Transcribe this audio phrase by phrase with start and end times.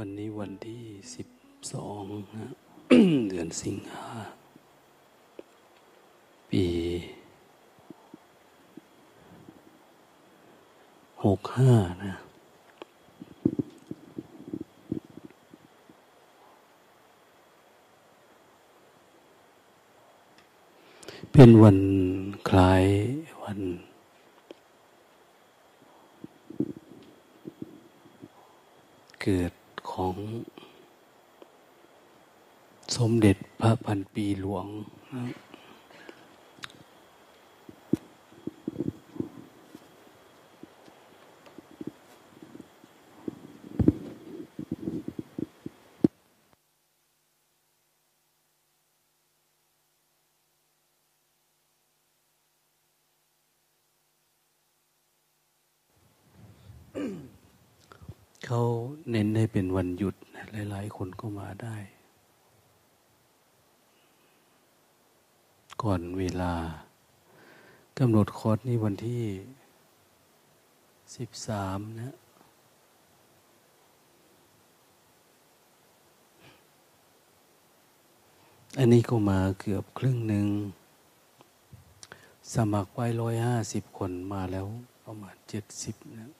[0.00, 0.84] วันนี้วันที่
[1.14, 1.28] สิบ
[1.72, 2.48] สองนะ
[3.28, 4.08] เดือนสิงหา
[6.50, 6.64] ปี
[11.24, 12.14] หกห้านะ
[21.32, 21.78] เป็นวัน
[22.48, 22.84] คล้าย
[23.42, 23.60] วัน
[29.22, 29.52] เกิด
[30.00, 30.16] ของ
[32.96, 34.66] สมเด็จพระพันปีหลวง
[58.48, 58.62] เขา
[59.10, 60.14] เน้นให้เป็นวันหยุด
[60.52, 61.76] หลายๆคนก็มาได้
[65.82, 66.42] ก่อนเวล
[68.44, 69.24] นดคอร์สนี่วันที่
[71.16, 72.14] สิบสามนะ
[78.78, 80.46] อันนี้ก็มาเกือบครึ่งหนึ่ง
[82.54, 84.66] สมัครไว้ร้อยห้าสิบคนมาแล้ว
[85.04, 86.30] ประมาณเจ็ดสิบนะ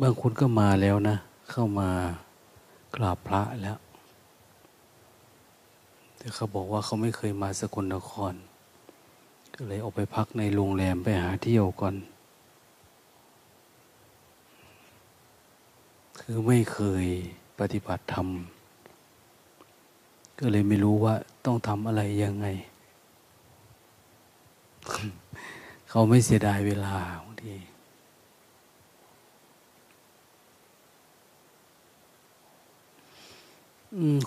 [0.00, 1.16] บางคนก็มาแล้วนะ
[1.50, 1.90] เข้ามา
[2.94, 3.78] กราบพระแล้ว
[6.16, 8.34] แต่เขาบอกว่าเขาไม่เคยมาสกลนคร
[9.54, 11.96] ก็เลยออกไปพักในโรงแรมไปหาเที่ยวก่อน
[16.20, 17.06] คือไม่เคย
[17.58, 18.28] ปฏิบัติธรรม
[20.38, 21.14] ก็เลยไม่รู้ว่า
[21.44, 22.46] ต้องทำอะไรยังไง
[25.88, 26.94] เขาไม่เสียดายเวลา
[27.24, 27.54] บางที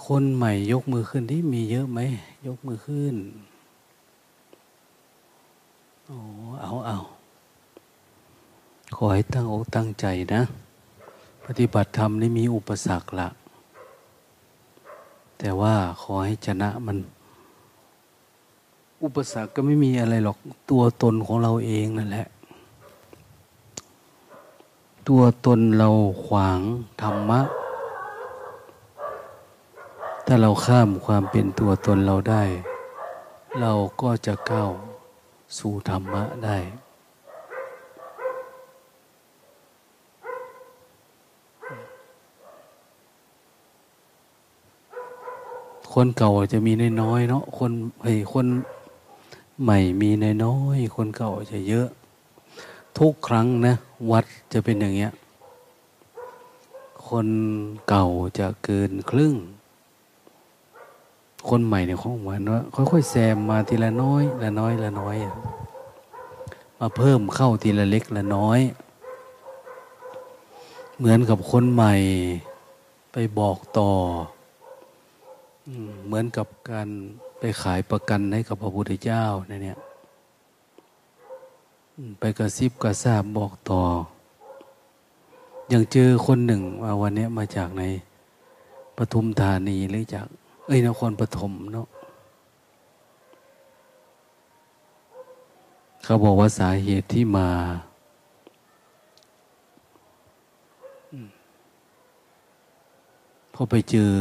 [0.08, 2.00] คนใหม่ยกมือขึ้นที่มีเยอะไหม
[2.48, 3.16] ยกมือขึ้น
[6.06, 6.18] โอ้
[6.62, 6.98] เอาเอา
[8.96, 10.42] ขอให้ตั้งอกตั้งใจนะ
[11.46, 13.28] ปฏิบัติธรรมนี่มีอุปสรรคละ
[15.40, 16.98] แต่ว่าขอให้ชนะมัน
[19.04, 20.38] อุปสรรคก็ไม่มีอะไรหรอก
[20.70, 22.28] ตัวตนของเราเองนั่นแหละ
[25.08, 25.90] ตัวตนเรา
[26.26, 26.60] ขวาง
[27.02, 27.42] ธรรมะ
[30.26, 32.44] ถ้าเราข้ามความเป็นตัวตนเราได้
[33.62, 34.72] เราก็จะก้าว
[35.58, 36.58] สู่ธรรมะได้
[45.94, 47.72] คนเก่าจะมีน้อยเนาะคน
[48.04, 48.46] เฮ้ยคน
[49.64, 50.10] ใหม่มี
[50.46, 51.88] น้อยคนเก่าจะเยอะ
[52.98, 53.74] ทุกครั้งนะ
[54.12, 55.12] วัดจะเป็นอย่างเงี้ย
[57.08, 57.28] คน
[57.90, 58.08] เก่า
[58.40, 59.34] จะเกินครึ่ง
[61.50, 62.62] คนใหม่เนี่ยของมันว่า
[62.92, 65.18] ค่อยๆแซมมาทีละน้อย ละน้อยละน้อย
[66.80, 68.60] มาเพิ่มเข้าทีละเล็กละน้อย
[70.98, 71.94] เหมือนกับคนใหม่
[73.12, 73.92] ไปบอกต่อ
[76.06, 76.88] เหมือนกับการ
[77.40, 79.78] ไปขายประกันให้กับพระพุทธเจ้าเนี่ย
[82.20, 83.82] ไปกระซิบกระซาบบอกต่อ
[85.70, 87.84] อย่างเจอคนหนึ่งมาวันนี้มาจากใน
[88.98, 90.28] ปทุมธานีหรือจาก
[90.68, 91.88] เอ้ยนครปฐมเนาะ
[96.04, 97.50] เขาบอกว่าสาเหตุที่มา
[103.54, 104.14] พอไปเจอ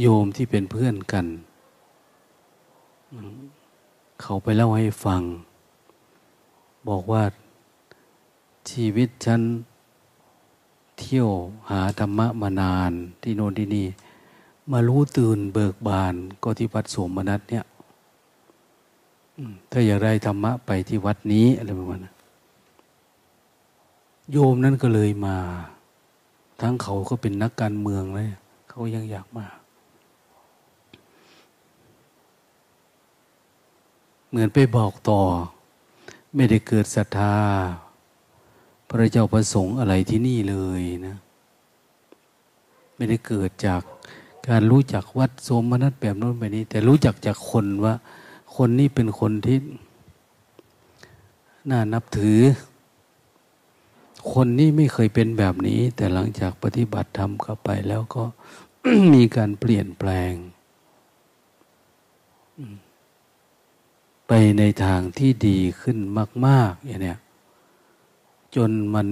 [0.00, 1.26] โยมที่เป็นเพื่อนกัน
[4.22, 5.22] เขาไปเล่าให้ฟัง
[6.88, 7.22] บอกว่า
[8.70, 9.42] ชีวิตฉัน
[10.98, 11.30] เที่ยว
[11.70, 12.92] หาธรรมะมานาน
[13.22, 13.86] ที่โน่นที่นี่
[14.72, 17.64] มารู้ตื่นเบิกบานก็ที่วัดสมนัตเนี่ย
[19.70, 22.14] ถ้าอยากได้ธรรมะไปที่วัดนี้อะไรประมาณนั้น
[24.32, 25.36] โยมนั้นก็เลยมา
[26.60, 28.30] ทั้งเขาก็เป็นนักการเมืองเลย
[28.68, 29.46] เขายังอยากมา
[34.28, 35.20] เหมือนไปบอกต่อ
[36.34, 37.36] ไม่ได้เกิดศรัทธา
[38.88, 41.16] พระเจ้าประสงค์อะไรที่นี่เลยนะ
[42.96, 43.82] ไม่ได้เกิดจาก
[44.48, 47.94] การรู้จักวัดโสมนัสแบบโน้นแบบนี้ แต่รู้จักจากคนว่า
[48.56, 49.58] คนนี้เป็นคนที่
[51.70, 52.40] น่านับถือ
[54.32, 58.24] คนนี้ไม่เคยเป็นแบบนี้ แต่หลังจากปฏิบัติธรรมเข้าไปแล้วก็
[59.14, 60.32] มีการเปลี่ยนแปลง
[64.28, 65.98] ไปในทางที่ดีขึ้น
[66.46, 67.18] มาก ๆ อย่างเนี้ย
[68.54, 69.08] จนมัน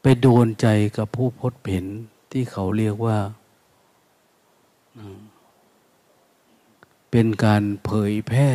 [0.00, 1.86] ไปโดนใจกับผู้พบเห็น
[2.30, 3.18] ที่เขาเรียกว่า
[7.10, 8.50] เป็นการเผยแพร่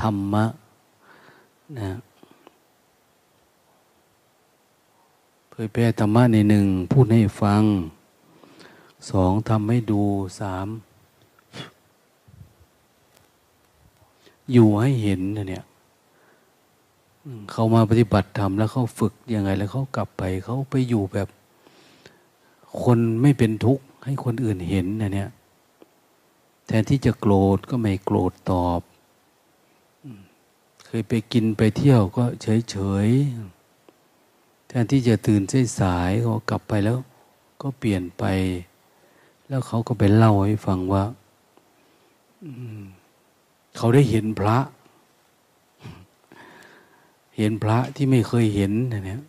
[0.00, 0.44] ธรรมะ
[1.78, 1.98] นะ
[5.50, 7.62] เผยแพร่ธรรมะในหนึ่งพูดให้ฟัง
[9.10, 10.02] สองทำให้ดู
[10.40, 10.66] สาม
[14.52, 15.64] อยู่ให้เห็นเนี่ย
[17.50, 21.28] เขามาปฏิบัติธรรมแล้วเขาฝึกยังไง แล้วเขากลับไปเขาไปอยู่แบบ
[22.82, 25.30] คนไม่เป็นทุกข์ให้คนอื่นเห็นนะเนี่ย
[26.66, 28.80] แทนที่จะโกรธก็ไม่โกรธตอบ
[30.86, 33.08] เคยไปกินไปเที่ยวก็เฉยเฉย
[34.68, 35.42] แทนที่จะตื่น
[35.80, 36.98] สายก็กลับไปแล้ว
[37.62, 38.24] ก็เปลี่ยนไป
[39.48, 41.04] แล้วเขาก็ไปเล่าให้ฟังว่า
[43.76, 44.58] เขาได้เห็นพระ
[47.36, 49.22] เห็นพระที่ไม่เคยเห็นเนี่ย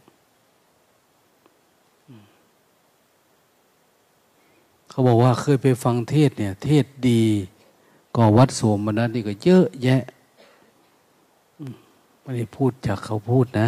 [4.92, 7.24] เขาบอกว่าเคยไปฟังเทศเนี่ย เทศดี
[8.16, 10.04] ก็วัดสวมมันนั้นนี่ก็เยอะแยะ
[12.22, 13.68] ไม่ได้พูดจากเขาพูดนะ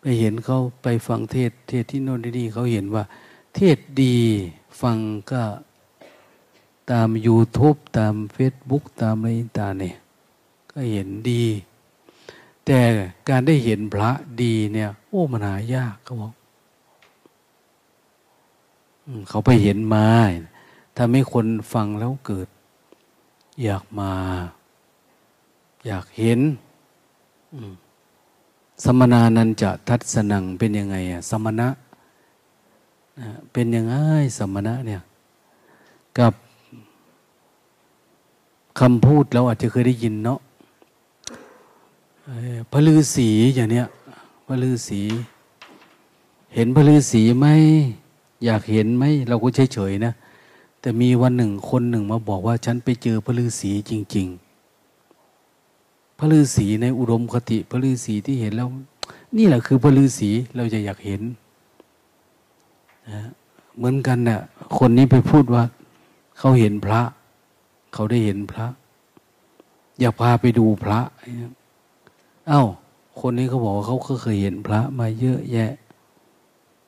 [0.00, 3.04] ไปเห็นเขาไปฟังเทศ เทศที่โน่นที่นี่เขาเห็นว่า
[3.56, 4.16] เทศดี
[4.80, 4.98] ฟัง
[5.32, 5.42] ก็
[6.90, 9.28] ตาม YouTube ตาม Facebook ตามอะไร
[9.60, 9.96] ต่างเนี่ย
[10.72, 11.44] ก็เห็นดี
[12.66, 12.78] แต่
[13.28, 14.10] การได้เห็นพระ
[14.42, 16.32] ดีเนี่ย โอ้มันหายากเขาบอก
[19.28, 20.06] เขาไปเห็นมา
[20.96, 22.48] ถ้าไม่คนฟังแล้วเกิด
[23.64, 24.12] อยากมา
[25.86, 26.40] อยากเห็น
[28.84, 31.68] สมนานันจะทัศนังเป็นยังไงอะสมณะ
[33.52, 33.94] เป็นยังไง
[34.38, 35.02] สมณะเนี่ย
[36.18, 36.34] กับ
[38.80, 40.40] คำพูดเราอาจจะเคยได้ยินเนาะ
[42.70, 43.86] พระฤาษีอย่างเนี้ย
[44.46, 45.00] พระฤาษี
[46.54, 47.46] เห็นพระฤาษีไหม
[48.44, 50.12] อยากเห็นไหมเราก็เฉยเฉยนะ
[50.80, 54.26] แต่มีวันหนึ่งคนหนึ่งมาบอกว่า ฉันไปเจอพระฤาษีจริง
[55.42, 58.68] ๆ พระฤาษีในอุดมคติ พระฤาษีที่เห็นแล้ว
[59.36, 61.22] นี่แหละคือพระฤาษีเราจะอยากเห็น
[63.10, 63.22] นะ
[63.76, 64.40] เหมือนกันนะ่ะ
[64.78, 65.62] คนนี้ไปพูดว่า
[66.38, 67.00] เขาเห็นพระ
[67.94, 68.66] เขาได้เห็นพระ
[70.00, 71.00] อยากพาไปดูพระ
[72.48, 72.64] เอา้า
[73.20, 75.72] คนนี้เขาบอกว่าเขาเคยเห็นพระมาเยอะแยะ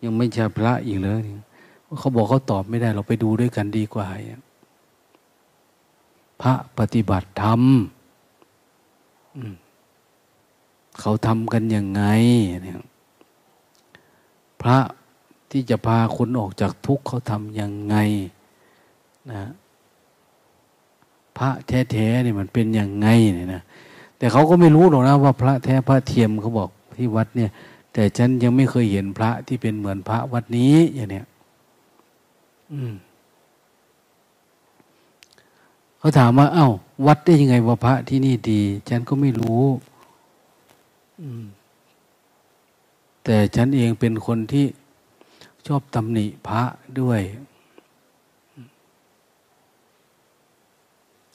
[0.03, 1.23] ยังไม่ใช่พระอีกเลย
[1.99, 4.07] เขาบอกเขาตอบไม่ได้ เราไปดูด้วยกันดีกว่า
[6.41, 7.63] พระปฏิบัติธรรม
[11.01, 12.03] เขาทำกันยังไง
[12.63, 12.81] เนี่ย
[14.63, 14.79] พระ
[15.51, 17.97] ที่จะพาคนออกจากทุกข์เขาทำยังไง
[19.33, 19.45] นะ
[21.39, 23.63] พระแท้ๆเนี่ยมันเป็นยังไงเนี่ยนะ
[24.19, 27.51] แต่เขาก็ไม่รู้หรอกนะว่าพระแท้พระเทียมเขาบอกที่วัดเนี่ย
[27.93, 31.27] แต่ฉันยังไม่เคยเห็นพระที่เป็นเหมือนพระวัดนี้อย่างเนี้ย
[35.99, 36.69] เขาถามว่า เอา้า
[37.07, 39.65] วัดได้ยังไงว่าพระที่นี่ดี ฉันก็ไม่รู้
[43.25, 44.67] แต่ฉันเองเป็นคนที่
[45.67, 46.63] ชอบตำหนิพระ
[47.01, 47.21] ด้วย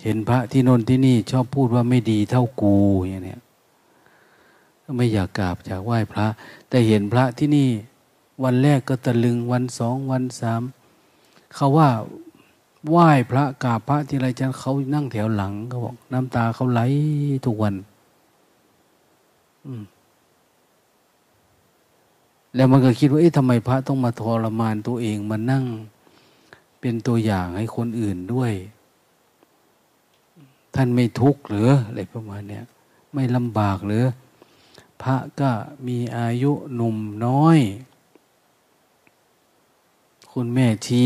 [0.03, 2.75] เห็นพระที่นนที่นี่ชอบพูดว่าไม่ดีเท่ากู
[3.09, 3.41] อย่างเนี้ย
[4.83, 6.27] ก็ไม่อยากกราบอยากไหว้พระ
[6.69, 7.67] แต่เห็นพระที่นี่
[8.43, 10.61] วันแรกก็ตะลึงวันสองวันสาม
[11.55, 11.89] เขาว่า
[12.89, 16.81] ไหว้พระกราบพระที่ไรจันเขานั่งแถวหลังเขาบอก น้ำตาเขาไหล
[17.45, 17.75] ทุกวัน
[19.65, 19.83] อืม
[22.55, 25.65] แล้วมันก็คิดว่าเอ๊ะทำไมพระต้องมาทรมานตัวเองมานั่ง
[26.79, 28.53] เป็นตัวอย่างให้คนอื่นด้วย
[30.75, 32.65] ท่านไม่ทุกข์หรืออะไรประมาณเนี้ย
[33.13, 34.05] ไม่ลำบากหรือ
[35.01, 35.51] พระก็
[35.87, 37.57] มีอายุหนุ่มน้อย
[40.41, 41.05] คุณแม่ชี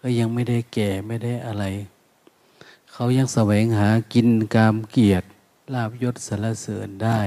[0.00, 1.64] ก็ยังไม่ได้แก่ไม่ได้อะไร
[2.92, 5.26] เขายังแสวงหากินกามเกียรติ
[5.74, 7.20] ลาบยศสารเสริญได้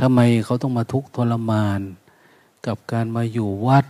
[0.00, 1.80] ทำไมเขาต้องมาทุกข์ทรมาน
[2.66, 3.86] กับการมาอยู่วัด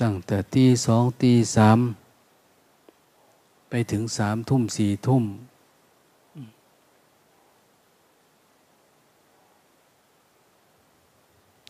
[0.00, 1.78] ตั้งแต่ตีสองตีสาม
[3.68, 5.24] ไปถึงสามทุ่มสี่ทุ่ม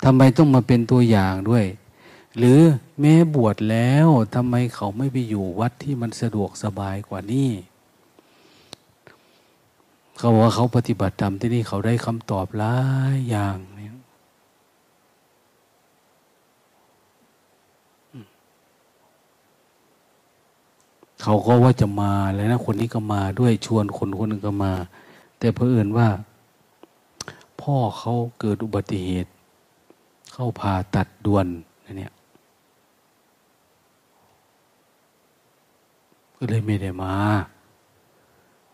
[0.04, 1.64] ทำไมต้องมาเป็นตัวอย่างด้วย
[2.36, 2.60] หรือ
[3.00, 7.50] แม้บวชแล้วทำไมเขาไม่ไปอยู่วัดที่มันสะดวกสบายกว่านี้
[10.18, 12.76] เขาบอกว่าเขาปฏิบัติธรรมที่นี่เขาได้คำตอบหลา
[13.14, 13.58] ยอย่าง
[21.26, 24.72] เขาก็ว่าจะมาแล้วนะคนนี้ก็มาด้วยชวนคนคนหนึ่งก็มา
[25.38, 26.08] แต่เพอเอิญว่า
[27.60, 29.30] พ่อเขาเกิดอุบัติเหตุ
[30.36, 31.46] เข้าผ่าตัดด่วน
[31.98, 32.12] เนี่ย
[36.36, 37.14] ก็เลยไม่ได้มา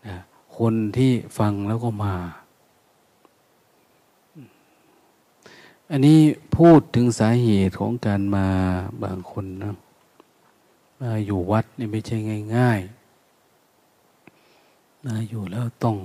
[0.07, 0.17] นะ
[0.57, 2.15] คนที่ฟังแล้วก็มา
[5.89, 6.19] อันนี้
[6.57, 8.47] พูดถึงสาเหตุของการมา
[9.03, 9.75] บางคนนะ
[11.01, 12.17] มาอยู่วัดนี่ไม่ใช่
[12.55, 12.79] ง่าย
[14.17, 15.95] ๆ มาอยู่แล้วต้อง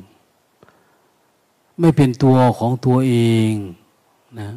[1.81, 3.15] ไม่เป็นตัวของตัวเอ
[3.51, 3.53] ง
[4.41, 4.51] นะ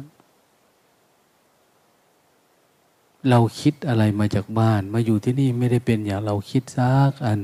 [3.28, 7.40] เราคิดอะไรมาจากบ้าน มาอยู่ที่นี่ไม่ได้เป็นอย่างเราคิดซักอัน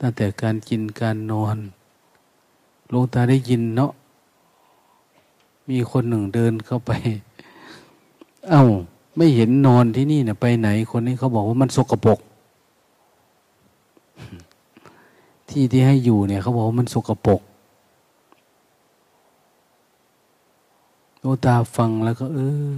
[0.00, 1.56] ตั้งแต่การกินการนอน
[2.92, 3.92] ลงตาได้ยินเนาะ
[5.68, 6.92] มีคนหนึ่งเดินเข้าไป
[8.50, 8.64] เอา้า
[9.16, 12.18] ไม่เห็นนอนที่นี่เนี่ยไปไหน คนนี้เขาบอกว่ามันสกปรก
[15.48, 17.40] ที่ที่ให้อยู่เนี่ยเขาบอกว่ามันสกปรก
[21.20, 22.72] โนตาฟังแล้วก็ เออ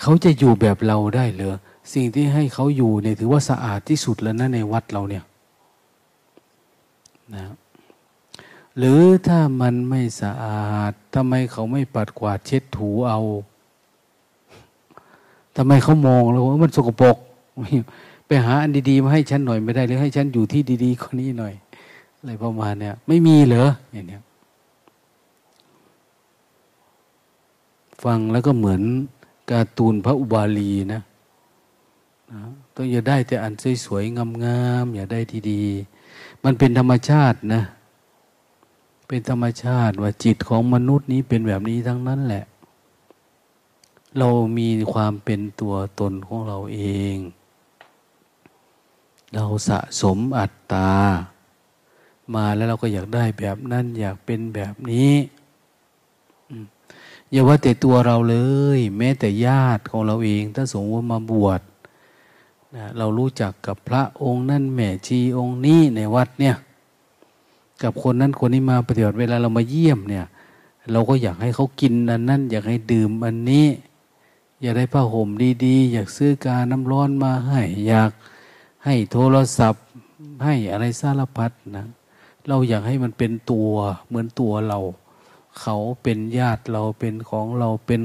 [0.00, 1.56] เขาจะอยู่แบบเราได้เหรอ
[1.94, 5.24] สิ่งที่ให้เขาอยู่เนี่ยถือว่าสะอาดที่สุดแล้วนะในวัดเราเนี่ย
[7.34, 7.44] นะ
[8.78, 13.20] หรือถ้ามันไม่สะอาดทำไมเขาไม่ปัดกวาดเช็ดถูเอา
[15.56, 17.16] ทำไมเขามองแล้วว่ามันสกปรก
[18.26, 21.54] ไปหาอันดีๆมาให้ฉันหน่อยไม่ได้หรือให้ฉันอยู่ที่ดีๆคนนี้หน่อย
[22.18, 24.22] อะไรประมาณเนี้ยไม่มีเหรออย่างเนี้ย
[28.04, 28.82] ฟังแล้วก็เหมือน
[29.50, 31.00] การ์ตูนพระอุบาลีนะ
[32.32, 32.40] นะ
[32.74, 33.52] ต้องอย่าได้แต่อัน
[33.84, 37.62] สวยๆงามๆอย่าได้ดีๆมันเป็นธรรมชาตินะ
[39.08, 42.44] เป็นธรรมชาติว่าจิตของมนุษย์นี้เป็นแบบนี้ทั้งนั้นแหละ
[44.18, 44.28] เรา
[44.58, 46.80] มีความเป็นตัวตนของเราเอ
[47.14, 47.16] ง
[49.34, 50.92] เราสะสมอัตตา
[52.34, 55.12] มาแล้วเราก็อยากได้แบบนั้น อยากเป็นแบบนี้
[57.32, 58.36] อย่าว่าแต่ตัวเราเล
[58.78, 61.60] ย แม้แต่ญาติของเราเอง ถ้าสมมติว่ามาบวช
[62.74, 66.56] นะเรารู้จักกับพระองค์นั่นแม่ชีองค์นี้ในวัดเนี่ย
[67.82, 70.26] กับคนนั้นคนนี้มาปฏิบัติเวลาเรามาเยี่ยมเนี่ย
[70.92, 73.66] เราก็อยากให้เขากินอันนั้น อยากให้ดื่มอันนี้
[74.60, 75.28] อยากได้ผ้าห่ม
[75.64, 78.10] ดีๆ อยากซื้อกาน้ำร้อนมาให้ อยาก
[78.84, 79.84] ให้โทรศัพท์
[80.44, 81.86] ให้อะไรสารพัดนะ
[82.48, 83.70] เราอยากให้มันเป็นตัว
[84.08, 84.78] เหมือนตัวเรา
[85.60, 88.00] เขาเป็นญาติเราเป็นของเราเป็น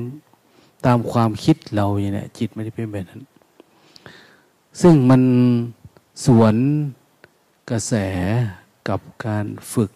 [0.85, 3.21] ตามความคิดเราอย่างนี้จิตไม่ได้เป็นแบบนั้น
[4.81, 5.21] ซึ่งมัน
[6.25, 6.55] สวน
[7.69, 7.93] กระแส
[8.87, 9.91] กับการฝึก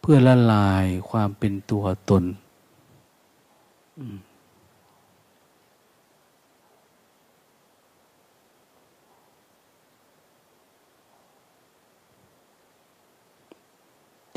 [0.00, 2.24] เพื่อละลายความเป็นตัวตน
[3.98, 4.00] อ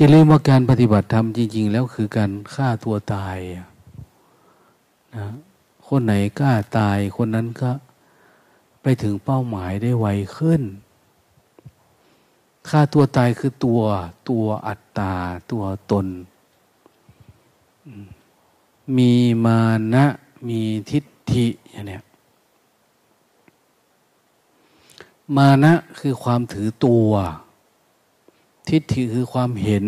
[0.02, 3.38] ย่าลืมว่าการปฏิบัติธรรมจริง ๆ แล้วคือการฆ่าตัวตาย
[5.16, 5.26] นะ
[5.88, 7.70] คนไหนกล้าตายคนนั้นก็
[8.82, 10.62] ไปถึงเป้าหมายได้ไวขึ้น
[12.68, 13.80] ฆ่าตัวตายคือตัว
[14.28, 15.14] ตัวอัตตา
[15.50, 16.06] ตัวตน
[18.96, 19.12] มี
[19.44, 19.60] มา
[19.94, 20.06] นะ
[20.48, 22.02] มีทิฏฐิอย่างเนี้ย
[25.36, 27.10] มานะคือความถือตัว
[28.70, 29.86] ทิฏฐิคือความเห็น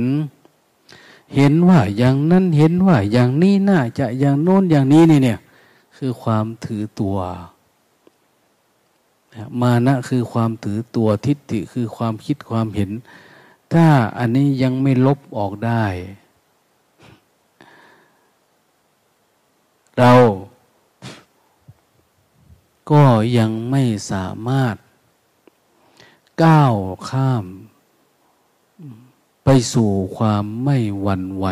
[1.36, 5.38] เห็นว่าอย่างนั้นเห็นว่าอย่างนี้น่าจะอย่างโน้นอย่างนี้นี่เนี่ย
[5.96, 7.18] คือความถือตัว
[9.60, 12.90] มานะคือความถือตัวทิฏฐิคือความคิดความเห็น
[13.72, 13.86] ถ้า
[14.18, 15.84] อันนี้ยังไม่ลบออกได้
[19.98, 20.12] เรา
[22.90, 23.04] ก็
[23.38, 24.76] ยังไม่สามารถ
[26.42, 26.75] ก้าว
[27.08, 27.45] ข้าม
[29.45, 31.47] ไปสู่ความไม่หวั่นไหว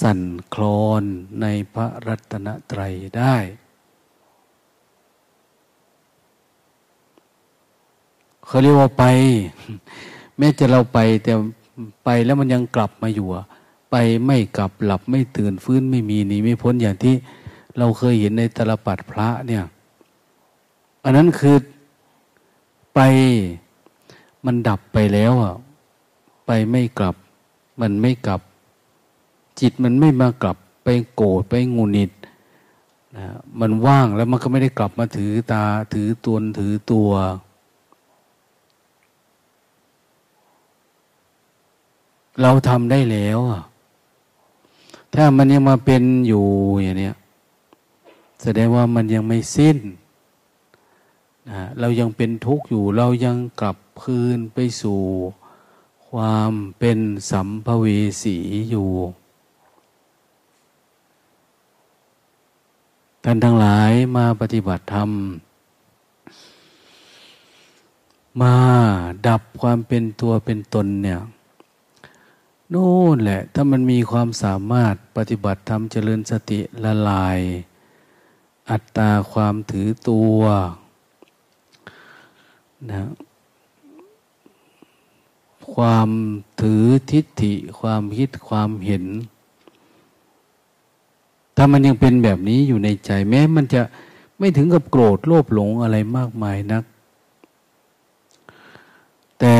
[0.00, 0.20] สั่น
[0.54, 1.02] คลอน
[1.40, 3.36] ในพระรัตนตรัยได้
[8.46, 9.04] เขาเรียกว่าไป
[10.38, 11.32] แม้จะเราไปแต่
[12.04, 13.28] ไปแล้วมันยังกลับมาอยู่
[13.90, 17.14] ไปไม่กลับหลับไม่ตื่นฟื้นไม่มีหนีไม่พ้นอย่างที่
[17.78, 19.64] เราเคยเห็นในตลปัดพระเนี่ย
[21.04, 21.56] อันนั้นคือ
[22.94, 23.00] ไป
[24.44, 25.54] มันดับไปแล้วอะ
[26.46, 27.16] ไปไม่กลับ
[27.80, 28.40] มันไม่กลับ
[29.60, 32.10] จิตมันไม่มากลับ ไปโกรธไปงูนิด
[33.16, 33.26] นะ
[33.60, 37.10] มันว่างแล้วมันก็ไม่ได้กลับมาถือตาถือตนถือตัว
[42.40, 43.38] เราทำได้แล้ว
[45.14, 46.44] ถ้ามันยังมาเป็นอยู่
[46.82, 47.12] อย่างนี้
[48.42, 49.78] แสดงว่ามันยังไม่สิ้น
[51.50, 55.00] นะเรายังเป็นทุกข์อยู่ เรายังกลับคืนไปสู่
[56.20, 56.98] ความเป็น
[57.30, 57.84] สัมภเว
[58.22, 58.36] สี
[58.70, 58.90] อยู่
[63.24, 65.10] ท่านทั้งหลายมาปฏิบัติธรรม
[68.40, 68.56] มา
[69.26, 71.20] ดับความเป็นตัวเป็นตนเนี่ย
[72.70, 77.38] โน่นแหละ ถ้ามันมีความสามารถปฏิบัติธรรมเจริญสติละลาย
[78.70, 80.40] อัตตาความถือตัว
[82.90, 83.10] นะ
[85.72, 86.08] ความ
[86.60, 89.04] ถือทิฏฐิความคิดความเห็น
[91.56, 93.82] ถ้ามันยังเป็นแบบนี้อยู่ในใจ แม้มันจะ
[94.38, 96.84] ไม่ถึงกับโกรธโลภหลงอะไรมากมายนัก
[99.40, 99.56] แต่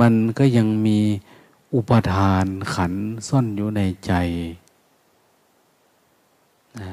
[0.00, 0.98] มันก็ยังมี
[1.74, 2.92] อุปทานขัน
[3.28, 4.12] ซ่อนอยู่ในใจ
[6.80, 6.92] นะ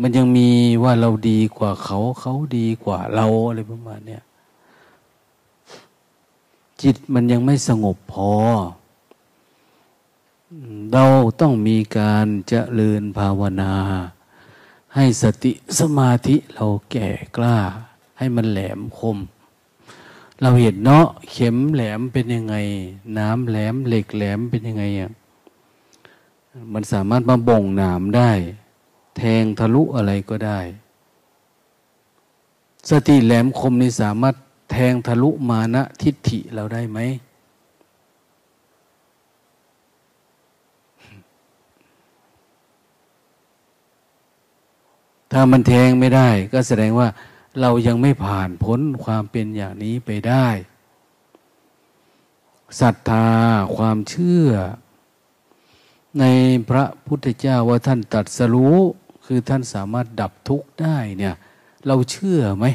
[0.00, 0.48] มันยังมี
[0.82, 4.18] ว่าเราดีกว่าเขาเขาดีกว่าเราอะไรประมาณเนี้
[6.82, 8.32] จิตมันยังไม่สงบพอ
[10.92, 11.04] เรา
[11.40, 13.74] ต้องมีการเจริญภาวนา
[14.94, 17.58] ให้สติสมาธิเราแก่กล้า
[18.18, 19.18] ให้มันแหลมคม
[20.40, 22.54] เราเห็นเนาะเข็มแหลมเป็นยังไง
[23.18, 25.12] น้ำแหลมเหล็กแหลมเป็นยังไงอะ
[26.72, 28.30] มันสามารถมาบ่งหนามได้
[29.16, 30.60] แทงทะลุอะไรก็ได้
[32.90, 34.34] สติแหลมคมนี่สามารถ
[34.72, 36.98] แทงทะลุมานะทิฏฐิเราได้ไหม
[45.32, 47.08] ถ้ามันแทงไม่ได้ก็แสดงว่า
[47.60, 50.48] เรายังไม่ผ่านพ้นความเป็นอย่างนี้ไปได้
[52.80, 53.28] ศรัทธา
[53.76, 54.48] ความเชื่อ
[56.20, 56.24] ใน
[56.68, 58.78] พระพุทธเจ้าว่าท่านตัดสรู้
[59.24, 61.34] คือท่านสามารถดับทุกข์ได้เนี่ย
[61.86, 62.66] เราเชื่อไหม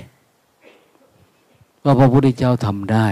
[1.88, 3.08] ว่าพระพุทธเจ้าทำได้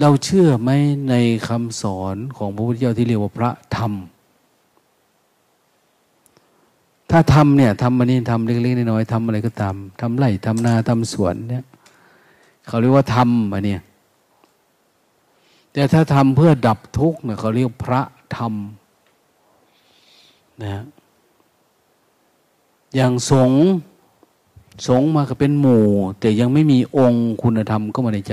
[0.00, 0.70] เราเชื่อไหม
[1.08, 1.14] ใน
[1.48, 3.92] คำสอนของพระพุทธเจ้าที่เรียกว่าพระธรรม
[7.10, 11.64] ถ้าทำเนี่ยทำมันนี่ทำเล็กๆน้อยๆทำอะไรก็ตามทำไร่ทำนาทำสวนเนี่ย
[12.66, 13.76] เขาเรียกว่าทำอันนี้
[15.72, 18.00] แต่ถ้าทำเพื่อดับทุกข์เนี่ยเขาเรียกพระ
[18.36, 18.54] ธรรม
[20.62, 20.84] นะ
[22.94, 23.52] อย่างสง
[24.86, 25.84] สงมาก็เป็นหมู่
[26.20, 28.32] แต่ยังไม่มีองค์คุณธรรมก็มาในใจ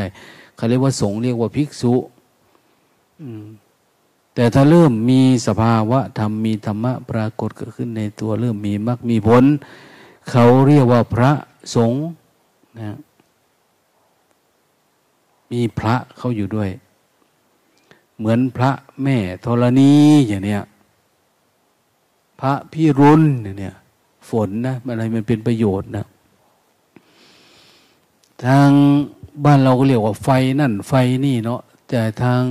[0.55, 1.93] เขาเรียกว่าสงเรียกว่าภิกษุ
[4.35, 9.43] แต่ถ้าเริ่มมีสภาวะธรรมมีธรรมะปรากฏเกิดขึ้นในตัวเริ่มมีมรรคมีผล
[10.29, 11.31] เขาเรียกว่าพระ
[11.75, 12.01] สงฆ์
[12.79, 12.97] นะ
[15.51, 16.69] มีพระเขาอยู่ด้วย
[18.17, 18.71] เหมือนพระ
[19.03, 19.91] แม่ธรณี
[20.27, 20.61] อย่างเนี้ย
[22.39, 23.21] พระพี่รุน
[23.59, 23.75] เนี่ย
[24.29, 26.05] ฝนนะอะไรมันเป็นประโยชน์นะ
[28.45, 28.69] ทาง
[29.45, 30.93] บ้านเราก็เรียกว่าไฟนั่นไฟ
[31.25, 32.41] นี่เนาะแต่ทาง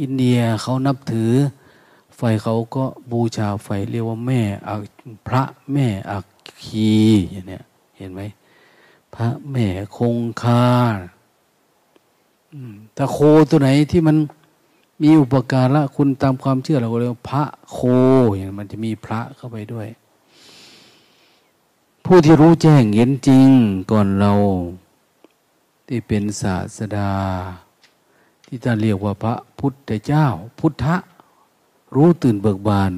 [0.00, 1.32] อินเดียเขานับถือ
[2.16, 4.82] ไฟเขาก็บูชาไฟเรียกว่าแม่อัก
[5.26, 6.26] พระแม่อัก
[6.64, 6.92] คี
[7.30, 7.64] อย่างเนี้ย
[7.96, 8.20] เห็นไหม
[9.14, 10.66] พระแม่คงคา
[12.96, 13.18] ถ้าโค
[13.50, 14.16] ตัวไหนที่มัน
[15.02, 17.78] มีอุปการะคุณตามความเชื่อเราก็เรียกพระโค
[18.36, 19.88] อย่างมันจะมีพระเข้าไปด้วย
[22.04, 23.48] ผู้ที่รู้แจ้งเห็นจริง
[23.90, 24.32] ก่อนเรา
[25.88, 27.10] ที่เป็นศาสดา
[28.46, 30.26] ที่ท่านเรียกว่าพระพุทธเจ้า
[30.58, 30.96] พุทธะ
[31.94, 32.92] รู้ตื่นเบิกบาน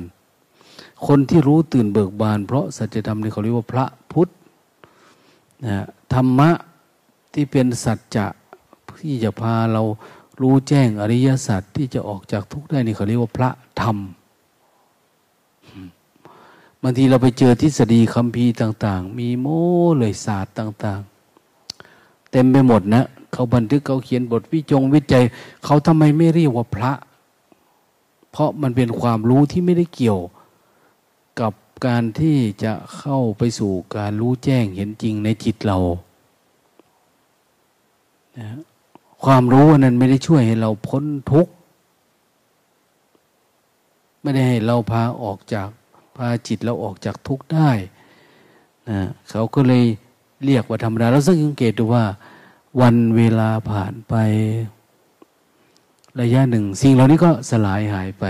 [1.07, 4.29] คนที่รู้ตื่นเบิกบาน เพราะสัจธรรมนี่เขาเรียกว่าพระพุทธ
[5.67, 6.51] นะธรรมะ
[7.33, 8.27] ที่เป็นสัจจะ
[9.01, 9.83] ที่จะพาเรา
[10.41, 13.51] รู้แจ้งอริยสัจที่จะออกจากทุกข์ได้นี่เขาเรียกว่าพระ
[13.81, 13.97] ธรรม
[16.83, 19.63] บางทีเราไปเจอทฤษฎีคำพีต่าง ๆ มีโม้
[19.99, 21.20] เลยศาสตร์ต่าง ๆ
[22.31, 25.25] เต็มไปหมดนะเขาบันทึกเขาเขียนบทวิจงวิจัย
[25.65, 26.93] เขาทำไมไม่เรียกว่าพระ
[28.31, 30.21] เพราะมันเป็นความรู้ที่ไม่ได้เกี่ยว
[31.41, 31.53] กับ
[31.87, 35.79] การที่จะเข้าไปสู่การรู้แจ้งเห็นจริงในจิตเรา
[38.39, 38.49] นะ
[39.25, 41.53] ความรู้นั้นไม่ได้ช่วยให้เราพ้นทุกข์
[44.23, 45.69] ไม่ได้ให้เราพาออกจาก
[46.17, 47.71] พาจิตเราออกจากทุกข์ได้
[48.89, 49.85] นะเขาก็เลย
[50.45, 52.05] เรียกว่าธรรมดาแล้วสังเกตดูว่า
[52.81, 54.15] วันเวลาผ่านไป
[56.21, 58.25] ระยะหนึ่ง สิ่งเหล่านี้ก็สลายหายไป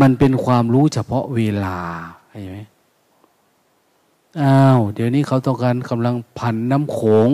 [0.00, 1.78] มันเป็นความรู้เฉพาะเวลา
[2.30, 2.58] เห็นไหม
[4.40, 7.30] อ้าว เดี๋ยวนี้เขาต้องการกำลังพันน้ำโขง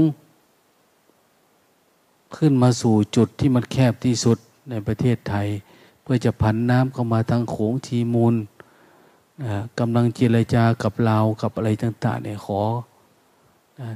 [2.36, 4.38] ขึ้นมาสู่จุดที่มันแคบที่สุด
[4.70, 5.48] ในประเทศไทย
[6.02, 8.34] เพื่อจะพันน้ำเข้ามาทางโขงทีมูล
[9.78, 12.60] กำลังเจรจากับเรากับอะไรต่าง ๆ เนี่ยขอ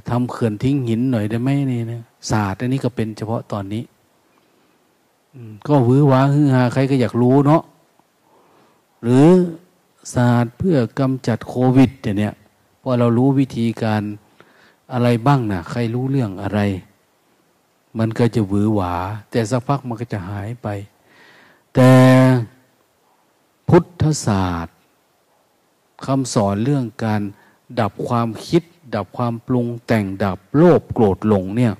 [0.09, 3.83] ทำเขื่อนทิ้งหินหน่อยได้ไหมนี่นะศาสตร์อันนี้ก็เป็นเฉพาะตอนนี้
[5.67, 7.61] ก็วื้อว้าฮือฮาใครก็อยากรู้เนาะ
[9.03, 9.27] หรือ
[10.13, 12.33] ศาสตร์เพื่อกำจัดโควิดเนี่ย
[12.81, 14.01] พอเรารู้วิธีการ
[14.93, 16.59] อะไรบ้างนะใครรู้เรื่องอะไร
[17.99, 18.95] มันก็จะหวือหวา
[19.31, 20.67] แต่สักพักมันก็จะหายไป
[21.75, 21.91] แต่
[23.69, 24.75] พุทธศาสตร์
[26.05, 27.21] คำสอนเรื่องการ
[27.79, 31.73] ดับความคิด ดับความปรุงแต่งดับโลภโกรธหลงเนี่ย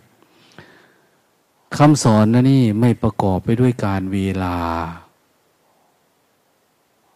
[1.78, 4.58] คำสอนนะนี่ไม่ประกอบไปด้วยการเวลา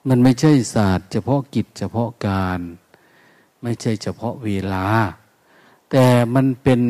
[0.07, 2.59] มันไม่ใช่ศาสตร์ เฉพาะกิจเฉพาะการ
[3.63, 4.85] ไม่ใช่เฉพาะเวลา
[5.91, 6.81] แต่มันเป็น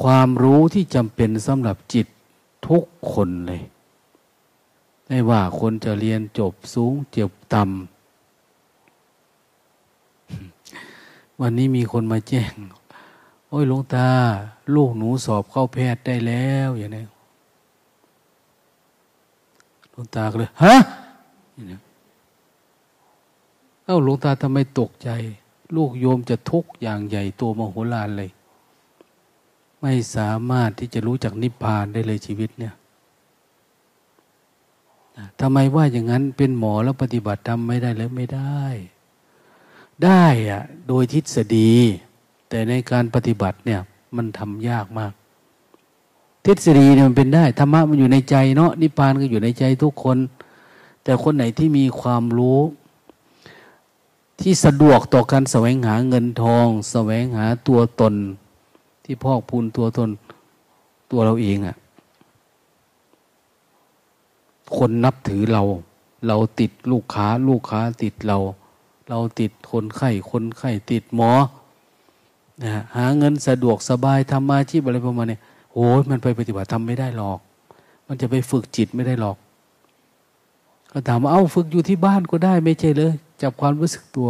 [0.00, 2.06] ความรู้ที่จำเป็นสำหรับจิต
[2.68, 3.62] ทุกคนเลย
[5.06, 7.95] ไม่ว่าคนจะเรียนจบสูงเจ็บต่ำ
[11.40, 12.52] วันนี้มีคนมาแจ้ง
[13.48, 14.08] โอ้ยหลวงตา
[14.74, 17.04] ลูกหนูสอบเข้าแพทย์ได้แล้วอย่างนี้
[19.90, 20.76] หลวงตาก็เลยฮะ
[23.84, 25.10] เอ้าหลวงตาทำไมตกใจ
[25.76, 28.30] ลูกโยมจะทุกข์อย่างใหญ่ตัวมโหฬารเลย
[29.80, 32.74] ไม่สามารถที่จะรู้จักนิพพานได้เลยชีวิตเนี่ย
[35.40, 38.62] ทำไมว่าอย่างนั้นเป็นหมอแล้วปฏิบัติทำไม่ได้หรือไม่ได้
[40.04, 41.70] ได้อะโดยทฤษฎี
[42.48, 43.80] แต่ในการปฏิบัติเนี่ย
[44.16, 45.12] มันทำยากมาก
[46.44, 50.18] ทฤษฎีเนี่ยมันเป็นได้ธรรมะมันอยู่ในใจเนาะนิพพานก็อยู่ในใจทุกคน
[51.04, 52.60] แต่คนไหนที่มีความรู้
[54.40, 58.14] ที่สะดวกต่อการแสวงหาเงินทอง แสวงหาตัวตน
[59.04, 60.10] ที่พอกพูนตัวตน
[61.10, 61.76] ตัวเราเองอะ่ะ
[64.76, 65.62] คนนับถือเรา
[66.26, 68.38] เราติดลูกค้า ลูกค้าติดเรา
[69.08, 71.32] เราติดคนไข้คนไข้ติดหมอ
[72.62, 75.38] นะหาเงินสะดวกสบายทำอาชีพอะไรประมาณนี้
[75.74, 77.38] โอ้ยมันไปปฏิบัติทำไม่ได้หรอก
[78.06, 79.36] มันจะไปฝึกจิตไม่ได้หรอก
[80.92, 84.28] ก็ถามว่าเอ้าฝึกอยู่ที่บ้านก็ได้ไม่ใช่เลยจับความรู้สึกตัว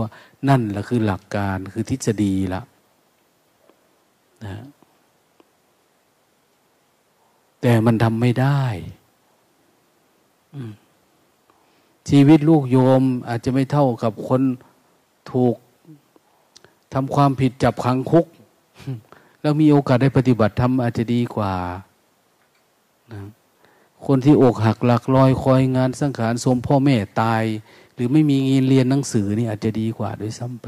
[0.48, 2.62] นั่นแหละคือหลักการคือทฤษฎีละ
[4.44, 4.64] นะ
[7.60, 8.62] แต่มันทำไม่ได้
[12.08, 14.42] ชีวิตลูกโยมอาจจะไม่เท่ากับคน
[15.32, 15.56] ถูก
[16.92, 18.26] ทำความผิดจับขังคุก
[19.40, 21.54] แล้วมีโอกาสได้ปฏิบัติทำอาจจะดีกว่า
[23.12, 23.20] นะ
[24.06, 27.42] คนที่อกหักหลักลอยคอยงานสังขารสมพ่อแม่ตาย
[27.94, 30.66] หรือไม่มีเงินเรียนหนังสือนี่อาจจะดีกว่าด้วยซ้ำไป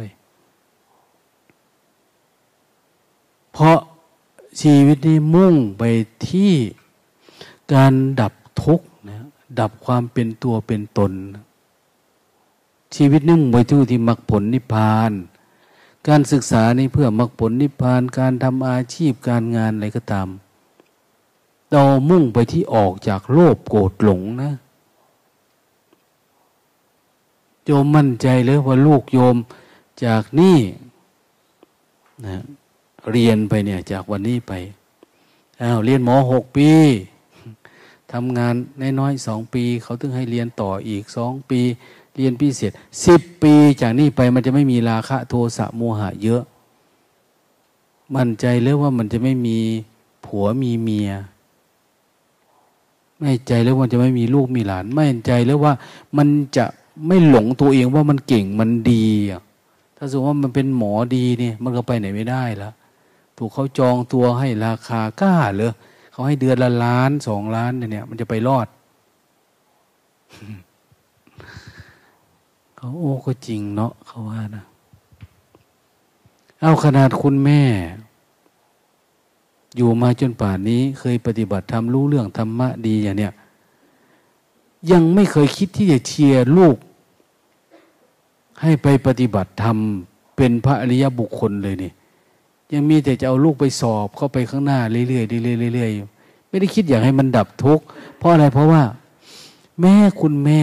[3.53, 3.79] เพราะ
[4.61, 5.83] ชีวิตนี้มุ่งไป
[6.29, 6.53] ที่
[7.75, 9.27] การดับทุกข์นะ
[9.61, 11.13] ดับความเป็นตัวเป็นตน
[12.95, 15.13] ชีวิตนึ่งไปที่ที่มรรคผลนิพพาน
[16.09, 20.29] การศึกษานี่เพื่อมรรคผลนิพพาน การทำอาชีพการงานอะไรก็ตาม
[21.73, 24.53] เรามุ่งไปที่ออกจากโลภโกรธหลงนะ
[27.65, 29.37] โยมมั่นใจเลยว่าลูกโยม
[30.05, 30.59] จากนี่
[32.27, 32.39] นะ
[33.13, 34.53] เรียนไปเนี่ยจากวันนี้ไป
[35.63, 36.71] อ้าวเรียนหมอหกปี
[38.13, 38.55] ทำงาน
[39.01, 41.61] น้อยๆสองปี เขาต้องให้เรียนต่ออีกสองปี
[42.19, 42.73] เรียนพิเศษ
[43.07, 46.43] สิบปีจากนี้ไปมันจะไม่มีราคะโทสะโมหะเยอะ
[48.15, 49.59] มั่นใจเลยว่ามันจะไม่มี
[50.25, 51.11] ผัวมีเมีย
[53.19, 55.73] ไม่ใจแล้วว่าจะไม่มีลูกมีหลาน ไม่ใจแล้วว่า
[56.17, 56.65] มันจะ
[57.07, 59.07] ไม่หลงตัวเองว่ามันเก่งมันดี
[59.97, 62.73] ถ้าสมมติว่ามันเป็นหมอดีเนี่ย มันก็ไปไหนไม่ได้แล้ว
[63.37, 65.73] ถูกเขาจองตัวให้ราคากล้าเลย
[66.13, 68.67] เขาให้เดือนละล้านสองล้านเนี่ย มันจะไปรอด
[72.81, 74.65] เขาโอ้ก็จริงเนาะเขาว่านะ
[76.61, 77.63] เอาขนาดคุณแม่
[79.77, 83.33] อยู่มาจนป่านนี้ เคยปฏิบัติทำรู้เรื่องธรรมะดีอย่างเนี้ย
[84.91, 86.77] ยังไม่เคยคิดที่จะเชียร์ลูก
[88.63, 89.77] ให้ไปปฏิบัติธรรม
[90.37, 91.93] เป็นพระอริยบุคคลเลยนี่
[92.73, 95.23] ยังมีแต่จะเอาลูกไปสอบเข้าไปข้างหน้าเรื่อยๆเรื่อ
[95.71, 97.85] ยๆเรื่อยๆไม่ได้คิดอยากให้มันดับทุกข์
[98.19, 98.83] เพราะอะไรเพราะว่า
[99.81, 100.63] แม่คุณแม่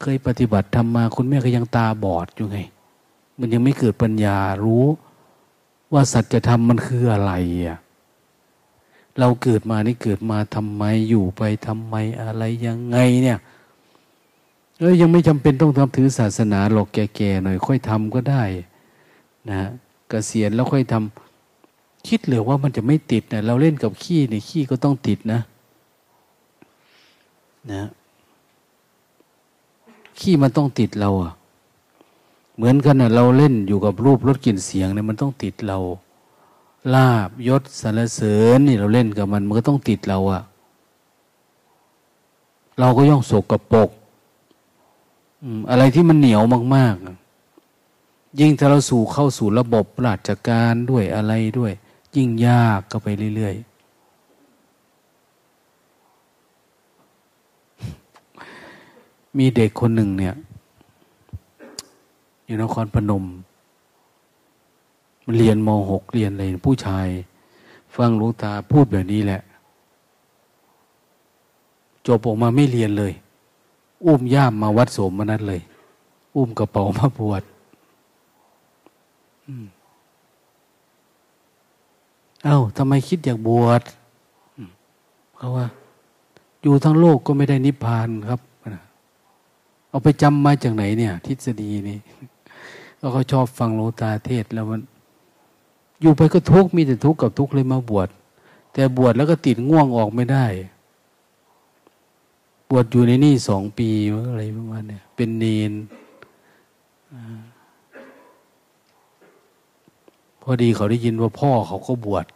[0.00, 2.58] เคยปฏิบัติทำมา คุณแม่ก็ยังตาบอดอยู่ไง
[3.38, 4.84] มันยังไม่เกิดปัญญารู้
[5.92, 7.32] ว่าสัจธรรมมันคืออะไร
[7.66, 7.78] อะ
[9.18, 13.38] เราเกิดมานี่เกิดมาทำไมอยู่ไปทำไมอะไรยังไงเนี่ย
[14.78, 18.42] เอ้ยยังไม่จำเป็นต้องทำถือศาสนาหรอกแก่ๆหน่อย ค่อยทำก็ได้
[19.50, 19.56] นะ
[20.10, 25.40] กะเกษียณแล้วค่อยทำคิดเหลือว่ามันจะไม่ติดนะเราเล่นกับขี้เนี่ยขี้ก็ต้องติดนะ
[27.72, 27.82] นะ
[30.20, 31.32] ขี้มันต้องติดเราอะ
[32.56, 35.78] เหมือนกันนะเราเล่นอยู่กับรูปรสกลิ่นเสียงเนี่ยมันต้องติดเรา
[36.94, 40.42] ลาบยศสรรเสริญนี่เราเล่นกับมันมันก็ต้องติดเราอะ
[42.78, 43.90] เราก็ย่องโศกกระปก
[45.70, 46.42] อะไรที่มันเหนียว
[46.76, 51.72] มาก ๆ ยิ่งถ้าเราสู่เข้าสู่ระบบราชการด้วยอะไรด้วย
[52.16, 53.69] ยิ่งยากก็ไปเรื่อยๆ
[59.38, 60.34] มีเด็กคนหนึ่งเนี่ย
[62.46, 63.24] อยู่นครพนม
[65.24, 67.06] มันเรียนมหกเรียนอะไรผู้ชาย
[67.96, 69.40] ฟังลูกตาพูดแบบนี้แหละ
[72.06, 73.12] จบออกมาไม่เรียนเลย
[74.04, 75.60] อุ้มย่ามมาวัดโสมมนัดเลย
[76.36, 77.42] อุ้มกระเป๋ามาบวช
[82.44, 83.82] เอา้าทำไมคิดอยากบวช
[85.36, 85.66] เขาว่า
[86.62, 88.40] อยู่ทั้งโลกก็ไม่ได้นิพพานครับ
[89.90, 91.98] เอาไปจำมาจากไหนเนี่ย ทฤษฎีนี้
[92.98, 94.80] แล้วเขาชอบฟังโลตาเทศแล้วมัน
[96.00, 98.08] อยู่ไปก็ทุกข์มีแต่ทุกข์กับทุกข์เลยมาบวช
[98.72, 100.46] แต่บวชแล้วก็ติดง่วงออกไม่ได้
[102.70, 103.88] บวชอยู่ในนี่สองปี
[104.30, 105.72] อะไรประมาณเนี้เป็นเนน
[110.42, 112.26] พอดีเขาได้ยินว่าพ่อเขาก็บวช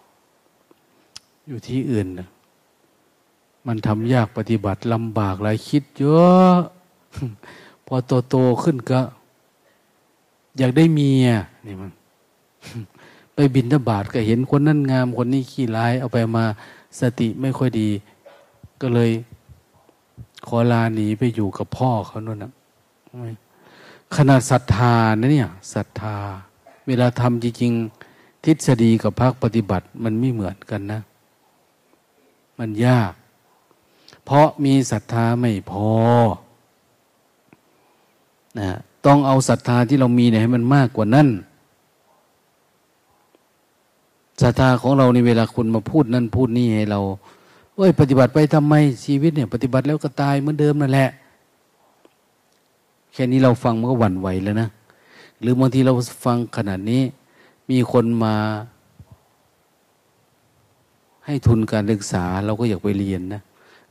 [1.47, 2.29] อยู่ที่อื่นนะ
[3.67, 6.55] มันทำยากปฏิบัติลำบากหลายคิดเยอะ
[7.87, 9.01] พอโตโตขึ้นก็
[10.59, 11.29] อยากได้เมีย
[11.67, 11.91] นี่มัน
[13.35, 16.45] ไปบินทบาทก็เห็นคนนั่นงาม คนนี้ขี้ร้าย เอาไปมา
[17.01, 17.89] สติไม่ค่อยดี
[18.81, 19.11] ก็เลย
[20.47, 22.53] ขอลาหนีไปอยู่กับพ่อเขาโน่นนะ
[24.17, 26.17] ขนาดศรัทธานะเนี่ยศรัทธา
[26.87, 31.01] เวลาทำจริงๆทฤษฎีกับภาคปฏิบัติมันไม่เหมือนกันนะ
[32.59, 33.13] มันยาก
[34.25, 35.89] เพราะมีศรัทธาไม่พอ
[38.59, 38.69] นะ
[39.07, 41.29] ต้องเอาศรัทธาที่เรามีเนี่ยให้มันมากกว่านั้น
[44.43, 47.01] ศรัทธาของเราในเวลาคุณมาพูดนั่นพูดนี่ให้เรา
[47.77, 51.11] เอ้ย ปฏิบัติไปทำไมชีวิตเนี่ย ปฏิบัติแล้วก็ตายเหมือนเดิมนั่นแหละ
[53.13, 54.69] แค่นี้เราฟังมันก็หวั่นไหวแล้วนะ
[55.41, 55.93] หรือบางทีเรา
[56.25, 57.03] ฟังขนาดนี้
[57.71, 58.35] มีคนมา
[61.27, 63.41] ให้ทุนการศึกษาเราก็อยากไปเรียนนะ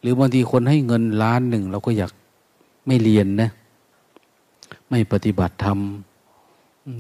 [0.02, 2.12] หรือบางทีคนให้เงินล้านหนึ่งเราก็อยาก
[2.88, 3.50] ไม่เรียนนะ
[4.90, 5.80] ไม่ปฏิบัติธรรม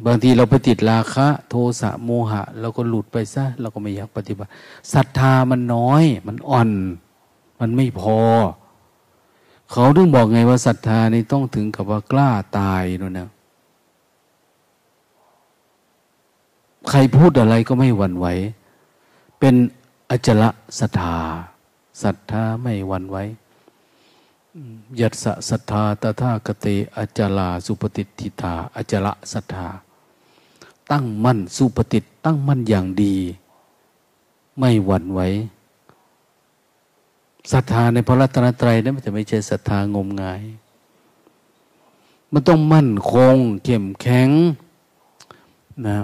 [0.05, 4.49] บางทีเราไปติดราคะ โทสะโมหะเราก็หลุดไปซะเราก็ไม่อยากปฏิบัติ
[4.93, 6.69] ศรัทธามันน้อย มันอ่อน
[7.59, 8.19] มันไม่พอ
[9.71, 13.29] เขาถึงบอกไงว่าศรัทธานี่ต้องถึงกับว่ากล้าตายนู่นนะ
[16.89, 18.27] ใครพูดอะไรก็ไม่หวั่นไหว
[19.39, 19.55] เป็น
[20.09, 20.49] อจละ
[20.79, 21.17] ศรัทธา
[22.03, 23.17] ศรัทธาไม่หวั่นไหว
[24.99, 29.67] ยัตสะศรัทธาตถาคเตอจลาสุปฏิทิตาอจละศรัทธา
[30.91, 33.15] ตั้งมั่นสุปฏิตั้งมั่นอย่างดี
[34.59, 35.19] ไม่หวั่นไหว
[37.51, 40.41] ศรัทธาในพระรัตนตรัยนั้นมันจะไม่ใช่ศรัทธางมงาย
[42.31, 44.29] มันต้องมั่นคงเข้มแข็ง
[45.87, 45.97] นะ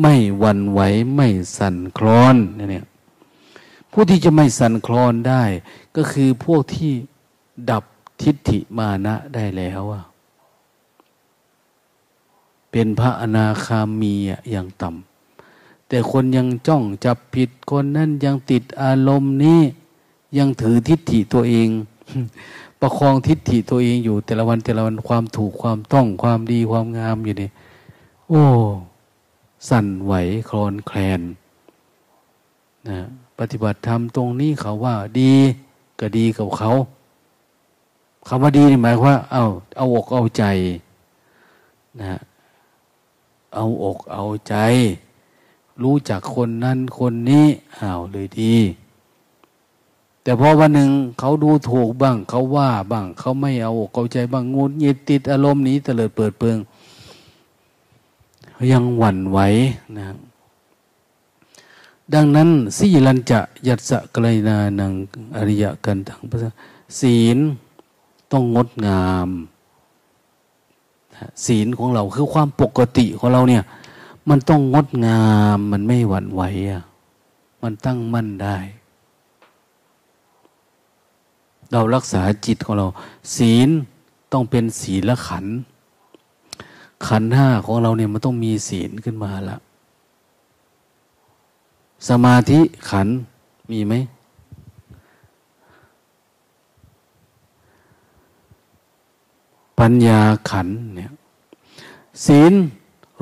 [0.00, 0.80] ไม่หวั่นไหว
[1.14, 2.86] ไม่สั่นคลอนเนี่ย
[3.96, 5.42] ผู้ที่จะไม่สั่นคลอนได้
[5.96, 6.92] ก็คือพวกที่
[7.70, 7.84] ดับ
[8.22, 10.02] ทิฏฐิมานะได้แล้วอะ
[12.70, 14.14] เป็นพระอนาคามี
[14.50, 19.60] อย่างต่ำแต่คนยังจ้องจับผิดคนนั้นยังติดอารมณ์นี้
[20.38, 21.68] ยังถือทิฏฐิตัวเอง
[22.80, 27.50] ประคองทิฏฐิตัวเองอยู่ แต่ละวันแต่ละวันความถูกความต้องความดีความงามอยู่นี่
[28.28, 28.42] โอ้
[29.68, 30.12] สั่นไหว
[30.48, 31.20] คลอนแคลน
[32.88, 33.00] นะ
[33.38, 35.34] ปฏิบัติธรรมตรงนี้เขาว่าดี
[36.00, 36.70] ก็ดีกับเขา
[38.26, 39.44] คำว่าดีนี่หมายว่า เอา
[39.76, 40.44] เอาอกเอาใจ
[42.00, 42.18] นะ
[43.54, 44.54] เอาอกเอาใจ
[45.82, 47.46] รู้จักคนนั้นคนนี้
[47.78, 48.56] อ้าวเลยดี
[50.22, 56.56] แต่พอวันหนึ่งเขาดูถูกบ้าง เขาว่าบ้าง เขาไม่เอาอกเอาใจบ้างงูหงิดติดอารมณ์นี้เตลิดเปิดเปิง
[58.72, 59.38] ยังหวั่นไหว
[59.96, 60.04] นะ
[62.12, 64.92] ดังนั้นสีลันจะยัตสะกลนานัง
[65.36, 66.50] อริยกันทังภาษา
[67.00, 67.38] ศีล
[68.32, 69.28] ต้องงดงาม
[71.46, 73.62] ศีลของเราคือความปกติของเราเนี่ย
[74.28, 75.24] มันต้องงดงา
[75.56, 76.82] มมันไม่หวั่นไหวอะ
[77.62, 78.56] มันตั้งมั่นได้
[81.72, 82.86] เรารักษาจิตของเรา
[83.36, 83.68] ศีล
[84.32, 85.46] ต้องเป็นศีลขัน
[87.06, 89.60] ขันห้าของเราเนี่ยมันต้องมีศีลขึ้นมาล้ว
[92.08, 93.08] สมาธิขัน
[93.70, 93.94] มีไหม
[99.78, 101.10] ปัญญาขันเนี่ย
[102.26, 102.52] ศีล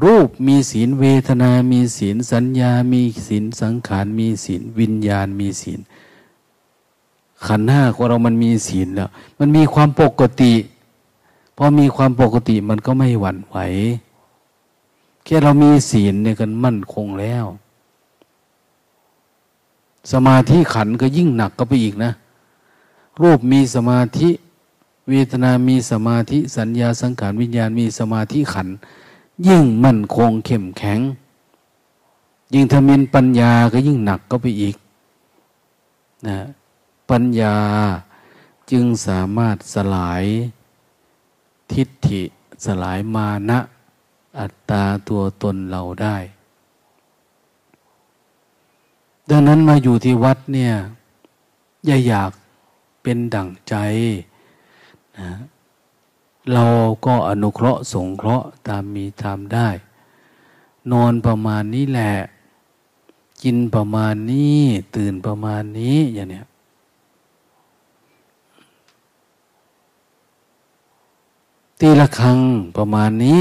[0.05, 5.81] รูปมีศีลเวทนา มีศีลสัญญา มีศีลสังขาร มีศีลวิญญาณ มีศีล
[7.47, 10.55] ขันห้าของเรามันมีศีลแล้ว มันมีความปกติ
[11.57, 13.57] พอมีความปกติมันก็ไม่หวั่นไหว
[15.25, 17.45] แค่เรามีศีลเนี่ยกันมั่นคงแล้ว
[20.13, 22.13] สมาธิขันก็ยิ่งหนักก็ไปอีกนะ
[23.23, 24.29] รูปมีสมาธิ
[25.09, 28.69] เวทนามีสมาธิ สัญญาสังขารวิญญาณมีสมาธิขัน
[29.47, 31.01] ยิ่งมั่นคงเข้มแข็ง
[32.55, 34.77] ยิ่งทมินปัญญาก็ยิ่งหนักก็ไปอีก
[36.29, 36.39] นะ
[37.11, 37.57] ปัญญา
[38.71, 40.25] จึงสามารถสลาย
[41.73, 42.23] ทิฏฐิ
[42.65, 43.59] สลายมานะ
[44.39, 46.17] อัตตาตัวตนเราได้
[49.35, 50.75] ดังนั้นมาอยู่ที่วัดเนี่ย
[51.87, 52.31] อย่าอยาก
[53.03, 53.75] เป็นดั่งใจ
[55.19, 55.33] นะ
[56.53, 56.67] เรา
[57.07, 59.69] ก็อนุเคราะห์สงเคราะห์ตามมีตามได้
[60.93, 62.13] นอนประมาณนี้แหละ
[63.43, 64.61] กินประมาณนี้
[64.97, 66.47] ตื่นประมาณนี้อย่างเนี้ย
[71.81, 72.39] ตีละครั้ง
[72.77, 73.41] ประมาณนี้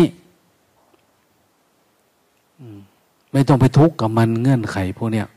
[3.32, 5.28] ไม่ต้องไปทุกข์กับมันเงื่อนไขพวกเนี้ย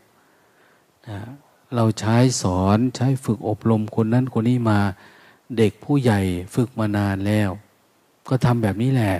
[1.10, 1.20] นะ
[1.74, 4.78] เราใช้สอนใช้ฝึกอบรมคนนั้นคนนี้มา
[5.56, 6.20] เด็กผู้ใหญ่
[6.54, 7.50] ฝึกมานานแล้ว
[8.28, 9.14] ก็ทำแบบนี้แหละ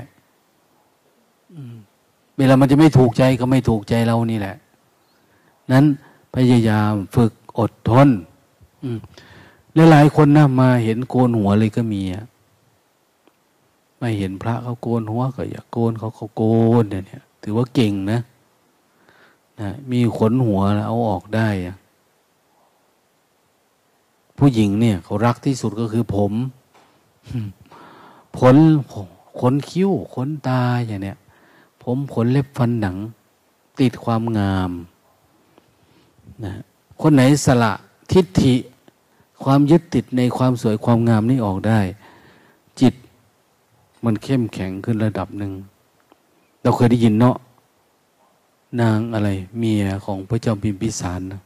[2.38, 4.56] เวลามันจะไม่ถูกใจก็ไม่ถูกใจเรานี่แหละ
[5.72, 5.84] นั้น
[6.34, 8.08] พยายามฝึกอดทน
[9.90, 12.24] หลายๆคนนะมาเห็นโกนหัวเลยก็มีอะ
[13.98, 16.44] ไม่เห็นพระเขาโกนหัวก็อยากโกนเขาเขาโก
[16.82, 18.20] นเนี่ย ถือว่าเก่งนะ
[19.60, 21.48] นะมีขนหัวแล้วเอาออกได้
[24.38, 26.32] ผู้หญิงเนี่ยเขารักที่สุดก็คือผม
[28.38, 28.56] ขน
[29.40, 31.16] ขนคิ้วขนตาอย่างเนี้ย
[31.82, 32.96] ผมขนเล็บฟันหนัง
[33.80, 34.70] ติดความงาม
[36.44, 36.52] นะ
[37.00, 37.72] คนไหนสละ
[38.12, 38.54] ทิฏฐิ
[39.42, 41.80] ความยึดติดในความสวยความงามนี่ออกได้
[42.80, 42.94] จิต
[44.04, 45.52] มันเข้มแข็งขึ้นระดับหนึ่ง
[46.62, 47.36] เราเคยได้ยินเนาะ
[48.80, 51.40] นางอะไร เมียของพระเจ้าพิมพิสารนะ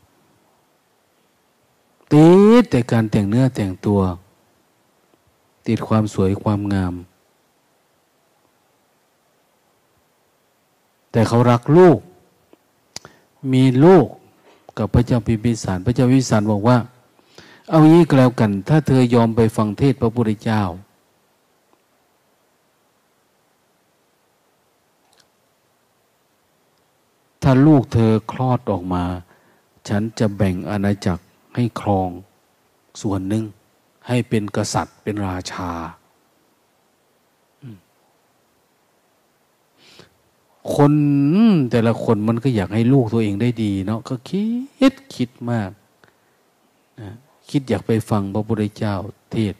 [2.12, 2.28] ติ
[2.60, 4.00] ดแต่การแต่งเนื้อแต่งตัว
[5.66, 6.94] ติดความสวยความงาม
[11.12, 11.98] แต่เขารักลูก
[13.52, 14.06] มีลูก
[14.78, 16.78] กับพระเจ้าพิมพิสาร พระเจ้าพิมพิสารบอกว่า
[17.68, 20.62] เอางี้ก็แล้วกัน ถ้าเธอยอมไปฟังเทศพระพุทธเจ้า
[27.50, 29.04] ถ้าลูกเธอคลอดออกมา
[29.88, 31.24] ฉันจะแบ่งอาณาจักร
[31.54, 32.10] ให้ครอง
[33.02, 33.44] ส่วนหนึ่ง
[34.08, 35.70] ให้เป็นกษัตริย์เป็นราชา
[40.74, 40.92] คน
[41.70, 45.70] แต่ละคนมันก็อยากให้ลูกตัวเองได้ดีเนาะก็คิดคิดมาก
[47.00, 47.10] นะ
[47.50, 48.94] คิดอยากไปฟังพระพุทธเจ้า
[49.32, 49.54] เทศ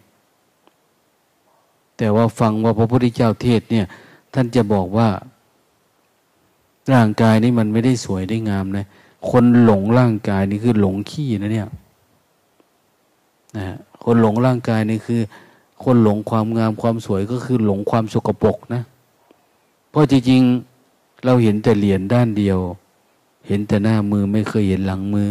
[1.97, 3.87] แต่ว่าฟังว่าพระพุทธเจ้าเทศเนี่ย
[4.35, 5.09] ท่านจะบอกว่า
[6.93, 8.85] ร่างกายนี้มันไม่ได้สวยได้งามนะ
[9.31, 11.69] คนหลงร่างกายนี่คือหลงขี้นะเนี่ย
[13.57, 13.67] นะ
[14.05, 15.21] คนหลงร่างกายนี่คือ
[15.85, 18.83] คนหลงความงามความสวยก็คือหลงความสกปรกนะ
[19.91, 22.59] เพราะจริงๆเราเห็นแต่เหรียญด้านเดียว
[23.47, 25.31] เห็นแต่หน้ามือไม่เคยเห็นหลังมือ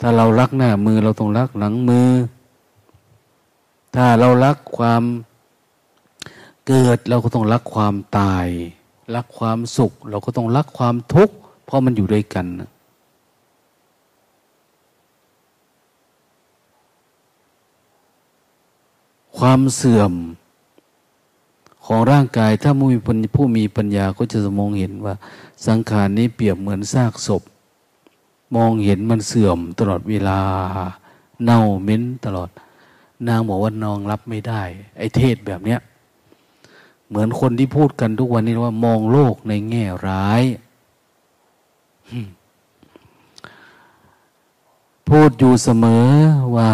[0.00, 2.08] ถ้าเรารักหน้ามือเราต้องรักหลังมือ
[3.94, 5.02] ถ้าเรารักความ
[6.66, 8.46] เกิดเราก็ต้องรักความตาย
[9.14, 11.34] รักความสุข เราก็ต้องรักความทุกข์
[11.64, 12.46] เพราะมันอยู่ด้วยกัน
[19.38, 20.12] ความเสื่อม
[21.84, 22.98] ของร่างกายถ้าผู้มี
[23.36, 25.14] ผู้มีปัญญาก็จะมองเห็นว่า
[25.66, 27.42] สังขารนี้เปรียบเหมือนซากศพ
[28.56, 30.40] มองเห็นมันเสื่อมตลอดเวลา
[31.44, 32.50] เน่าเหม็นตลอด
[33.28, 34.62] นางบอกว่านองรับไม่ได้
[34.98, 35.80] ไอ้เทศแบบเนี้ย
[37.10, 40.42] เหมือนคนที่พูดกันทุกวันนี้ว่า มองโลกในแง่ร้าย
[45.08, 46.06] พูดอยู่เสมอ
[46.56, 46.70] ว่า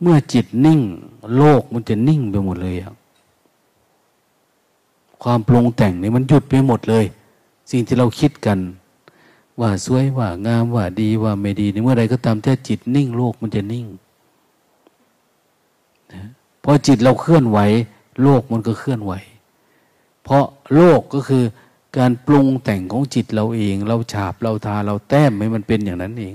[0.00, 0.80] เมื่อจิตนิ่ง
[1.36, 2.76] โลกมันจะนิ่งไปหมดเลย
[5.22, 7.04] ความปรุงแต่งนี่มันหยุดไปหมดเลย
[7.70, 8.58] สิ่งที่เราคิดกัน
[9.60, 13.86] ว่าสวยว่างามว่าดีว่าไม่ดีในเมื่อใดก็ตามถ้าจิตนิ่งโลกมันจะนิ่ง
[16.64, 17.58] พอจิตเราเคลื่อนไหว
[18.22, 19.12] โลกมันก็เคลื่อนไหว
[20.24, 20.44] เพราะ
[20.74, 21.44] โลกก็คือ
[21.98, 26.34] การปรุงแต่งของจิตเราเอง เราฉาบเราทาเราแต้มให้มันเป็นอย่างนั้นเอง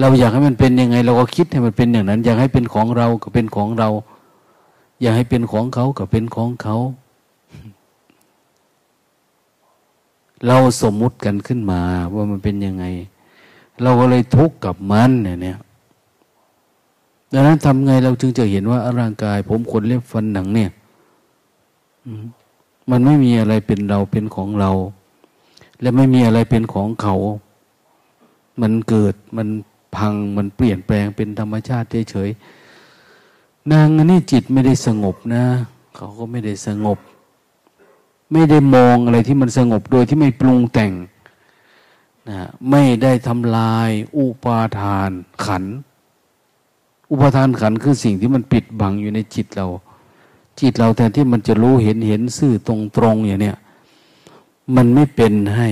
[0.00, 3.88] เราอยากให้มันเป็นยังไง เราก็คิดให้มันเป็นอย่างนั้น อยากให้เป็นของเราก็เป็นของเรา
[5.00, 6.76] อยากให้เป็นของเขาก็เป็นของเขา
[10.46, 11.80] เราสมมุติกันขึ้นมา
[12.14, 12.84] ว่ามันเป็นยังไง
[13.82, 15.58] เราก็เลยทุกข์กับมันเนี่ย
[17.34, 20.70] ดังนั้นทำไงเราจึงจะเห็นว่าร่างกาย ผมขนเล็บฟันหนังเนี่ย
[22.90, 24.70] มันไม่มีอะไรเป็นเราเป็นของเรา
[25.80, 27.14] และไม่มีอะไรเป็นของเขา
[28.60, 29.48] มันเกิดมัน
[29.96, 35.44] พังมันเปลี่ยนแปลงเป็นธรรมชาติเฉยๆนางนนี้จิตไม่ได้สงบนะ
[35.96, 36.98] เขาก็ไม่ได้สงบ
[38.32, 40.92] ไม่ได้มองอะไรที่มันสงบโดยที่ไม่ปรุงแต่ง
[42.28, 42.38] นะ
[42.70, 45.10] ไม่ได้ทำลายอุปาทาน
[45.44, 45.64] ขัน
[47.14, 49.66] อุปทานขันคือสิ่งที่มันปิดบังอยู่ในจิตเรา
[50.60, 53.56] จิตเราแทนที่มันจะรู้เห็นเห็นซื่อตรงตรงอย่างเนี้ย
[54.76, 55.68] มันไม่เป็นให้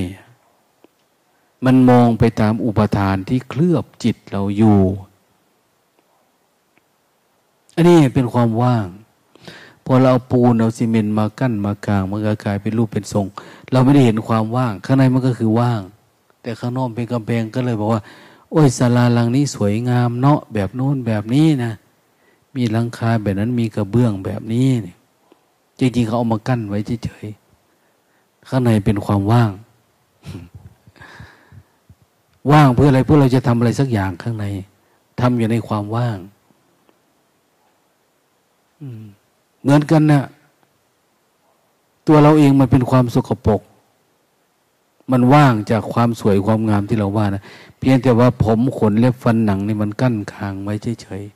[1.64, 4.78] มันมองไปตามอุปทานที่เคลือบจิตเราอยู่
[7.74, 8.86] อันนี้เป็นความว่าง
[9.84, 13.26] พอเราเอาปูนเอาซีเมนต์มากั้นมากลางมันก็กลายเป็นรูปเป็นทรง
[13.72, 15.80] เราไม่ได้เห็นความว่าง ข้างในมันก็คือว่าง
[16.42, 18.02] แต่ข้างนอกเป็นกำแพงก็เลยบอกว่า
[18.52, 21.72] โอ้ยศาลาหลังนี้สวยงามเนาะแบบโน้นแบบนี้นะ
[22.56, 24.94] มีหลังคาแบบนั้นมีกระเบื้องแบบนี้นี่
[25.78, 29.50] จริงๆเขาเอามากั้นไว้เฉยๆข้างในเป็นความว่าง
[32.52, 34.46] ว่างเพื่ออะไรเพื่อเราจะทำอะไรสักอย่างข้างใน
[35.20, 36.18] ทำอยู่ในความว่าง
[39.62, 40.22] เหมือนกันนะ
[42.06, 43.60] ตัวเราเองมันเป็นความสกปรก
[45.12, 47.42] มันว่างจากความสวยความงามที่เราว่านะ
[47.78, 51.32] เพียงแต่ว่าผมขนเล็บฟันหนังนี่มันกั้นคางไว้เฉยๆ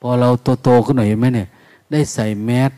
[0.00, 0.28] พอเรา
[0.62, 1.48] โตๆขึ้นหน่อยไหมเนี่ย
[1.92, 2.70] ได้ใส่แมส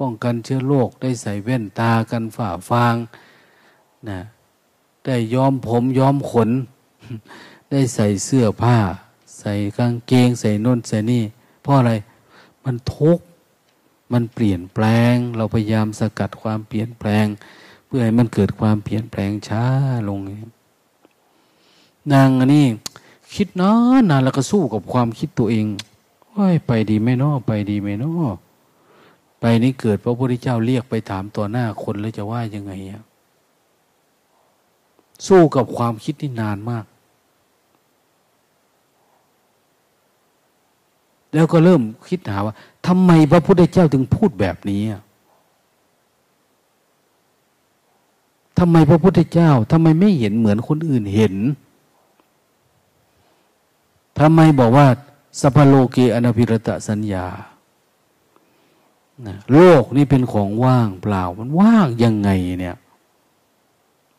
[0.00, 2.94] ป้องกันเชื้อโรคได้ใส่แว่นตากันฝ่าฟาง
[4.08, 4.20] นะ
[5.04, 6.50] ได้ย้อมผมย้อมขน
[7.70, 8.76] ได้ใส่เสื้อผ้า
[9.38, 11.22] ใส่กางเกง ใส่นุ่นใส่นี่
[11.62, 11.92] เพราะอะไร
[12.64, 13.24] มันทุกข์
[14.12, 17.26] มันเปลี่ยนแปลง เราพยายามสกัดความเปลี่ยนแปลง
[17.86, 19.64] เพื่อให้มันเกิดความเปลี่ยนแปลงช้า
[20.08, 20.18] ลง
[22.12, 22.66] นางอันนี้
[23.34, 25.66] คิดนานนานแล้วก็สู้กับความคิดตัวเอง
[26.36, 28.34] ว่าไปดีไหมนาะไปดีไหมนาะ
[29.40, 33.02] ไปนี่เกิดพระพุทธเจ้าเรียกไปถามต่อหน้าคนแล้วจะว่ายังไงอะ
[35.26, 36.84] สู้กับความคิดนี่นานมาก
[41.34, 42.54] แล้วก็เริ่มคิดหาว่า
[42.86, 44.82] ทำไมพระพุทธเจ้าถึงพูดแบบนี้
[48.58, 51.34] ทำไมพระพุทธเจ้าทำไมไม่เห็นเหมือนคนอื่นเห็น
[54.18, 54.86] ทำไมบอกว่า
[55.40, 57.26] สัพโลเกอนาภิรตะสัญญา
[59.52, 62.76] โลกนี่เป็นของว่างเปล่า มันว่างยังไงเนี่ย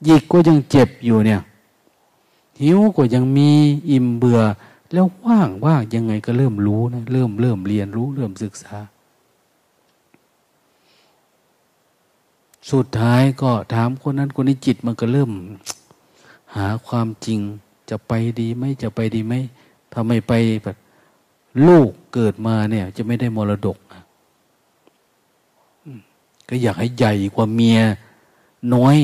[0.07, 1.41] ยิกก็ยังเจ็บอยู่เนี่ย
[2.61, 3.49] หิวก็ยังมี
[3.89, 4.39] อิ่มเบื่อ
[4.93, 8.75] แล้วว่างว่างยังไงก็เริ่มรู้นะเริ่มเริ่มเรียนรู้ เริ่มศึกษา
[12.71, 15.31] สุดท้ายก็ถามคนนั้นคนนี้จิตมันก็เริ่ม
[16.55, 17.39] หาความจริง
[17.89, 19.33] จะไปดีไหมจะไปดีไหม
[19.91, 20.33] ถ้าไม่ไป
[20.63, 20.77] แบบ
[21.67, 24.03] ลูกเกิดมาเนี่ย จะไม่ได้มรดกนะ
[26.49, 27.79] ก็อยากให้ใหญ่กว่าเมีย
[28.73, 28.97] น้อย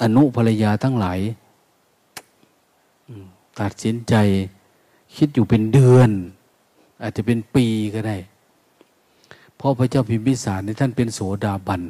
[0.00, 1.18] อนุภรรยาทั้งหลาย
[3.60, 4.14] ตัดสินใจ
[5.16, 6.10] คิดอยู่เป็นเดือน
[7.02, 8.16] อาจจะเป็นปีก็ได้
[9.56, 11.82] เพราะพระเจ้าพิมพิสารในท่านเป็นโสดาบัน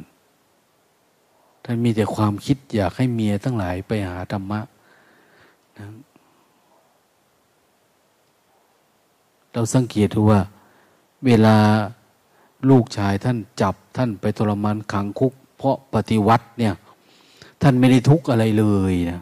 [1.63, 4.59] ท่านมีแต่ความคิดอยากให้เมียทั้งหลายไปหาธรรมะ
[5.77, 5.85] นะ
[9.53, 10.41] เราสังเกตดูว่า
[11.25, 11.55] เวลา
[12.69, 16.73] ลูกชายท่านจับท่านไปทรมานขังคุก เพราะปฏิวัติเนี่ย
[17.61, 19.21] ท่านไม่ได้ทุกข์อะไรเลยนะ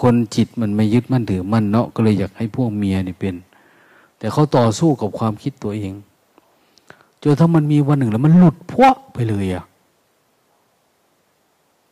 [0.00, 3.34] คนจิตมันไม่ยึดมั่นถือมั่นเนาะก็เลยอยากให้พวกเมียนี่เป็น
[4.18, 5.92] แต่เขาต่อสู้กับความคิดตัวเอง
[7.22, 9.64] จนถ้ามันมีวันหนึ่งแล้วมันหลุดพวกไปเลยอะ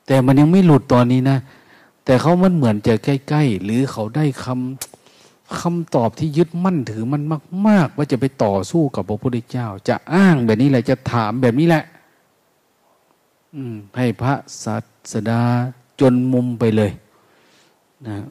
[0.07, 1.38] แต่มันยังไม่หลุดตอนนี้นะ
[2.05, 7.22] แต่เขามันเหมือนจะใกล้ๆ หรือเขาได้คำคำตอบที่ยึดมั่นถือมัน
[7.68, 11.84] มาก ๆ ว่าจะไปต่อสู้กับพระพุทธเจ้า จะอ้างแบบนี้แหละจะถามแบบนี้แหละ
[13.55, 14.34] อืม ให้พระ
[14.64, 14.76] สั
[15.12, 15.42] สดา
[16.00, 16.90] จนมุมไปเลย
[18.09, 18.26] นะ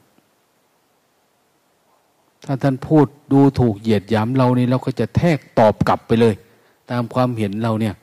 [2.46, 6.34] ถ้าท่านพูดดูถูกเหยียดหยามเรานี่เราก็จะแทกตอบกลับไปเลย
[6.90, 7.94] ตามความเห็นเราเนี่ย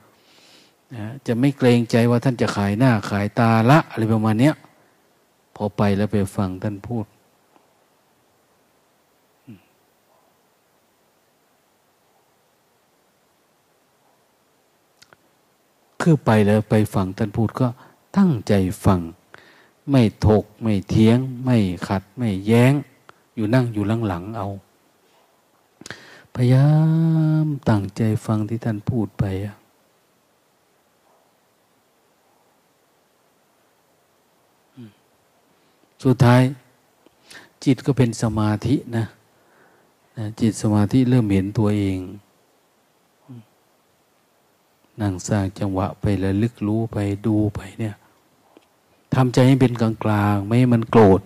[0.95, 4.55] นะจะไม่เกรงใจว่าท่านจะขายหน้าขายตาละอะไรประมาณเนี้ย
[5.55, 7.05] พอไปแล้วไปฟังท่านพูด
[16.01, 17.67] คือไปแล้วไปฟังท่านพูดก็
[18.17, 18.53] ตั้งใจ
[18.85, 18.99] ฟัง
[19.91, 22.73] ไม่ถก ไม่เทียง ไม่ขัด ไม่แย้ง
[23.35, 24.47] อยู่นั่งอยู่หลังๆเอา
[26.33, 26.69] พยายา
[27.45, 29.23] มตั้งใจฟังที่ท่านพูดไป
[36.03, 36.41] สุดท้าย
[37.63, 39.05] จิตก็เป็นสมาธินะ
[40.39, 41.99] จิตสมาธิเริ่มเห็นตัวเอง
[45.01, 47.95] นั่งสร้างจังหวะไปแล้วลึกรู้ไปดูไปเนี่ย
[49.15, 51.21] ทำใจให้เป็นกลางกลางไม่ให้มันโกรธ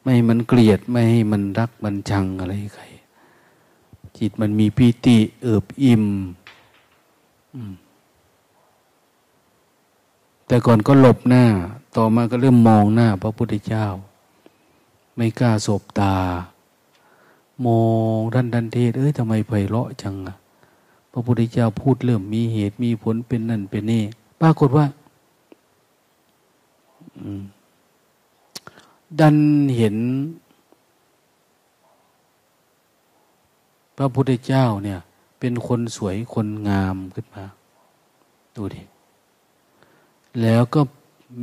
[0.00, 2.84] ไม่ให้มันเกลียด ไม่ให้มันรักมันชังอะไรใคร
[4.18, 6.04] จิตมันมีปีติเอิบอิ่ม
[10.46, 11.44] แต่ก่อนก็หลบหน้า
[11.96, 13.86] ต่อมาก็เริ่มมองหน้า พระพุทธเจ้า
[15.16, 16.14] ไม่กล้าสบตา
[17.64, 17.80] มอ
[18.18, 20.36] งดันดันเทศ เอ้ยทำไมไพเราะจังอะ
[21.12, 24.02] พระพุทธเจ้าพูดเริ่มมีเหตุมีผลเป็นนั่นเป็นนี่
[24.40, 24.84] ปรากฏว่า
[29.20, 29.36] ดัน
[29.76, 29.96] เห็น
[33.96, 35.00] พระพุทธเจ้าเนี่ย
[35.40, 37.44] เป็นคนสวยคนงามขึ้นมา
[38.56, 38.82] ดูดิ
[40.42, 40.80] แล้วก็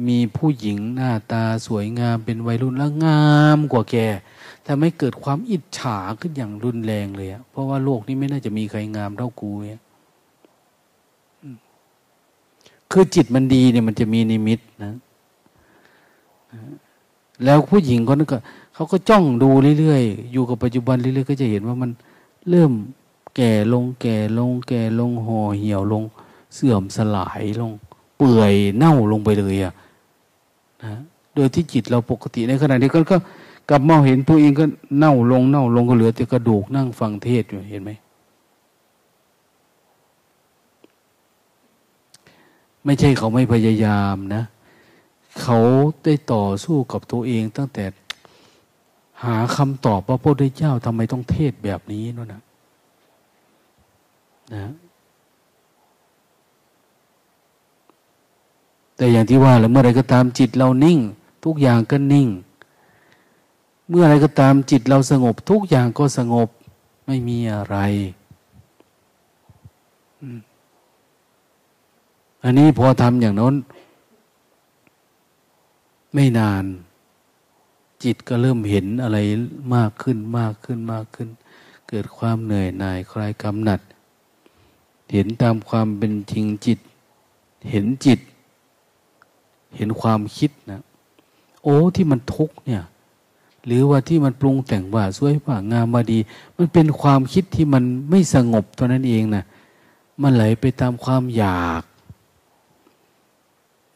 [0.07, 3.95] มีผู้หญิงหน้าตาสวยงามเป็นวัยรุ่นแล้วงามกว่าแก
[4.63, 9.81] แต่ไม่เกิดความอิจฉาขึ้นอย่างรุนแรงเลยอะเพราะว่าโลกนี้ไม่น่าจะมีใครงามเท่ากูเนี่ย
[12.91, 14.93] คือจิตมันดีเนี่ยมันจะมีนิมิตนะ
[17.43, 18.37] แล้วผู้หญิงคนนั้นก็
[18.73, 21.91] เขาก็จ้องดูเรื่อยๆ อยู่กับปัจจุบันเรื่อยๆ ก็จะเห็นว่ามัน
[22.49, 22.71] เริ่ม
[23.35, 26.03] แก่ลง แก่ลง แก่ลงห่อเหี่ยวลง
[26.55, 27.71] เสื่อมสลายลง
[28.17, 29.73] เปื่อยเน่าลงไปเลยอะ
[30.83, 30.93] นะ
[31.35, 33.17] โดยที่จิตเราปกติในขณะนี้ก็ก็
[33.69, 34.65] กลับมาเห็นตัวเองก็
[34.97, 37.91] เน่าลงเน่าลงก็เหลือแต่กระดูกนั่งฟังเทศอยู่เห็นไหม
[42.85, 44.43] ไม่ใช่เขาไม่พยายามนะ
[45.41, 45.59] เขา
[46.03, 47.85] ได้ต่อสู้กับตัวเองตั้งแต่
[49.23, 52.41] หาคำตอบว่าพระพุทธเจ้าทำไมต้องเทศแบบนี้นั่นนะ
[54.55, 54.71] นะ
[58.95, 60.99] แต่อย่างที่ว่าแล้วเมื่อไรก็ตามจิตเรานิ่ง
[61.45, 62.27] ทุกอย่างก็นิ่ง
[63.89, 66.47] เมื่อไรก็ตามจิตเราสงบ ทุกอย่างก็สงบ
[67.05, 67.77] ไม่มีอะไร
[72.43, 73.55] อันนี้พอทำอย่างนั้น
[76.19, 76.65] ไม่นาน
[78.03, 79.17] จิตก็เริ่มเห็นอะไร
[79.75, 81.29] มากขึ้นมากขึ้นมากขึ้น
[81.89, 83.79] เกิดความเหนื่อยหน่ายคลายกำหนัด
[85.13, 86.79] เห็นตามความเป็นจริงจิต
[87.71, 88.19] เห็นจิต
[89.75, 90.81] เห็นความคิดนะ
[91.63, 92.83] โอ้ที่มันทุกเนี่ย
[93.65, 96.19] หรือว่าที่มันปรุงแต่งว่าสวยว่างามมาดี
[96.57, 99.43] มันเป็นความคิดที่มันไม่สงบตัวนั้นเองนะ
[100.21, 101.83] มันไหลไปตามความอยาก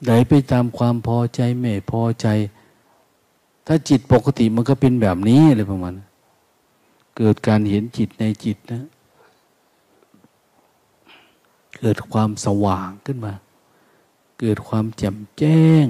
[0.04, 2.28] ไหลไปตามความพอใจไม่พอใจ
[3.66, 5.93] ถ้าจิตปกติมันก็เป็นแบบนี้อะไรประมาณ
[7.18, 8.84] เกิดการเห็นจิตในจิตนะ
[11.78, 13.34] เกิดความสว่างขึ้นมา
[14.39, 15.86] เกิดความแจ่มแจ้ง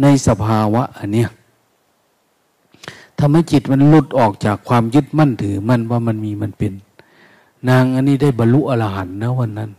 [0.00, 1.28] ในสภาวะอันเนี้ย
[3.18, 6.72] ทำให้จิตมันหลุดออกจากความยึดมั่นถือมั่นว่ามันมีมันเป็น
[7.68, 9.70] นางอันนี้ได้บรรลุอรหันต์นะวันนั้น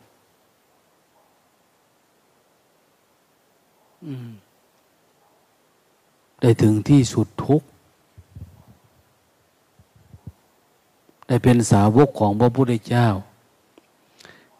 [6.42, 7.62] ได้ถึงที่สุดทุก
[11.28, 13.08] ได้เป็นสาวกของพระพุทธเจ้า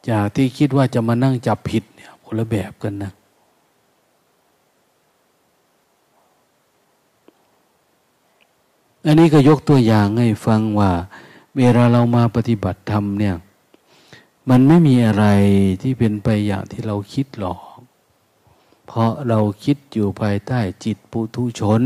[0.10, 3.12] จากที่คิดว่าจะมานั่งจับผิดเนี่ยคนละแบบกันนะ
[9.06, 10.92] อันนี้ก็ยกตัวอย่างให้ฟังว่า
[11.58, 13.36] เวลาเรามาปฏิบัติธรรมเนี่ย
[14.50, 15.26] มันไม่มีอะไร
[15.82, 17.60] ที่เป็นไปอย่างที่เราคิดหรอก
[18.96, 21.84] เพราะเราคิดอยู่ภายใต้จิตปุถุชน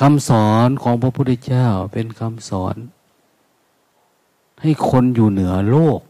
[0.00, 2.76] คำสอนของพระพุทธเจ้าเป็นคำสอน
[4.60, 6.00] ให้คนอยู่เหนือโลก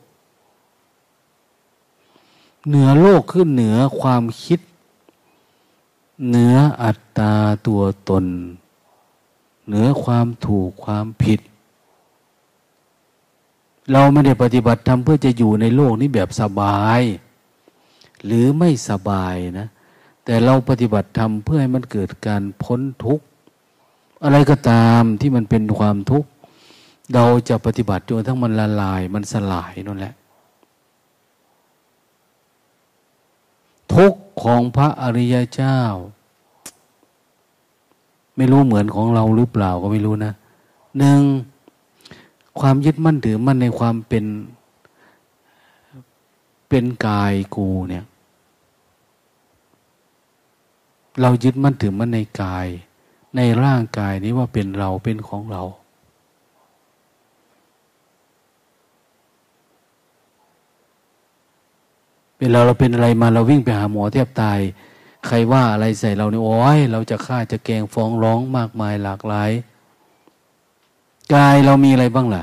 [2.69, 4.61] เหนือโลกขึ้นเหนือความคิด
[6.29, 7.35] เหนืออัตตา
[7.67, 8.25] ตัวตน
[9.69, 11.41] เหนือความถูกความผิด
[13.93, 17.03] เราไม่ได้ปฏิบัติทำเพื่อจะอยู่ในโลกนี้แบบสบาย
[18.25, 19.69] หรือไม่สบายนะ
[20.25, 23.25] แต่เราปฏิบัติธรรมเพื่อให้มันเกิดการพ้นทุกข์
[24.25, 26.29] อะไรก็ตามที่มันเป็นความทุกข์
[27.15, 30.15] เราจะปฏิบัติจนทั้งมันละลายมันสลายนั่นแหละ
[33.95, 35.79] ทุกข์ของพระอริยเจ้า
[38.37, 40.33] ไม่รู้เหมือนของเราหรือเปล่าก็ไม่รู้นะ
[40.99, 41.21] หนึ่ง
[42.61, 44.25] ความยึดมั่นถือมั่นในความเป็น
[46.69, 48.05] เป็นกายกูเนี่ย
[51.21, 52.67] เรายึดมั่นถือมั่นในกาย
[53.37, 55.63] ในร่างกายนี้ว่าเป็นเราเป็นของเรา
[62.39, 64.59] เวลาเราเป็นอะไรมาเราวิ่งไปหาหมอแทบตาย
[65.27, 69.51] ใครว่าอะไรใส่เราเนี่ยโอ้ยเราจะฆ่าจะแกงฟ้องร้องมากมายหลากหลาย
[71.35, 72.43] กายเรามีอะไรบ้างล่ะ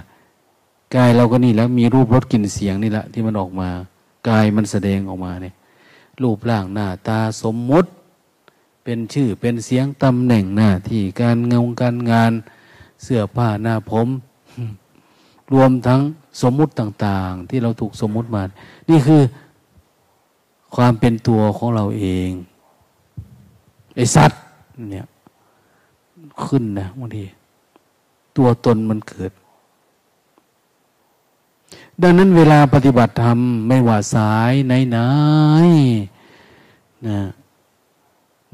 [0.96, 3.70] กายเราก็นี่แล้วมีรูปรสกลิ่นเสียงนี่แหละที่มันออกมา
[4.30, 5.56] กายมันแสดงออกมาเนี่ย
[6.22, 7.90] รูปร่างหน้าตาสมมุติ
[8.84, 12.32] เป็นชื่อเป็นเสียงตำแหน่งหน้าที่การงงการงาน
[13.04, 14.08] เสื้อผ้าหน้าผม
[15.54, 16.02] รวมทั้ง
[16.42, 18.44] สมมุติต่าง ๆ ที่เราถูกสมมุติมา
[18.90, 19.22] นี่คือ
[20.76, 22.30] ความเป็นตัวของเราเอง
[23.96, 24.40] ไอสัตว์
[24.92, 25.06] เนี่ย
[26.44, 27.26] ขึ้นนะบางที
[28.38, 29.32] ตัวตนมันเกิด
[32.02, 35.00] ดังนั้นเวลาปฏิบัติธรรม ไม่ว่าสายไหนไหน
[37.08, 37.20] นะ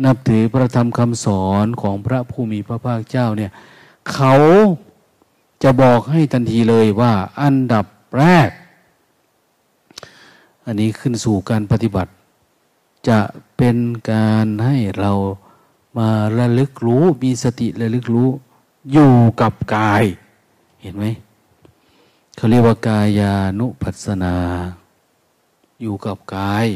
[0.04, 3.52] นับถือพระธรรมคำสอนของพระผู้มีพระภาคเจ้าเนี่ย
[4.14, 4.34] เขา
[5.64, 7.86] จะบอกให้ทันทีเลยว่าอันดับ
[8.20, 8.50] แรก
[10.66, 12.12] อันนี้ขึ้นสู่การปฏิบัติ
[13.08, 13.20] จะ
[13.58, 13.78] เป็น
[14.12, 15.12] การให้เรา
[15.98, 18.30] มาระลึกรู้มีสติระลึกรู้
[18.92, 20.04] อยู่กับกาย
[20.82, 21.06] เห็นไหม
[22.36, 24.36] เขาเรียกว่ากายานุปัสสนา
[25.82, 26.68] อยู่กับกาย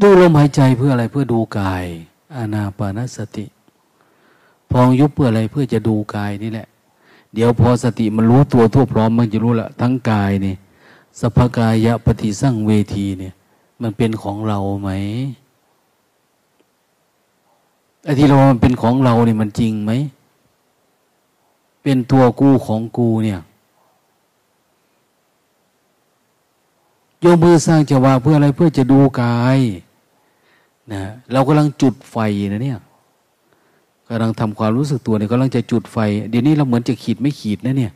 [0.00, 1.84] ดูลมหายใจเพื่ออะไรเพื่อดูกาย
[2.36, 3.44] อานาปานสติ
[4.70, 6.68] พองยุบเพื่ออะไรเพื่อจะดูกายนี่แหละ
[7.34, 10.54] เดี๋ยวพอสติมันรู้ตัวทั่วพร้อมมันจะรู้ละทั้งกายนี่
[11.20, 13.34] สภกายะปฏิสั่งเวทีเนี่ย
[13.82, 14.90] มันเป็นของเราไหม
[18.02, 19.92] ไอ้ที่เรามันเป็นของเราเนี่ยมันจริงไหม
[21.82, 23.40] เป็นตัวกูของกูเนี่ย
[27.22, 29.58] ยกมือสร้างจังหวะเพื่ออะไรเพื่อจะดูกาย
[30.92, 32.16] นะเรากำลังจุดไฟ
[32.52, 32.78] นะเนี่ย
[34.08, 35.98] กำลังทำความรู้สึกตัวเนี่ยกำลังจะจุดไฟ
[36.30, 37.92] เดี๋ยวนี้เราเหมือนจะขีดไม่ขีดนะเนี่ย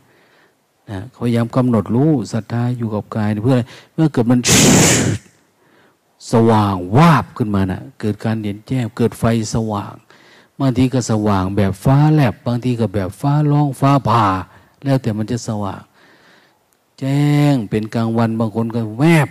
[0.91, 3.62] นะพยายามกำหนดรู้ศรัทธาอยู่กับกายเพื่ออะไร
[3.95, 4.41] เมื่อเกิดมัน
[6.32, 9.24] สว่างวาบขึ้นมานะ่ะ เกิดการเห็นแจ้งเกิดไฟ
[9.55, 9.95] สว่าง
[10.61, 14.26] บางทีก็สว่างแบบฟ้าแลบบางทีก็แบบฟ้าร้องฟ้าผ่า
[14.84, 15.82] แล้วแต่มันจะสว่าง
[16.99, 17.22] แจ้
[17.53, 19.28] งเป็นกลางวันบางคนก็แวบ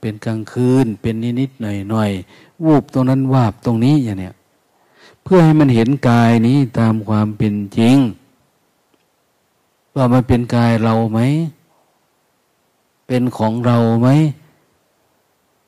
[0.00, 1.64] เป็นกลางคืน เป็นนิดๆห
[1.94, 4.34] น่อยๆวูบตรงนั้นวาบตรงนี้อย่างเนี้ย
[5.22, 7.96] เพื่อให้มันเห็นกายนี้ตามความเป็นจริง
[9.96, 11.20] ว่ามันเป็นกายเราไหม
[13.06, 14.08] เป็นของเราไหม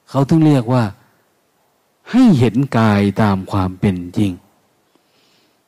[0.09, 0.85] เขาถึงเรียกว่า
[2.11, 4.31] ให้เห็นกายตามความเป็นจริง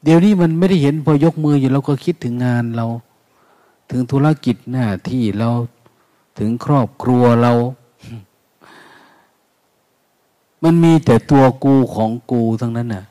[0.03, 2.87] เดี๋ยวนี้มันไม่ได้เห็นพอยกมืออยู่เราก็คิดถึงงานเรา
[3.91, 5.51] ถึงธุรกิจหน้าที่เรา
[6.39, 7.53] ถึงครอบครัวเรา
[10.63, 13.05] มันมีแต่ตัวกูของกูทั้งนั้นน่ะ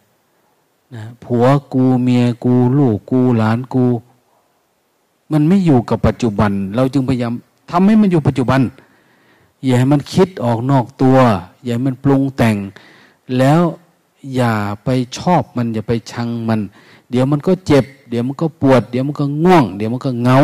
[0.95, 3.85] นะผัวกูเมียกูลูกกูหลานกู
[5.31, 7.33] มันไม่อยู่กับปัจจุบัน เราจึงพยายาม
[7.69, 8.61] ทำให้มันอยู่ปัจจุบัน
[9.63, 11.17] อย่าให้มันคิดออกนอกตัว
[11.63, 12.55] อย่าให้มันปรุงแต่ง
[13.37, 13.61] แล้ว
[14.35, 16.59] อย่าไปชอบมัน อย่าไปชังมัน
[17.09, 20.37] เดี๋ยวมันก็เจ็บ เดี๋ยวมันก็ปวด เดี๋ยวมันก็ง่วง เดี๋ยวมันก็เงา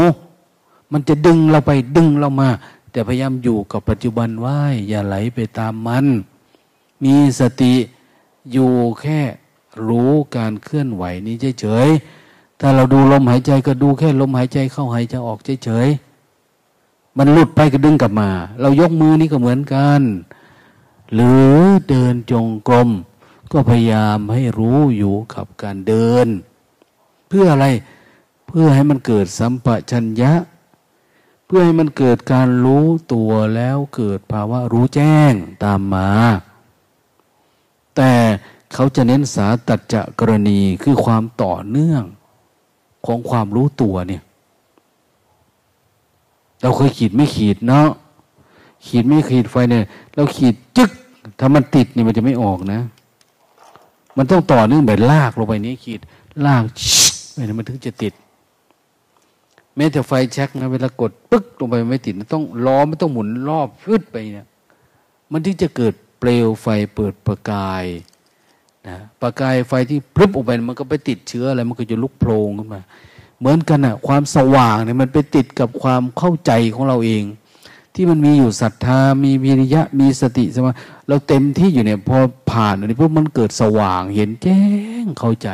[0.91, 2.49] มันจะดึงเราไปดึงเรามา
[2.91, 4.57] แต่พยายามอยู่กับปัจจุบันไว้
[4.89, 6.05] อย่าไหลไปตามมัน
[7.03, 7.75] มีสติ
[8.51, 9.21] อยู่แค่
[9.87, 18.29] รู้การเคลื่อนไหวนี้เฉยๆ ถ้าเราดูลมหายใจก็ดูแค่ลมหายใจเข้าหายใจออกเฉยๆ มันหลุดไปก็ดึงกลับมา
[18.61, 20.01] เรายกมือนี่ก็เหมือนกัน
[21.13, 21.53] หรือ
[21.89, 22.89] เดินจงกรม
[23.51, 26.27] ก็พยายามให้รู้อยู่กับการเดิน
[27.29, 27.67] เพื่ออะไร
[28.47, 30.33] เพื่อให้มันเกิดสัมปชัญญะ
[31.45, 35.33] เพื่อให้มันเกิดการรู้ตัวแล้วเกิดภาวะรู้แจ้ง
[35.63, 36.09] ตามมา
[37.95, 38.11] แต่
[38.73, 42.03] เขาจะเน้นสาตัดจะกรณีคือความต่อเนื่อง
[43.05, 44.21] ของความรู้ตัวเนี่ย
[46.61, 47.87] เราเคยขีดไม่ขีดเนาะ
[48.87, 49.83] ขีดไม่ขีดไฟเนี่ย
[50.15, 50.91] เราขีดจึก
[51.39, 52.81] ถ้ามันติดเนี่ยมันจะไม่ออกนะ
[54.17, 56.01] มันต้องต่อเนื่องแบบลากลงไปนี้ขีด
[56.45, 56.63] ลาก
[57.33, 58.13] ไปนี่มันถึงจะติด
[59.75, 64.47] แม้แต่ไฟแช็กนะเวลากดปึ๊กลงไปไม่ติด ต้องล้อไม่ต้องหมุนรอบฟึดไปเนี่ย
[65.31, 65.93] มันที่จะเกิด
[66.27, 67.85] ลวไฟเปิดประกาย
[68.87, 72.81] นะประกายไฟที่พลึบออกไปมันก็ไปติดเชื้ออะไรมันก็จะลุกโพลงขึ้นมา
[73.39, 77.23] เหมือนกันอะความสว่างเนี่ยมันไปติดกับความเข้าใจของเราเอง
[77.93, 80.75] ที่มันมีอยู่ศรัทธา มีวิริยะมีสติสมา
[81.07, 82.17] เราเต็มที่อยู่เนี่ยพอ
[82.51, 84.61] ผ่านอันนี้พวกมันเกิดสว่างเห็นแจ้
[85.03, 85.49] งเข้าใจ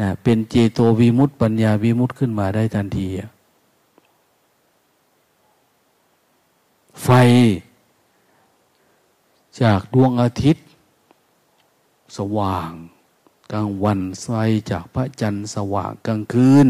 [0.00, 3.08] นะเป็นเจโตวิมุตต์ปัญญาวิมุตต์ขึ้นมาได้ทันที
[7.02, 7.08] ไฟ
[9.62, 10.64] จากดวงอาทิตย์
[12.16, 12.70] สว่าง
[13.52, 14.26] กลางวันไฟ
[14.70, 16.66] จากพระจันทร์สว่างกลางคืน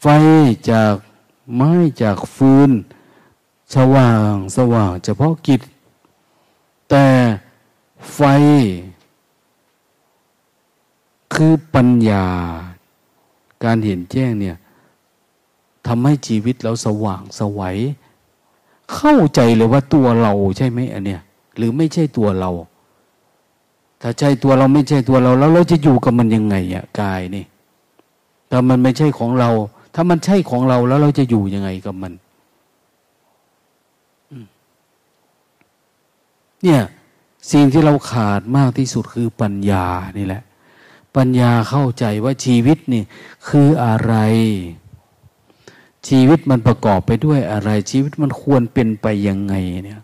[0.00, 0.06] ไฟ
[0.70, 0.94] จาก
[1.56, 1.70] ไม้
[2.02, 2.70] จากฟืน
[3.74, 5.60] สว่างสว่างเฉพาะกิจ
[6.90, 7.06] แต่
[8.14, 8.20] ไฟ
[11.34, 12.26] คือปัญญา
[13.64, 14.56] การเห็นแจ้งเนี่ย
[15.86, 17.76] ทำให้ชีวิตเราสว่างสวัย
[18.94, 21.20] เข้าใจเลยว่าตัวเราใช่ไหมอันเนี้ย
[21.58, 22.50] หรือไม่ใช่ตัวเรา
[24.02, 27.44] ถ้าใช่ตัวเราไม่ใช่ตัวเรา แล้วเราจะอยู่กับมันยังไงอะกายนี่
[28.50, 29.50] ถ้ามันไม่ใช่ของเรา
[29.94, 32.12] ถ้ามันใช่ของเราแล้วเราจะอยู่ยังไงกับมัน
[36.62, 36.80] เนี่ย
[37.52, 39.86] สิ่งที่เราขาดมากที่สุดคือปัญญา
[40.18, 40.42] นี่แหละ
[41.16, 43.02] ปัญญาเข้าใจว่าชีวิตนี่
[43.48, 44.14] คืออะไร
[46.08, 49.54] ชีวิตมันประกอบไปด้วยอะไร ชีวิตมันควรเป็นไปยังไง
[49.84, 50.00] เนี่ย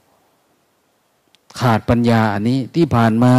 [1.60, 3.34] ขาดปัญญาอันนี้ที่ผ่านมา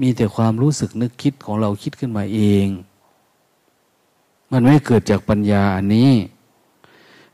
[0.00, 2.66] มีแต่ความรู้สึกนึกคิดของเราคิดขึ้นมาเอง
[4.50, 6.12] มันไม่เกิดจากปัญญาอันนี้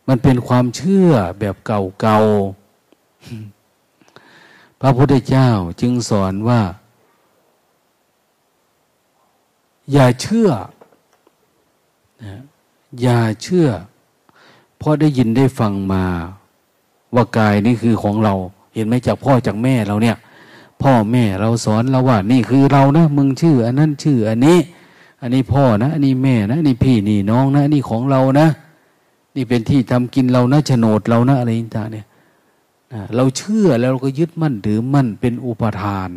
[0.09, 5.49] มันเป็นความเชื่อแบบเก่าๆ พระพุทธเจ้า
[5.81, 6.61] จึงสอนว่า
[9.93, 10.49] อย่าเชื่อ
[12.25, 12.43] นะ
[13.03, 13.69] อย่าเชื่อ
[14.79, 16.05] เพราะได้ยินได้ฟังมา
[17.15, 18.35] ว่ากายนี่คือของเรา
[18.75, 20.17] เห็นไหมจากพ่อจากแม่เราเนี่ย
[20.83, 24.59] พ่อแม่เราสอนเราว่า นี่คือเรานะมึงชื่อ อันนั้นชื่อ อันนี้
[25.21, 28.49] อันนี้พ่อนะอันนี้แม่นะอันนี้พี่นี่น้องนะอันนี้ของเรานะ
[29.37, 32.07] นี่เป็นที่ทำกินเรานะโฉนดเรานะอะไรต่างเนี่ย
[33.17, 36.11] เราเชื่อแล้วเราก็ยึดมั่นถือมั่นเป็นอุปทาน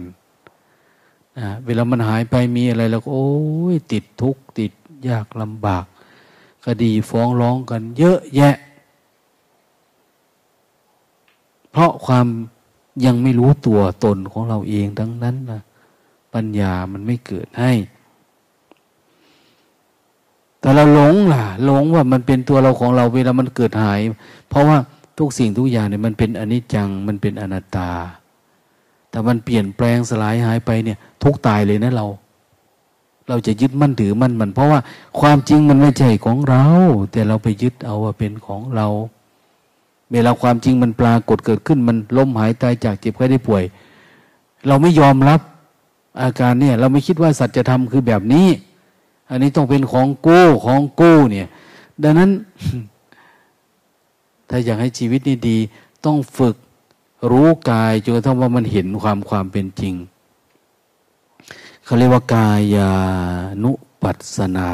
[1.65, 3.31] เวลามันหายไปมีอะไรเราก็โอ้
[3.73, 4.71] ยติดทุกข์ติด
[5.07, 5.85] ยากลำบาก
[6.65, 8.55] คดีฟ้องร้องกันเยอะแยะ
[11.73, 12.27] เพราะความ
[13.05, 15.61] ยังไม่รู้ตัวตนของเราเองดังนั้นนะ
[16.33, 17.71] ปัญญามันไม่เกิดให้
[20.59, 23.99] แต่เราหลงล่ะหลงว่ามันเป็นตัวเราของเราเวลามันเกิดหาย
[24.49, 24.77] เพราะว่า
[25.19, 27.89] ทุกสิ่งทุกอย่างเนี่ยมันเป็นอนิจจังมันเป็นอนัตตา
[29.09, 32.05] แต่มันเปลี่ยนแปลงสลายหายไปเนี่ย ทุกตายเลยนะเรา
[33.29, 34.79] เราจะยึดมั่นถือมั่นมัน เพราะว่า
[35.19, 36.63] ความจริงมันไม่ใช่ของเรา
[37.11, 38.87] แต่เราไปยึดเอาว่าเป็นของเรา
[40.13, 43.63] เวลาความจริงมันปรากฏเกิดขึ้น มันล้มหายตายจากเจ็บไข้ได้ป่วย
[44.67, 45.39] เราไม่ยอมรับ
[46.21, 48.47] อาการเนี่ย เราไม่คิดว่าสัจธรรมคือแบบนี้
[49.29, 51.47] อันนี้ต้องเป็นของกู้ของกู้เนี่ย
[52.03, 52.29] ดังนั้น
[54.49, 55.57] ถ้าอยากให้ชีวิตนี้ดี
[56.05, 56.55] ต้องฝึก
[57.31, 59.93] รู้กายจนกระทั่งว่ามันเห็นความความเป็นจริง
[61.83, 62.91] เขาเรียกว่ากายา
[63.63, 64.71] นุปัสสนา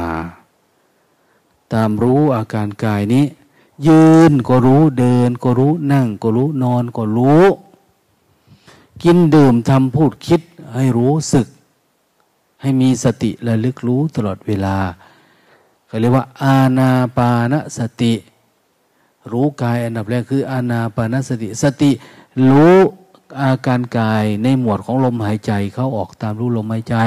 [1.74, 3.26] ตามรู้อาการกายนี้
[3.88, 7.46] ยืนก็รู้เดินก็รู้นั่งก็รู้นอนก็รู้
[9.04, 10.42] กินดื่มทำพูดคิด
[10.76, 11.48] ให้รู้สึก
[12.62, 14.78] ให้มีสติระลึกรู้ตลอดเวลา
[15.88, 18.14] เขาเรียกว่า อาณาปานสติ
[19.32, 21.92] รู้กายอันดับแรกคือ อาณาปานสติ สติ
[22.50, 22.78] รู้
[23.42, 26.98] อาการกายในหมวดของลมหายใจเขาออกตามรู้ลมหายใจ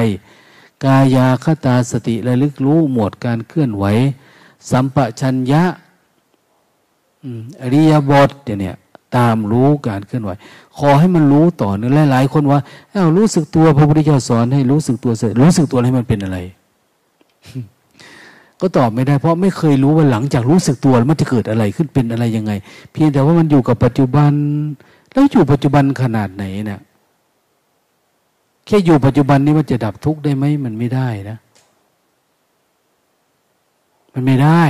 [0.84, 3.84] กายาคตาสติระลึกรู้หมวดการเคลื่อนไหว
[4.70, 5.62] สัมปชัญญะ
[7.62, 8.76] อริยบทเนี่ย
[9.16, 10.30] ตามรู้การเคลื่อนไหว
[10.78, 12.60] ขอให้มันรู้ต่อเนื่องหลายๆคนว่า
[12.90, 16.38] เอ้ารู้สึกตัวพระพุทธเจ้าสอนให้รู้สึกตัวเสร็จรู้สึกตัวให้มันเป็นอะไร
[18.60, 22.52] ก็ตอบไม่ได้ เพราะไม่เคยรู้ว่าหลังจากรู้สึกตัวมันจะเกิดอะไรขึ้นเป็นอะไรยังไง
[22.92, 24.32] เพียงแต่ว่ามันอยู่กับปัจจุบัน
[25.12, 26.80] แล้วอยู่ปัจจุบันขนาดไหนเนะี่ย
[28.66, 31.38] แค่อยู่ปัจจุบันนี้มันจะดับทุกข์ได้ไหมมันไม่ได้นะ
[34.14, 34.62] มันไม่ได้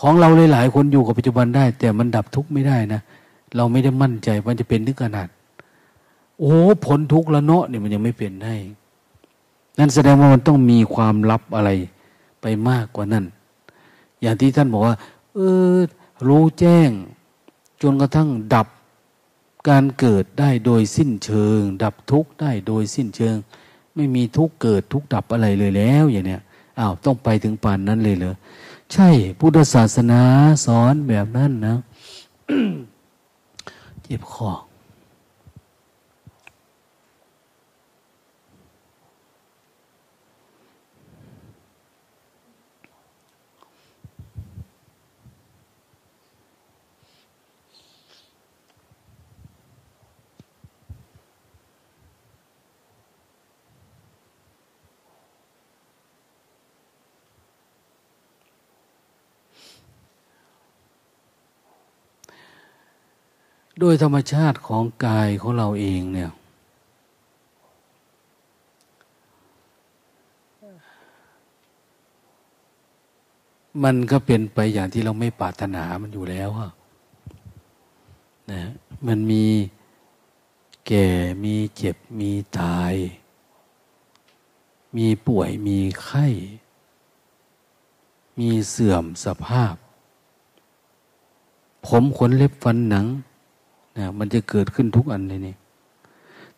[0.00, 3.00] ของเราหลายๆคนอยู่กับปัจจุบันได้ แต่มันดับทุกข์ไม่ได้นะ
[3.56, 5.28] เราไม่ได้มั่นใจมันจะเป็นถึงขนาด
[6.40, 6.54] โอ้
[6.86, 8.54] ผลทุกข์ละเนาะเนี่ยมันยังไม่เป็นได้
[9.78, 11.70] นั่นแสดงว่ามันต้องมีความลับอะไร
[12.40, 13.24] ไปมากกว่านั้น
[14.20, 14.96] อย่างที่ท่านบอกว่า
[15.34, 15.38] เอ
[15.74, 15.76] อ
[16.26, 16.90] รู้แจ้ง
[17.82, 18.68] จนกระทั่งดับ
[19.68, 23.36] การเกิดได้โดยสิ้นเชิง ดับทุกข์ได้โดยสิ้นเชิง
[23.94, 26.42] ไม่มีทุกข์เกิดทุกข์ดับอะไรเลยแล้วอย่างเนี้ย
[26.78, 28.34] อ้าวต้องไปถึงปานนั้นเลยเหรอ
[28.92, 29.08] ใช่
[29.38, 30.22] พุทธศาสนา
[30.64, 31.76] สอนแบบนั้นนะ
[34.02, 34.52] เจ็บคอ
[63.78, 66.30] โดยธรรมชาติของกายของเราเองเนี่ย
[73.84, 76.70] มันก็เป็นไปอย่างที่เราไม่ปรารถนามันอยู่แล้วอะ
[78.52, 78.62] นะ
[79.06, 79.46] มันมี
[80.86, 81.08] แก่
[81.44, 82.94] มีเจ็บมีตาย
[84.96, 86.26] มีป่วยมีไข้
[88.38, 89.74] มีเสื่อมสภาพ
[91.86, 93.06] ผมขนเล็บฟันหนัง
[93.98, 95.54] นะมันจะเกิดขึ้นทุกอันเลยนี่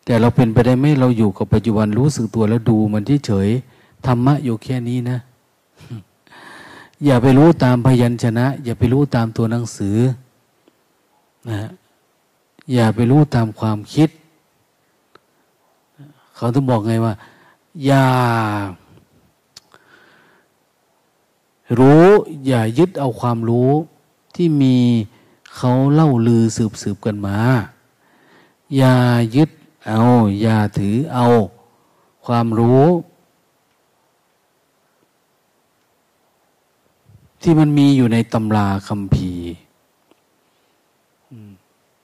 [0.05, 3.49] แต่เราเป็นไปได้ไหมเราอยู่กับปัจจุบันรู้สึกตัวแล้วดู มันที่เฉย
[4.05, 5.17] ธรรมะอยู่แค่นี้นะ
[7.05, 9.97] อย่าไปรู้ตามพยัญชนะ อย่าไปรู้ตามตัวหนังสือ
[11.49, 11.69] นะ
[12.73, 14.09] อย่าไปรู้ตามความคิด
[16.35, 17.13] เขาต้องบอกไงว่า
[17.85, 18.05] อย่า
[21.79, 22.05] รู้
[22.47, 23.71] อย่ายึดเอาความรู้
[24.35, 24.77] ที่มี
[25.55, 27.37] เขาเล่าลือสืบสืบกันมา
[28.77, 28.95] อย่า
[29.35, 29.49] ยึด
[29.87, 30.01] เอา
[30.41, 31.25] อย่าถือเอา
[32.25, 32.85] ความรู้
[37.41, 39.31] ที่มันมีอยู่ในตำราคำพี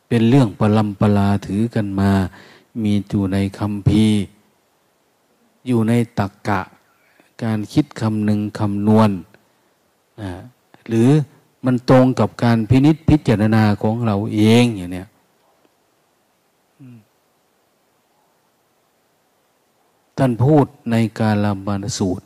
[0.07, 2.11] เป็นเรื่องประลัมปลาถือกันมา
[2.83, 4.05] มีอยู่ในคำพี
[5.67, 6.61] อยู่ในตักกะ
[7.43, 9.09] การคิดคำหนึ่งคำนวณ
[10.21, 10.31] นะ
[10.87, 11.09] หรือ
[11.67, 15.07] มันตรงกับการพินิษพิจารณาของเราเองอย่างเนี้ย
[20.17, 22.25] ท่านพูดในการลำบานสูตร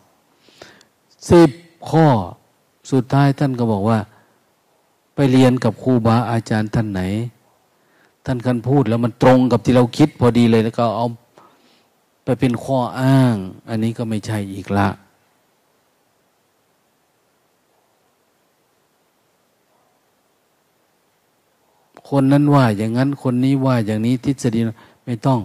[1.30, 1.50] สิบ
[1.90, 2.08] ข้อ
[2.92, 4.00] สุดท้ายท่านก็บอกว่า
[5.16, 7.02] ไปเรียนกับครูบาอาจารย์ท่านไหน
[8.26, 11.08] ท่านคันพูดแล้วมันตรงกับที่เราคิดพอดีเลยแล้วก็เอา
[12.24, 13.36] ไปเป็นข้ออ้าง
[13.70, 14.90] อันนี้ก็ไม่ใช่อีกละ
[22.12, 24.60] คนนั้นว่าอย่างนั้นคนนี้ว่าอย่างนี้ทฤษฎี
[25.06, 25.40] ไม่ต้อง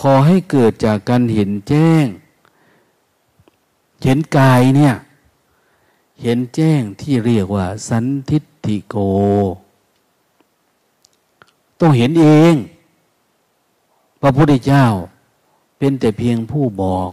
[0.00, 2.06] ขอให้เกิดจากการเห็นแจ้ง
[4.04, 4.94] เห็นกายเนี่ย
[6.22, 8.96] เห็นแจ้งที่เรียกว่า สันทิฏฐิโก
[11.80, 12.54] ต้องเห็นเอง
[14.20, 14.84] พระพุทธเจ้า
[15.78, 17.10] เป็นแต่เพียงผู้บอก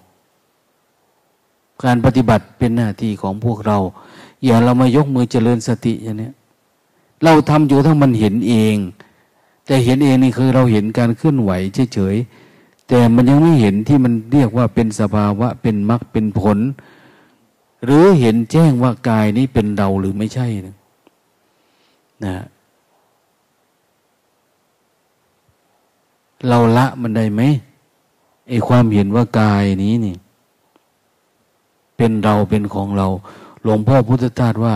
[1.83, 3.77] การปฏิบัติเป็นหน้าที่ของพวกเรา
[4.45, 6.29] อย่าเรามายกมือเจริญสติอย่างนี้
[7.23, 8.75] เราทำอยู่ทั้งมันเห็นเอง
[9.65, 11.51] แต่เห็นเองนี่คือเราเห็นการเคลื่อนไหว
[11.93, 16.57] เฉยๆแต่มันยังไม่เห็นที่มันเรียกว่าเป็นสภาวะเป็นมรรคเป็นผล
[17.85, 20.75] หรือเห็นแจ้งว่ากายนี้เป็นเราหรือไม่ใช่นะ
[22.25, 22.35] นะ
[26.47, 27.41] เราละมันได้ไหม
[28.49, 30.15] ไอความเห็นว่ากายนี้นี่
[31.97, 33.07] เป็นเราเป็นของเรา
[33.63, 34.75] หลวงพ่อพุทธทาสว่า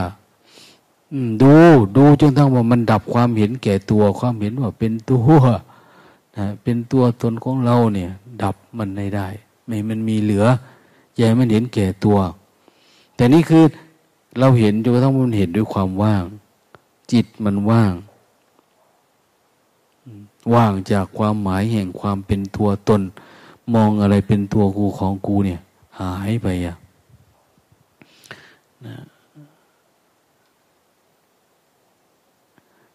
[1.42, 1.54] ดู
[1.98, 5.26] ดูจนทั้งว่ามันดับความเห็นแก่ตัวความเห็นว่าเป็นตัว
[6.38, 8.10] นะเป็นตัวตนของเราเนี่ย
[8.42, 9.28] ดับมันไม่ได้
[9.68, 10.46] ไม่มันมีเหลือ
[11.16, 12.18] อย่าให้มันเห็นแก่ตัว
[13.16, 13.64] แต่นี่คือ
[14.40, 16.24] เราเห็นจนกระทั่งมันเห็นด้วยความว่าง
[17.12, 17.94] จิตมันว่าง
[20.54, 23.02] ว่างจากความหมายแห่งความเป็นตัวตน
[23.74, 25.60] มองอะไรเป็นตัวกูของกูเนี่ย
[26.00, 26.76] หายไปอะ
[28.86, 28.96] นะ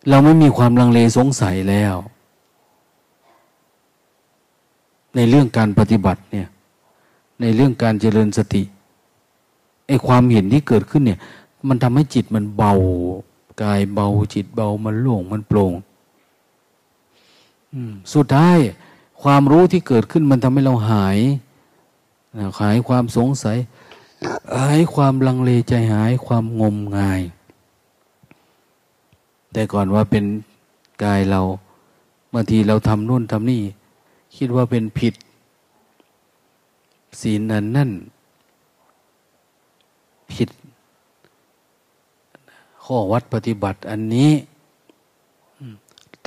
[0.08, 1.94] เราไม่มีความลังเลสงสัยแล้ว
[5.14, 6.48] ในเรื่องการปฏิบัติเนี่ย
[7.40, 8.62] ในเรื่องการเจริญสติ
[9.86, 11.18] ไอ้ความเห็นที่เกิดขึ้นเนี่ย
[11.68, 12.74] มันทำให้จิตมันเบา
[13.62, 15.72] กายเบาจิตเบามันโล่งมันโปร่ง
[18.14, 18.58] สุดท้าย
[19.22, 21.18] ความรู้ที่เกิดขึ้นมันทำให้เราหาย
[22.60, 23.58] หายความสงสัย
[24.56, 27.20] หายความลังเลใจหายความงมงาย
[29.52, 30.24] แต่ก่อนว่าเป็น
[31.04, 31.40] กายเรา
[32.32, 33.62] บางทีเราทำนู่นทำนี่
[34.36, 35.14] คิดว่าเป็นผิด
[37.20, 37.90] ศีลนั้นนั่น
[40.32, 40.48] ผิด
[42.84, 44.30] ข้อวัดปฏิบัติอันนี้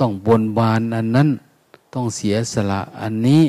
[0.00, 1.28] ต้องบนบานอันนั้น
[1.94, 3.42] ต้องเสียสละอันนี้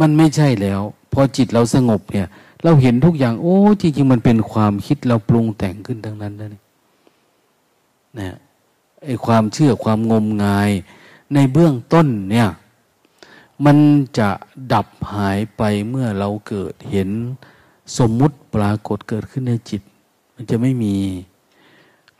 [0.00, 0.80] มันไม่ใช่แล้ว
[1.12, 2.26] พอจิตเราสงบเนี่ย
[2.64, 8.34] เราเห็นทุกอย่าง โอ้จริงๆมันเป็นความคิดเราปรุงแต่งขึ้นทั้งนั้นนะเนี่ย
[9.04, 10.70] ไอความเชื่อความงมงาย
[11.34, 12.48] ในเบื้องต้นเนี่ย
[13.64, 13.76] มัน
[14.18, 14.28] จะ
[14.72, 17.10] ดับหายไปเมื่อเราเกิดเห็น
[17.98, 19.82] สมมุติปรากฏเกิดขึ้นในจิต
[20.34, 20.96] มันจะไม่มี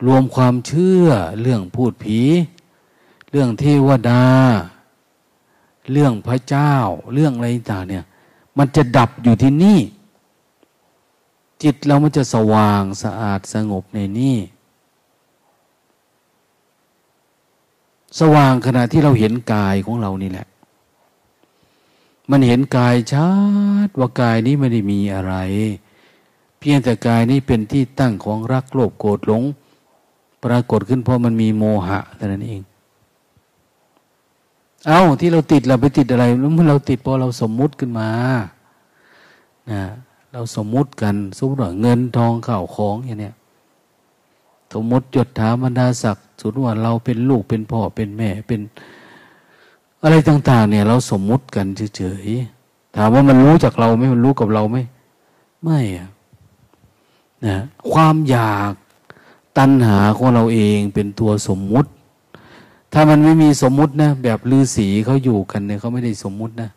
[0.05, 1.07] รวมความเชื่อ
[1.41, 2.19] เรื่องพูดผี
[3.31, 4.23] เรื่องเทวดา
[5.91, 6.73] เรื่องพระเจ้า
[7.13, 8.05] เรื่องอะไรต่างเนี่ย
[8.57, 9.79] มันจะดับอยู่ที่นี่
[11.63, 14.37] จิตเรามันจะสว่างสะอาดสงบในนี่
[18.19, 20.47] สว่างขณะที่เราเห็นกายของเรานี่แหละ
[22.31, 23.29] มันเห็นกายชั
[23.87, 25.35] ดว่ากายนี้ไม่ได้มีอะไร
[26.59, 29.43] เพียงแต่กายนี้เป็นที่ตั้งของรักโลภโกรธหลง
[30.43, 32.61] ปรากฏขึ้นเพราะมันมีโมหะแต่นั้นเอง
[34.87, 38.09] เอาที่เราติดเราไปติดอะไรแล้วเมื่อเราติดเพราะเราสมมุติขึ้นมา
[39.71, 39.83] นะ
[40.37, 43.35] เราสมมุติกันสมมติว่าเงินทองข้าวของอย่างเนี้ย
[44.73, 48.61] สมมติจดถาบรรดาศักดิ์สุดว่าเราเป็นลูกเป็นพ่อเป็นแม่เป็น
[50.03, 51.65] อะไรต่าง ๆ เนี่ย เราสมมุติกัน
[51.97, 54.77] เฉยๆถามว่ามันรู้จากเราไหมมันรู้กับเราไหม
[55.63, 56.09] ไม่อะ
[57.45, 57.57] นะ
[57.91, 58.73] ความอยาก
[59.57, 61.89] ตัณหาของเราเองเป็นตัวสมมุติ
[62.93, 66.69] ถ้ามันไม่มีสมมุตินะแบบลือสีเขาอยู่กันเนี่ยเขาไม่ได้สมมุตินะ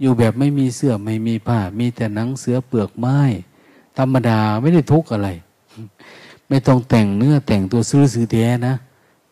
[0.00, 3.18] อยู่แบบไม่มีเสื้อไม่มีผ้า มีแต่หนังเสือเปลือกไม้
[3.98, 5.28] ธรรมดาไม่ได้ทุกข์อะไร
[6.48, 8.74] ไม่ต้องแต่งเนื้อแต่งตัวซื้อซื้อแท้นะ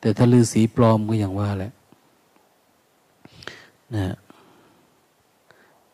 [0.01, 1.73] แต่ถ้าลือสีปลอมก็อย่างว่าแหละ
[3.97, 4.15] นะ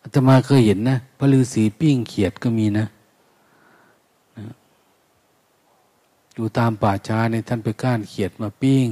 [0.01, 2.87] อาตมาเคยเห็นนะพระลือสีปิ้งเขียดก็มีนะ
[4.39, 4.47] นะ
[6.35, 8.91] อยู่ตามป่าช้าในท่านไปก้านเขียดมาปิ้ง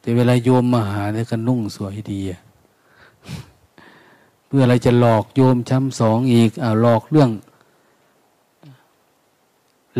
[0.00, 2.40] แต่เวลาโยมมาหาเนี่ยก็นุ่งสวยดีอะ
[4.48, 7.30] เพื่ออะไรจะหลอกโยมช้ำสองอีกอ่าหลอกเรื่อง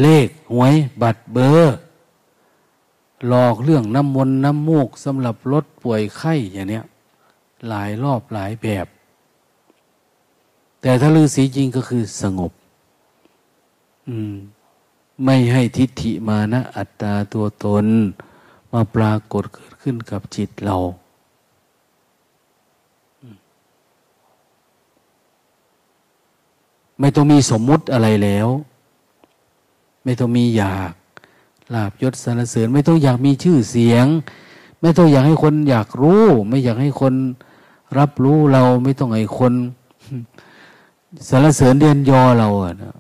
[0.01, 1.77] เลขหวยบัตรเบอร์
[3.29, 6.85] หลอกเรื่องน้ำมนต์น้ำมูกสำหรับลดป่วยไข้อย่างเนี้ย
[7.69, 8.87] หลายรอบหลายแบบ
[10.81, 12.53] แต่ถ้าลือสีจริงก็คือสงบ
[14.09, 14.35] อืม
[15.25, 17.87] ไม่ให้ทิฏฐิมานะ อัตตาตัวตน
[18.73, 20.77] มาปรากฏเกิดขึ้นกับจิตเรา
[27.01, 28.49] ไม่ต้องมีสมมุติอะไรแล้ว
[30.05, 30.93] ไม่ต้องมีอยาก
[31.75, 34.07] ลาบยศสรรเสริญ ไม่ต้องอยากมีชื่อเสียง
[34.81, 37.15] ไม่ต้องอยากให้คนอยากรู้ ไม่อยากให้คน
[37.99, 39.53] รับรู้เราไม่ต้องให้คน
[41.29, 42.95] สรรเสริญเดียนยอเราอะนะ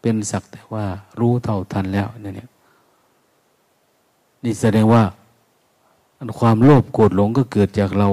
[0.00, 0.84] เป็นสักแต่ว่า
[1.20, 2.48] รู้เท่าทันแล้วเนี่ย
[4.44, 5.02] นี่แสดงว่า
[6.40, 8.08] ความโลภโกรธหลงก็เกิดจากเรา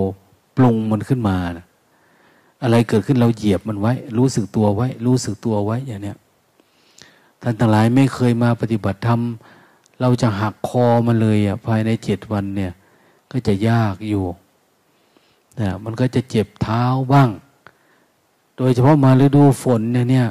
[0.55, 1.65] ปรุงมันขึ้นมานะ
[2.63, 6.17] อะไรเกิดขึ้นเราเหยียบมันไว้ รู้สึกตัวไว้ รู้สึกตัวไว้อย่างเนี้ย
[7.41, 9.21] ท่านทั้งหลายไม่เคยมาปฏิบัติธรรม
[10.01, 12.71] เราจะหักคอมันเลยอะภายในเจ็ดวันเนี่ย
[13.31, 14.23] ก็จะยากอยู่
[15.59, 16.83] นะมันก็จะเจ็บเท้า
[17.13, 17.29] บ้าง
[18.57, 20.27] โดยเฉพาะมาฤดูฝนเนี่ยเนี่ย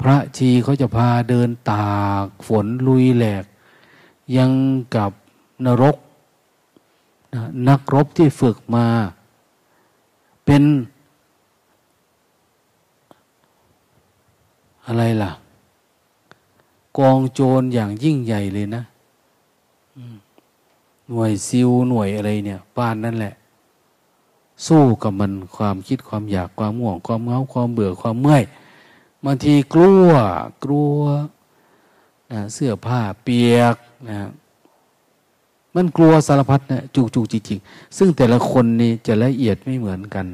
[0.00, 1.86] พระชีเขาจะพาเดินตา
[2.24, 3.44] กฝนลุยแหลก
[4.36, 4.50] ยัง
[4.96, 5.12] กับ
[5.64, 5.96] นรก
[7.34, 8.86] นะนักรบที่ฝึกมา
[10.46, 10.62] เป็น
[14.86, 15.30] อะไรล่ะ
[16.98, 18.82] กองโจรอย่างยิ่งใหญ่เลยนะ
[21.08, 23.34] หน่วยซิลหน่วยอะไรเนี่ยป้านนั่นแหละ
[24.66, 28.42] สู้กับมันความคิดความอยากความง่วง ความเงาความเบื่อความเมื่อย
[29.24, 30.08] บางทีกลัว
[30.64, 30.98] กลัว
[32.32, 33.76] นะเสื้อผ้าเปียก
[34.08, 34.28] นะ
[35.74, 40.26] มันกลัวสารพัดนะจุกจุกจริงๆซึ่งแต่ละคนนี่จะละเอียดไม่เหมือนกัน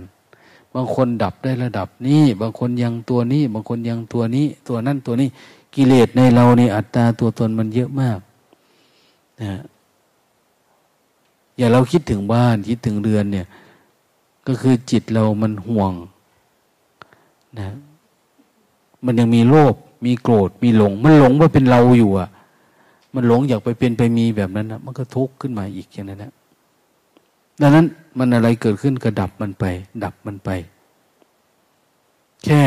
[0.80, 5.28] างคนดับได้ระดับนี้ บางคนยังตัวนี้ บางคนยังตัวนี้ ตัวนั่นตัวนี้
[5.74, 8.18] กิเลสในเรานี่อัตตาตัวตนมันเยอะมาก
[9.42, 9.60] นะ
[11.56, 13.46] อย่าเราคิดถึงบ้านคิดถึงเรือนเนี่ย
[14.46, 15.92] ก็คือจิตเรามันห่วง
[17.58, 17.68] นะ
[19.04, 19.74] มันยังมีโลภ
[20.06, 22.28] มีโกรธมีหลง มันหลงว่าเป็นเราอยู่อะ
[23.14, 26.32] มันหลงอยากไปเป็นไปมีแบบนั้นนะมันก็ทุกข์ขึ้นมาอีกอย่างนั้นนะ
[27.60, 27.86] ดังนั้น
[28.18, 29.64] มันอะไรเกิดขึ้นก็ดับมันไป
[30.04, 30.50] ดับมันไป
[32.44, 32.64] แค่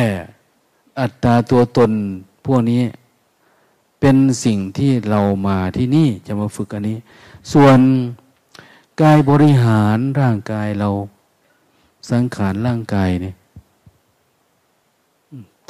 [1.00, 1.92] อัตตาตัวตน
[2.46, 2.82] พวกนี้
[4.00, 6.98] เป็นสิ่งที่เรามาที่นี่จะมาฝึกอันนี้
[7.54, 7.80] ส่วน
[9.02, 10.90] กายบริหารร่างกายเรา
[12.12, 13.36] สังขารร่างกายเนี่ย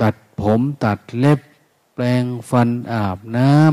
[0.01, 1.39] ตัดผมตัดเล็บ
[1.93, 3.72] แปลงฟันอาบน้ำ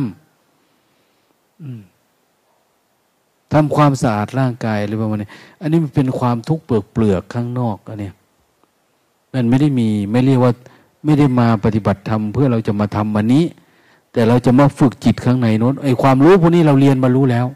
[3.53, 5.28] ทำความสะอาดร่างกายอะไรประมาณนี้
[5.61, 8.11] อันนี้มันเป็นความทุกข์เปลือกเปลือกข้างนอกอันนี้
[9.34, 10.53] มันไม่ได้มีไม่เรียกว่า
[11.05, 13.44] ไม่ได้มาปฏิบัติธรรมเพื่อเราจะมาทำวันนี้
[14.12, 17.46] แต่เราจะมาฝึกจิตข้างในโน้นไอ้ความรู้พวกนี้เราเรียนมารู้แล้ว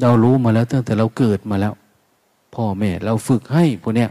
[0.00, 1.74] เรารู้มาแล้วตั้งแต่เราเกิดมาแล้ว
[2.54, 4.10] พ่อแม่เราฝึกให้พวกเนี้ย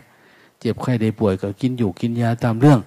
[0.60, 2.80] เจ็บไข้ได้ป่วยก็กินอยู่กินยาตามเรื่อง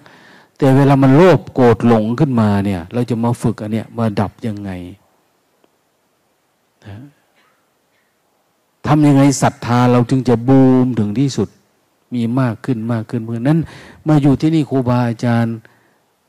[0.57, 4.71] แต่เวลามันโลภโกรธหลงขึ้นมาเนี่ย เราจะมาฝึกอันเนี้ยมาดับยังไง
[6.85, 6.95] นะ
[8.87, 11.49] ทำยังไงศรัทธาเราจึงจะบูมถึงที่สุด
[12.13, 13.59] มีมากขึ้นมากขึ้นเพราะนั้น
[14.07, 15.55] มาอยู่ที่นี่ครูบาอาจารย์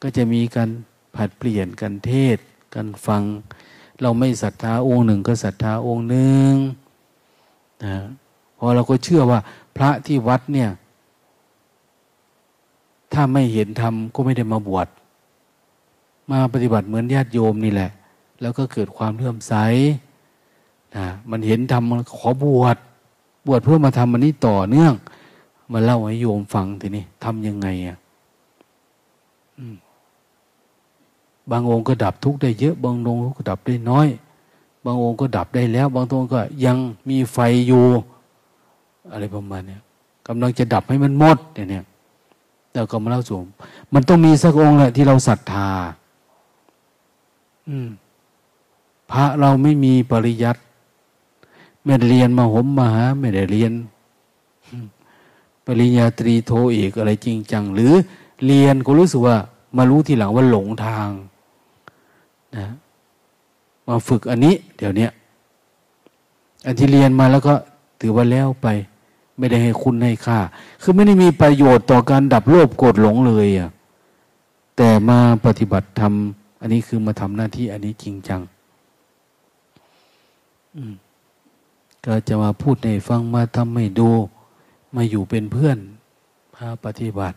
[0.02, 0.70] ก็จะมีการ
[1.14, 2.38] ผัดเปลี่ยนกันเทศ
[2.74, 3.22] กันฟัง
[4.02, 6.52] เราไม่ศรัทธาองค์หนึ่งก็ศรัทธาองค์หนึ่ง
[7.84, 7.96] นะ
[8.58, 9.40] พอเราก็เชื่อว่า
[9.76, 10.70] พระที่วัดเนี่ย
[13.12, 14.88] ถ้าไม่เห็นธรรมก็ไม่ได้มาบวช
[16.30, 17.90] มาปฏิบัติเหมือนญาติโยมนี่แหละ
[18.40, 19.54] แล้วก็เกิดความเลื่อมใส
[20.94, 22.76] นะมันเห็นธรรมมันขอบวช
[23.46, 24.92] บวชเพื่อมาทำมันนี้ต่อเนื่อง
[25.72, 27.98] มาเล่าให้โยมฟังทีนี้ทำยังไงอะ
[31.50, 34.08] บางองค์ก็ดับทุกข์ได้เยอะ บางองค์ก็ดับได้น้อย
[34.84, 36.76] บางองค์ก็ดับได้แล้ว บางองค์ก็ยัง
[37.08, 37.84] มีไฟอยู่
[39.12, 39.78] อะไรประมาณนี้
[40.28, 41.84] กำลังจะดับให้มันหมดเนี่ย
[42.74, 43.36] เราก็มาเล่าสู่
[43.94, 45.68] มันต้องมีสักองค์แหละที่เราศรัทธา
[47.68, 47.88] อืม
[49.10, 50.60] พระเราไม่มีปริยัติ
[51.86, 53.72] ไม่ได้เรียนมาหมมาหา ไม่ได้เรียน
[55.64, 57.92] ปริญญาตรีโทเอกอะไรจริงจัง หรือ
[58.46, 59.36] เรียนก็รู้สึกว่า
[59.76, 61.08] มารู้ทีหลังว่าหลงทาง
[62.56, 62.66] นะ
[63.88, 65.08] มาฝึกอันนี้ เดี๋ยวนี้
[66.66, 67.54] อันที่เรียนมาแล้วก็
[68.00, 68.66] ถือว่าแล้วไป
[69.38, 70.38] ไม่ได้ให้คุณให้ค่า
[70.82, 73.70] คือไม่ได้มีประโยชน์ต่อการดับโลภโกรธหลงเลยอะ
[74.76, 76.12] แต่มาปฏิบัติธรรม
[76.60, 78.40] อันนี้คือมาทำหน้าที่อันนี้จริงจัง
[82.06, 84.10] ก็จะมาพูดให้ฟังมาทำให้ดู
[84.94, 85.78] มาอยู่เป็นเพื่อน
[86.54, 87.36] พาปฏิบัติ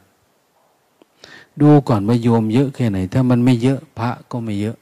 [1.61, 4.77] ดูก่อนว่าโยมเยอะแค่ไหน ถ้ามันไม่เยอะพระก็ไม่เยอะ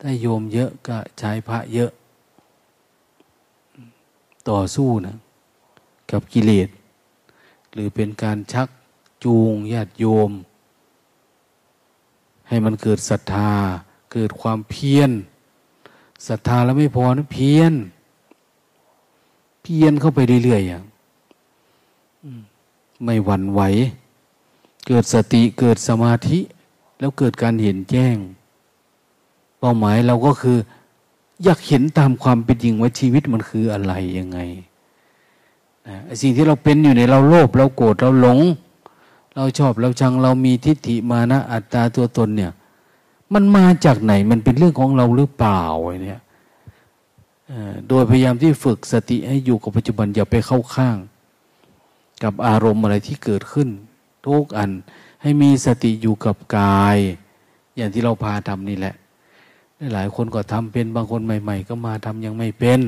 [0.00, 1.90] ถ้าโยมเยอะก็ใช้พระเยอะ
[4.48, 5.16] ต่อสู้นะ
[6.10, 6.68] กับกิเลส
[7.72, 8.68] หรือเป็นการชัก
[9.24, 10.30] จูงญาติโยม
[12.48, 13.52] ให้มันเกิดศรัทธา
[14.12, 15.10] เกิดความเพียร
[16.28, 17.72] ศรัทธาแล้วไม่พอนะเพียร
[19.64, 20.82] เพียรเข้าไปเรื่อยๆอย่าง
[23.04, 23.60] ไม่หวั่นไหว
[24.86, 26.38] เกิดสติเกิดสมาธิ
[26.98, 28.16] แล้วเกิดการเห็นแจ้ง
[29.62, 30.58] ป้าหมายเราก็คือ
[31.44, 34.38] อยากเห็นตามความเป็นจริงว่าชีวิตมันคืออะไรยังไง
[35.88, 38.38] นะสิ่งที่เราเป็นอยู่ในเราโลภเราโกรธเราหลง
[39.34, 42.52] เราชอบเราชังเรามีทิฏฐิมานะอัตตาตัวตนเนี่ย
[43.32, 46.20] มันมาจากไหนมันเป็นเรื่องของเราหรือเปล่าไอ้เนี่ย
[47.88, 50.96] โดยพยายามที่ฝึกสติให้อยู่กับปัจจุบันอย่าไปเข้าข้าง
[52.22, 53.68] กับอารมณ์อะไรที่เกิดขึ้น
[54.26, 54.70] ทุกอัน
[55.22, 56.98] ให้มีสติอยู่กับกาย
[57.76, 58.94] อย่างที่เราพาทำนี่แหละ
[59.94, 62.80] หลายคนก็ทำเป็นบางคนใหม่ ๆ ก็มาทำยังไม่เป็น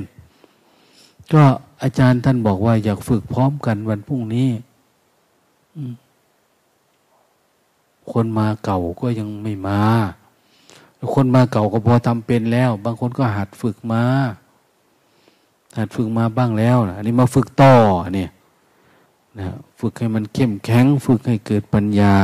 [1.32, 1.42] ก็
[1.82, 4.48] อาจารย์ท่านบอกว่าอยากฝึกพร้อมกันวันพรุ่งนี้
[8.12, 9.80] คนมาเก่าก็ยังไม่มา
[11.14, 14.04] คนมาเก่าก็พอทำเป็นแล้ว บางคนก็หัดฝึกมา
[15.76, 17.74] หัดฝึกมาบ้างแล้วนะอันนี้มาฝึกต่อ
[18.14, 18.30] เนี่ย
[19.38, 19.46] นะ
[19.80, 22.14] ฝึกให้มันเข้มแข็ง ฝึกให้เกิดปัญญา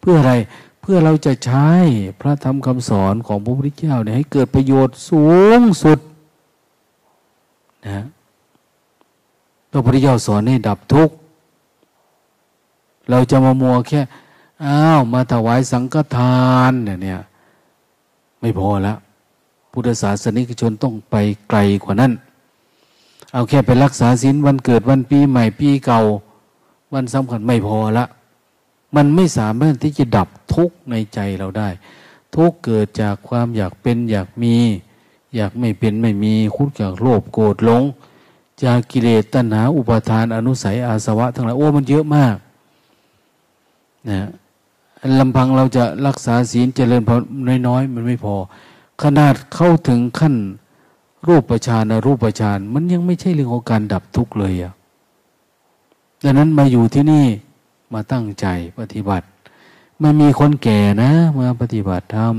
[0.00, 0.32] เพื่ออะไร
[0.80, 1.68] เพื่อเราจะใช้
[2.20, 5.26] พระธรรมคำสอนของพระพุทธเจ้าเนี่ยให้เกิดประโยชน์สู
[5.58, 5.98] งสุด
[7.86, 8.04] นะ
[9.70, 11.14] พระพุทธเจ้าสอนให้ดับทุกข์
[13.10, 14.00] เราจะมามัวแค่
[14.64, 17.20] อ้าวมาถวายสังฆทานเนี่ย
[18.40, 18.98] ไม่พอแล้ว
[19.72, 21.16] พุทธศาสนิกชนต้องไป
[21.48, 22.12] ไกลกว่านั้น
[23.32, 26.00] เอาแค่ไปรักษาศีลวันเกิดวันปีใหม่ปีเก่า
[26.94, 28.04] วันสำคัญไม่พอละ
[28.96, 31.68] มันไม่สามารถที่จะดับทุกข์ในใจเราได้
[32.36, 34.56] ทุกข์เกิดจากความอยากเป็นอยากมี
[35.36, 37.82] อยากไม่เป็นไม่มีคุดจากโลภโกรธหลง
[38.64, 42.36] จากกิเลสตัณหาอุปาทานอนุสัยอาสวะทั้งหลายโอ้มันเยอะมาก
[44.10, 44.28] นะ
[45.20, 47.14] ลำพังเราจะรักษาศีลเจริญพอ
[47.68, 48.34] น้อยๆ มันไม่พอ
[49.02, 50.34] ขนาดเข้าถึงขั้น
[51.26, 54.72] รูปฌานรูปฌานมันยังไม่ใช่เรื่องของการดับทุกข์เลยอะ
[56.22, 57.26] ดังนั้นมาอยู่ที่นี่
[57.92, 58.46] มาตั้งใจ
[58.78, 59.26] ปฏิบัติ
[60.00, 62.36] ไม่มีคนแก่นะ มาปฏิบัติธรรม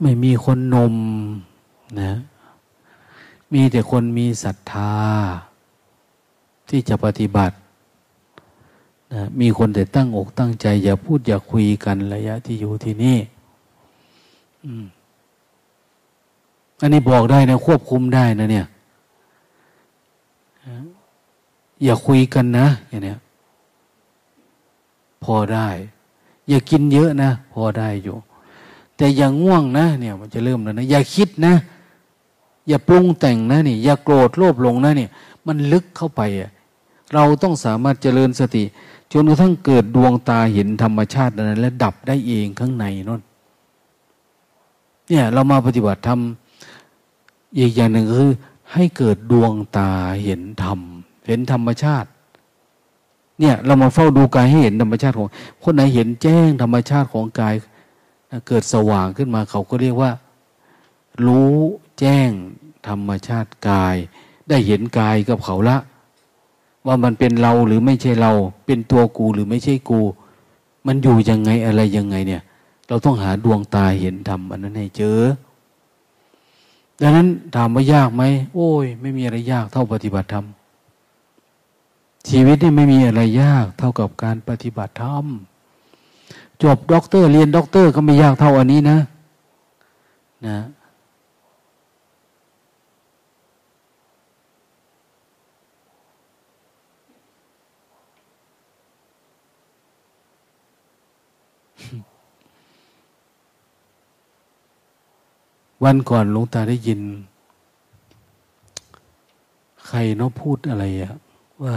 [0.00, 0.94] ไม่มีคนนม
[2.00, 2.12] นะ
[3.52, 4.94] มีแต่คนมีศรัทธา
[6.68, 7.54] ที่จะปฏิบัติ
[9.12, 13.18] นะมีคนแต่ตั้งอกตั้งใจ อย่าพูดอย่าคุยกันระยะที่อยู่ที่นี่
[16.84, 18.66] อันนี้บอกได้นะควบคุมได้นะเนี่ย
[21.84, 23.18] อย่าคุยกันนะอย่างเนี้ย
[25.24, 25.68] พอได้
[26.48, 28.16] อย่ากินเยอะนะ พอได้อยู่
[28.96, 31.54] แต่อย่างง่วงนะ เนี่ย มันจะเริ่มแล้วนะอย่าคิดนะ
[32.68, 35.08] อย่าปรุงแต่งนะนี่ อย่าโกรธโลภหลงนะนี่
[35.46, 36.50] มันลึกเข้าไปอะ
[37.14, 38.64] เราต้องสามารถเจริญสติ
[39.12, 43.22] จนกระทั่งเกิดดวงตาเห็นธรรมชาตินั้น และดับได้เองข้างในนั่น
[45.08, 46.20] เนี่ย เรามาปฏิบัติธรรม
[47.58, 48.32] อีกอย่างหนึ่งคือ
[48.72, 49.90] ให้เกิดดวงตา
[50.24, 50.80] เห็นธรรม
[51.26, 52.08] เห็นธรรมชาติ
[53.40, 55.28] เนี่ยเรามาเฝ้าดูกายให้เห็นธรรมชาติของ
[55.62, 57.54] คนไหนเห็นแจ้งธรรมชาติของกาย
[58.48, 60.10] เกิดสว่างขึ้นมาเขาก็เรียกว่า
[61.26, 61.54] รู้
[62.00, 62.30] แจ้ง
[62.88, 63.96] ธรรมชาติกาย
[64.48, 65.76] ได้เห็นกายกับเขาละ
[66.86, 68.32] ว่ามันเป็นเราหรือไม่ใช่เรา
[68.66, 70.00] เป็นตัวกูหรือไม่ใช่กู
[70.86, 72.42] มันอยู่ยังไงอะไรยังไงเนี่ย
[72.88, 75.18] เราต้องหาดวงตาเห็นธรรมอันนั้นให้เจอ
[77.00, 78.22] ดังนั้นถามว่ายากไหม
[78.54, 80.44] โอ้ย ไม่มีอะไรยากเท่าปฏิบัติธรรม
[82.28, 85.24] ชีวิตนี่ไม่มีอะไรยาก เท่ากับการปฏิบัติธรรม
[86.62, 88.98] จบด็อกเตอร์เรียนด็อกเตอร์ก็ไม่ยากเท่าอันนี้นะ
[90.46, 90.58] นะ
[105.84, 107.00] วันก่อนหลวงตาได้ยิน
[109.86, 111.12] ใครเนาะพูดอะไรอะ
[111.62, 111.74] ว่า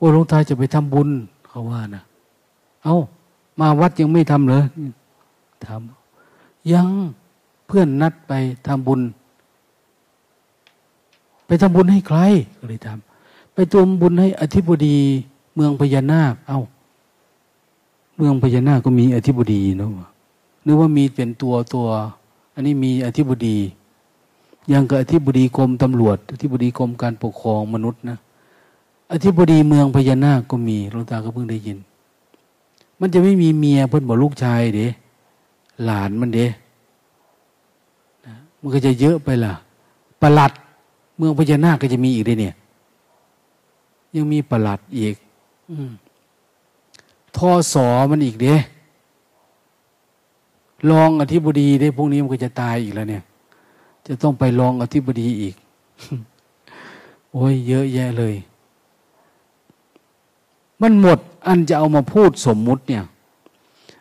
[0.00, 1.08] ว่าหลวงตาจะไปทำบุญ
[1.48, 2.02] เขาว่านะ
[2.84, 2.96] เอา้า
[3.60, 4.64] มาวัดยังไม่ทำเลย
[5.66, 6.88] ทำยัง
[7.66, 8.32] เพื่อนนัดไป
[8.66, 9.00] ทำบุญ
[11.46, 12.18] ไปทำบุญให้ใคร
[12.58, 14.96] ก็เลยทำไปทำบุญให้อธิบดี
[15.54, 16.60] เมืองพญานาค เอา้า
[18.16, 19.90] เมืองพญานาคก็มีอธิบดีเนาะ
[20.68, 21.86] นึกว่ามีเป็นตัวตัว
[22.54, 23.56] อันนี้มีอธิบดี
[24.72, 28.18] ยังกับอธิบดีกรมตำรวจ อธิบดีกรมการปกครองมนุษย์นะ
[29.12, 31.78] อธิบดีเมืองพญานาคก็มีหลวงตาก็เพิ่งได้ยิน
[33.00, 34.88] มันจะไม่มีเมียเพิ่นบอกลูกชายเด้
[35.84, 36.46] หลานมันเด้
[38.60, 39.54] มันก็จะเยอะไปล่ะ
[40.22, 40.52] ประหลัด
[41.16, 42.54] เมืองพญานาคก็จะมีอีกด้เนี่ย
[44.14, 45.14] ยังมีประหลัดอีก
[45.70, 45.72] อ
[47.36, 48.54] ทอสอมันอีกเด้
[50.90, 53.24] รองอธิบดีได้พวกนี้มันก็จะตายอีกแล้วเนี่ย
[54.06, 55.54] จะต้องไปรองอธิบดีอีก
[57.32, 58.34] โอ้ยเยอะแยะเลย
[60.82, 63.02] มันหมด อันจะเอามาพูดสมมุติเนี่ย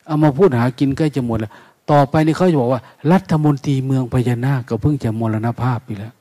[0.08, 1.52] เอามาพูดหากินใกล้จะหมดแล้ว
[1.92, 2.82] ต่อไปนี่เขาจะบอกว่า
[3.12, 6.14] รัฐมนตรีเมืองพญานาคก็เพิ่งจะมรณภาพไปแล้ว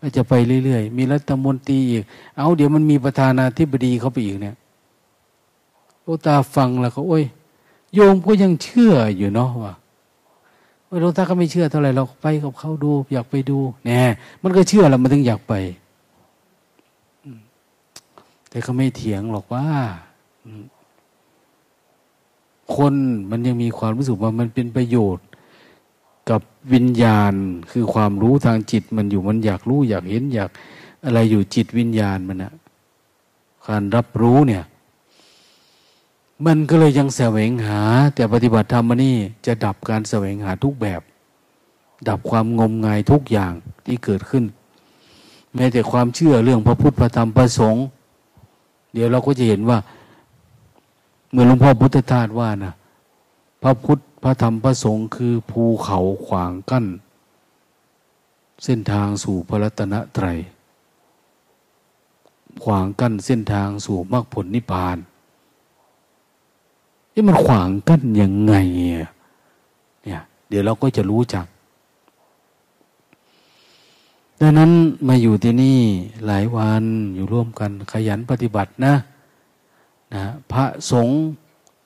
[0.00, 0.32] ก็จะไป
[0.64, 2.02] เรื่อยๆ มีรัฐมนตรีอีก
[2.36, 4.56] เอาเดี๋ยวมันมีประธานาธิบดีเขาไปอีกเนี่ย
[6.02, 7.24] โอตาฟังแล้วก็โอ้ย
[7.94, 9.74] โยมก็ยังเชื่ออยู่เนาะว่า
[11.00, 14.00] หลวงตาก็ไม่เชื่อเท่าไหร่เราไปกับเขาดู อยากไปดูแน่
[14.42, 15.54] มันก็เชื่อแล้วมันถึงอยากไป
[18.48, 19.66] แต่เขาไม่เถียงหรอกว่า
[22.76, 22.94] คน
[23.30, 25.26] มันยังมีความรู้สึกว่ามันเป็นประโยชน์
[26.30, 26.40] กับ
[26.72, 27.32] วิญญาณ
[27.70, 30.50] คือความรู้ทางจิตมันอยู่มันอยากรู้อยากเห็นอยาก
[31.04, 32.52] อะไรอยู่จิตวิญญาณมันนะ
[33.68, 34.64] การรับรู้เนี่ย
[36.46, 37.80] มันก็เลยยังแสวงหา
[38.14, 41.00] แต่ปฏิบัติธรรมนี่จะดับการแสวงหาทุกแบบ
[42.08, 43.52] ดับความงมงายทุกอย่าง
[43.86, 44.44] ที่เกิดขึ้น
[45.54, 47.84] แม้แต่ความเชื่อเรื่องพระพุทธพระธรรมพระสงฆ์
[48.92, 49.78] เดี๋ยวเราก็จะเห็นว่า
[51.30, 52.72] เมื่อหลวงพ่อพุทธทาสว่านะ
[53.62, 56.86] พระพุทธพระธรรมพระสงฆ์คือภูเขาขวางกั้น
[58.64, 60.38] เส้นทางสู่พระรัตนตรัย
[62.64, 64.98] ขวางกั้นเส้นทางสู่มรรคผลนิพพาน
[67.20, 71.46] นี่มันขวางกั้นยังไงเนี่ย เดี๋ยวเราก็จะรู้จัก
[74.40, 74.70] ดังนั้น
[75.08, 75.78] มาอยู่ที่นี่
[76.26, 76.84] หลายวัน
[77.14, 78.94] อยู่ร่วมกันขยันปฏิบัตินะ
[80.14, 80.22] นะ
[80.52, 81.20] พระสงฆ์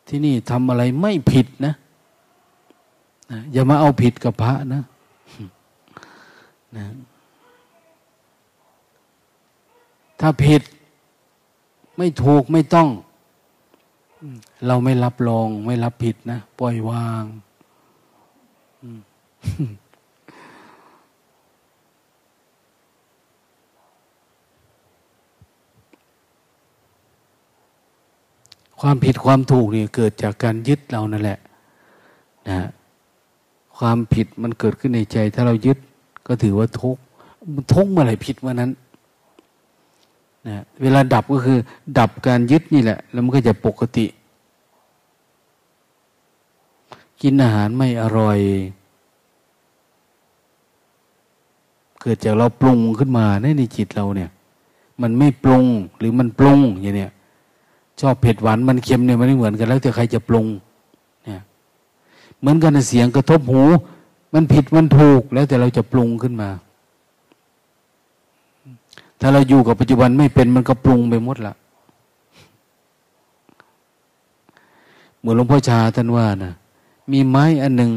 [0.08, 1.74] ที่นี่ทำอะไรไม่ผิดนะ
[3.30, 4.82] นะอย่ามาเอาผิดกับพระนะ
[6.76, 6.86] นะ
[10.20, 10.62] ถ้าผิด
[11.96, 12.88] ไม่ถูกไม่ต้อง
[14.66, 17.24] เราไม่รับรองไม่รับผิดนะปล่อยวาง
[28.80, 31.38] ความผิดความถูกนี่เกิดจากการยึดเรานั่นแหละ
[32.48, 32.68] นะ
[33.78, 35.78] ความผิดมันเกิดขึ้นในใจ ถ้าเรายึด
[36.26, 37.02] ก็ถือว่าทุกข์
[37.72, 38.70] ทุกข์เมื่อไหร่ผิดเมื่อนั้น
[40.48, 41.58] นะเวลาดับก็คือ
[41.98, 44.06] ดับการยึดนี่แหละ แล้วมันก็จะปกติ
[47.20, 48.38] กินอาหารไม่อร่อย
[52.00, 54.30] เกิดจากเราปรุงขึ้นมาในในจิตเราเนี่ย
[55.02, 55.64] มันไม่ปรุง
[55.98, 57.12] หรือมันปรุงอย่างเนี้ย
[58.00, 60.46] ชอบเผ็ดหวานมันเค็มเนี่ยมันไม่เหมือนกันแล้วแต่ใครจะปรุง
[61.24, 61.40] เนี่ย
[62.40, 63.62] เหมือนกันเสียงกระทบหู
[64.34, 66.48] มันผิดมันถูกแล้วแต่เราจะปรุงขึ้นมา
[69.26, 71.54] ถ้าเราอยู่กับปัจจุบันไม่เป็นมันก็ปรุงไปหมดละ
[75.18, 76.52] เหมือนหลวงพ่อชาท่านว่านะ
[77.12, 77.90] มีไม้อันหนึ่ง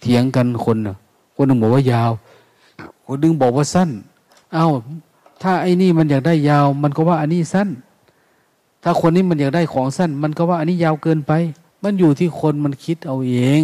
[0.00, 0.96] เถียงกันคนนะ
[1.36, 2.10] คนหนึ่งบอกว่ายาว
[3.06, 3.90] คนหนึ่งบอกว่าสั้น
[4.54, 4.66] เอา้า
[5.42, 7.68] ถ้าไอ้นี่มันอยากได้ยาว มันก็ว่าอันนี้สั้น
[8.82, 11.32] ถ้าคนนี้มันอยากได้ของสั้น มันก็ว่าอันนี้ยาวเกินไป
[11.82, 13.62] มันอยู่ที่คนมันคิดเอาเอง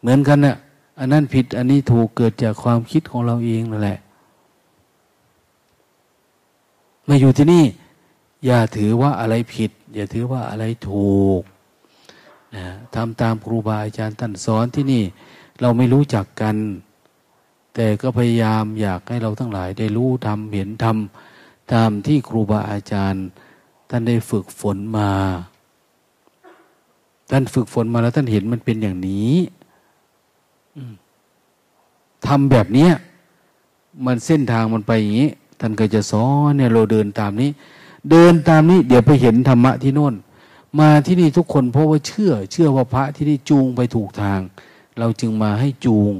[0.00, 0.56] เหมือนกันนะ่ะ
[0.98, 3.98] อันนั้นผิดอันนี้ถูกเกิดจากความคิดของเราเองนั่นแหละ
[7.08, 7.64] มาอยู่ที่นี่
[8.46, 11.42] อย่าถือว่าอะไรผิด อย่าถือว่าอะไรถูก
[12.56, 12.64] นะ
[12.94, 15.02] ทำตามครูบาอาจารย์ท่านสอนที่นี่
[15.60, 16.56] เราไม่รู้จักกัน
[17.74, 23.24] แต่ก็พยายามอยากให้เราทั้งหลายได้รู้ทำเห็นทำตามที่ครูบาอาจารย์
[23.90, 25.10] ท่านได้ฝึกฝนมา
[27.30, 29.34] ท่านฝึกฝนมาแล้วท่านเห็นมันเป็นอย่างนี้
[32.26, 32.88] ทำแบบนี้
[34.06, 35.30] มันเส้นทางมันไปอย่างนี้
[35.60, 37.50] ท่านก็จะสอนเนี่ยเราเดินตามนี้
[38.10, 40.14] เดินตามนี้เดี๋ยวไปเห็นธรรมะที่โน่น
[40.80, 44.40] มาที่นี่ทุกคนเพราะว่าเชื่อ เชื่อว่าพระที่นี่จูงไปถูกทาง
[44.98, 46.12] เราจึงมาให้จูง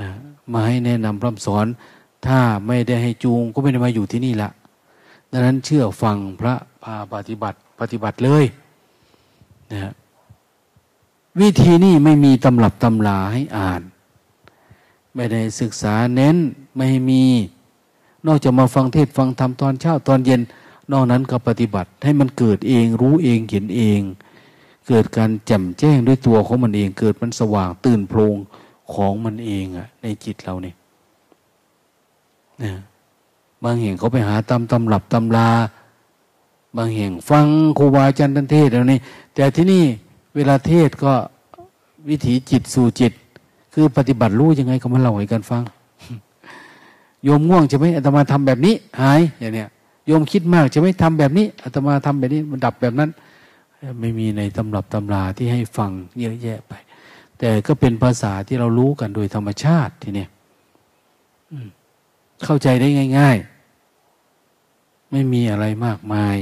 [0.00, 0.08] นะ
[0.52, 1.66] มาให้แนะนำพร่ำสอน
[2.26, 4.50] ถ้าไม่ได้ให้จูงก็ไม่ได้มาอยู่ที่นี่ละ
[5.30, 8.44] ดังนั้นเชื่อฟังพระพาปฏิบัติปฏิบัติเลย
[9.72, 9.92] นะ
[11.40, 13.82] วิธีนี้ไม่มีตำรับตำลาให้อ่าน
[15.14, 16.36] ไม่ได้ศึกษาเน้น
[16.76, 17.22] ไม่มี
[18.26, 20.40] นอกจากมาฟังเทศฟังธรรมตอนเช้าตอนเย็น
[20.92, 24.00] นอกนั้นก็ปฏิบัติให้มันเกิดเองรู้เองเห็นเอง
[24.88, 28.36] เกิดการแจ่มแจ้งด้วยตัวของมันเอง เกิดมันสว่างตื่นโพลง
[28.92, 30.76] ของมันเองอะในจิตเราเนี่ย
[32.62, 32.72] นะ
[33.64, 35.48] บางแห่งเขาไปหาตำตำรับตำลา
[36.76, 37.46] บางแห่งฟัง
[37.78, 39.00] ครูบาอาจารย์เทศแล้วนี่
[39.34, 39.84] แต่ที่นี่
[40.34, 41.12] เวลาเทศก็
[42.08, 43.12] วิถีจิตสู่จิต
[43.72, 45.62] คือปฏิบัติรู้ยังไงก็มาเล่าให้กันฟัง
[47.24, 49.68] โยมง่วงใช่ไหมอาตมาทำแบบนี้หายอย่างเนี้ย
[50.06, 53.10] โยมคิดมากใช่ไหมทำแบบนี้อาตมาทำแบบนี้มันดับแบบนั้น
[54.00, 55.90] ไม่มีในตำรับตำราที่ให้ฟัง
[56.20, 56.72] เยอะแยะไป
[57.38, 60.26] แต่ก็เป็นภาษาที่เรารู้กันโดยธรรมชาติทีนี้
[62.44, 62.88] เข้าใจได้
[63.18, 63.36] ง่าย
[64.24, 66.36] ๆ ไม่มีอะไรมากมาย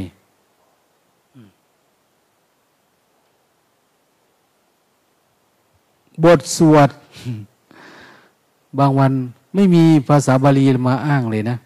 [6.24, 6.90] บทสวด
[8.78, 9.12] บางวัน
[9.54, 11.56] ไม่มีภาษาบาลีมาอ้างเลยนะ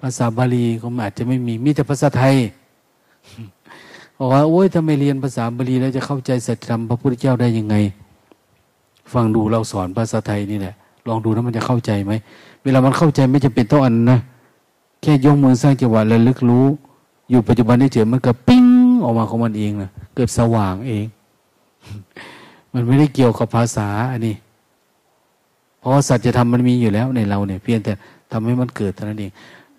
[0.00, 2.34] ภาษาบาลีก็อาจจะไม่มีมีแต่ภาษาไทย
[4.18, 7.76] บอกว่าโอ้ยถ้าไม่เรียนภาษาบาลีแล้วจะเข้าใจสัจธรรมพระพุทธเจ้าได้ยังไง
[9.12, 10.74] ฟังดูเราสอนภาษาไทยนี่แหละ
[11.08, 12.12] ลองดูนะมันจะเข้าใจไหม
[12.62, 14.18] เวลามันเข้าใจไม่จำเป็นต้องอันนะ
[15.00, 16.66] แค่ยกมือสร้างจังหวะระลึกรู้
[17.30, 18.66] อยู่ปัจจุบันนี้เฉยมันก็ปิ้ง
[19.04, 21.04] ออกมาของมันเองนะเกิดสว่างเอง
[22.72, 24.34] มันไม่ได้เกี่ยวกับภาษาอันนี้
[25.82, 27.92] เพราะสัจธรรมมันมีอยู่แล้วในเราเนี่ย เพียงแต่
[28.30, 29.32] ทำให้มันเกิดเท่านั้นเอง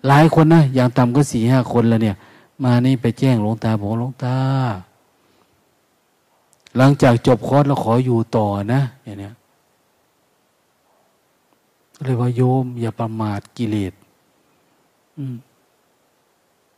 [0.06, 2.16] หลายคนนะอย่างต่ำก็สี่ห้าคนแล้วเนี่ย
[2.64, 4.36] มานี่ไปแจ้งหลวงตาบอกหลวงตา
[6.76, 9.34] หลังจากจบคอร์สแล้วขออยู่ต่อนะอย่างเนี้ย
[12.02, 13.92] เลยว่าโยม อย่าประมาทกิเลส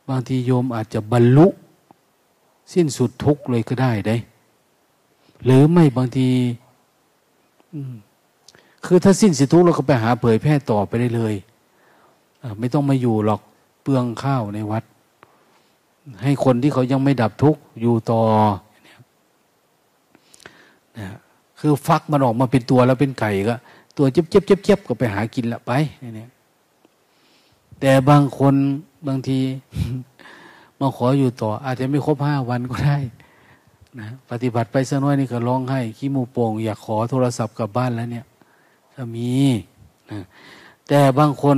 [0.07, 1.47] บางทีโยมอาจจะบรรลุ
[2.73, 4.15] สิ้นสุดทุกข์เลยก็ได้ได้
[5.43, 6.27] หรือไม่บางที
[8.85, 11.35] คือถ้าสิ้นสิทุกเราก็ไปหาเผยแพร่ต่อไปได้เลย
[12.59, 13.41] ไม่ต้องมาอยู่หรอก
[13.81, 14.83] เปลืองข้าวในวัด
[16.23, 18.21] ให้คนที่เขายังไม่ดับทุกข์อยู่ต่อ
[20.97, 21.07] นะ
[21.59, 23.55] คือฟักมันออกมาเป็นตัวแล้วเป็นไก่ก็
[23.97, 25.71] ตัวเจ็บเจ็บเจ็บเจ็บก็ไปหากินละไป
[26.15, 26.29] เนี่ย
[27.79, 28.53] แต่บางคน
[29.07, 29.39] บางที
[30.79, 32.97] มาขออยู่ต่อ อาจจะไม่ครบห้าวันก็ได้
[33.99, 38.25] นะปฏิบัติไปสักน้อยนี่ก็ร้องไห้ขี้มูโป่งอยากขอโทรศัพท์กลับบ้านแล้วเนี่ย
[38.97, 39.33] ก็มี
[40.11, 40.19] นะ
[40.87, 41.57] แต่บางคน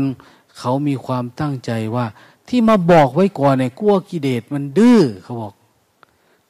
[0.59, 2.05] เขามีความตั้งใจว่า
[2.47, 5.53] ที่มาบอกไว้ก่อนเนี่ยกลัวกิเลสมันดื้อเขาบอก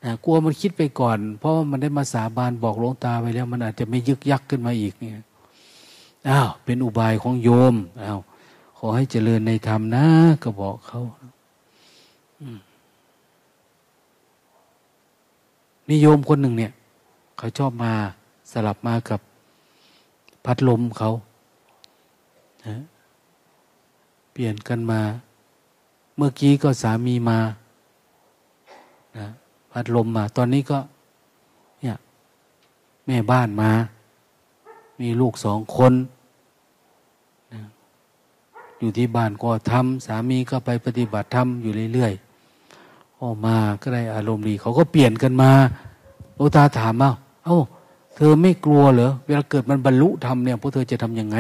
[0.04, 5.14] นะกลัวมันคิดไปก่อน เพราะว่ามันได้มาสาบานบอกหลวงตาไปแล้ว มันอาจจะไม่ยึกยักขึ้นมาอีกเนี่ย
[6.30, 8.20] อ้าวเป็นอุบายของโยมอ้าว
[8.78, 10.06] ขอให้เจริญในธรรมนะ
[10.44, 11.02] ก็บอกเขา
[12.40, 12.60] อืม
[15.88, 16.72] มีโยมคนหนึ่งเนี่ย
[17.38, 17.94] เขาชอบมา
[18.52, 19.20] สลับมากับ
[20.52, 21.10] พัดลมเขา
[22.66, 22.76] นะ
[24.32, 25.02] เปลี่ยนกันมา
[26.18, 27.40] เมื่อกี้ก็สามีมา
[29.18, 29.28] นะ
[29.72, 30.80] พัดลมมา ตอนนี้ก็
[31.82, 31.96] เนี่ย
[33.06, 33.72] แม่บ้านมา
[35.00, 35.94] มีลูกสองคน
[37.54, 37.62] นะ
[38.80, 45.52] อยู่ที่บ้านก็ทำสามีก็ไปปฏิบัติธรรมอยู่เรื่อยๆออกมาก็ได้อารมณ์ดี เขาก็เปลี่ยนกันมา
[46.36, 47.12] โอตาถามมา
[47.46, 47.60] เอ้า
[48.22, 51.38] เธอไม่กลัวเหรอ เวลาเกิดมันบรรลุธรรมเนี่ยพวกเธอจะทำยังไง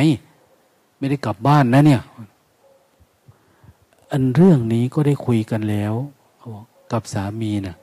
[0.98, 2.02] ไม่ได้กลับบ้านนะเนี่ย
[4.12, 5.94] อันเรื่องนี้ก็ได้คุยกันแล้ว
[6.92, 7.76] กับสามีนะ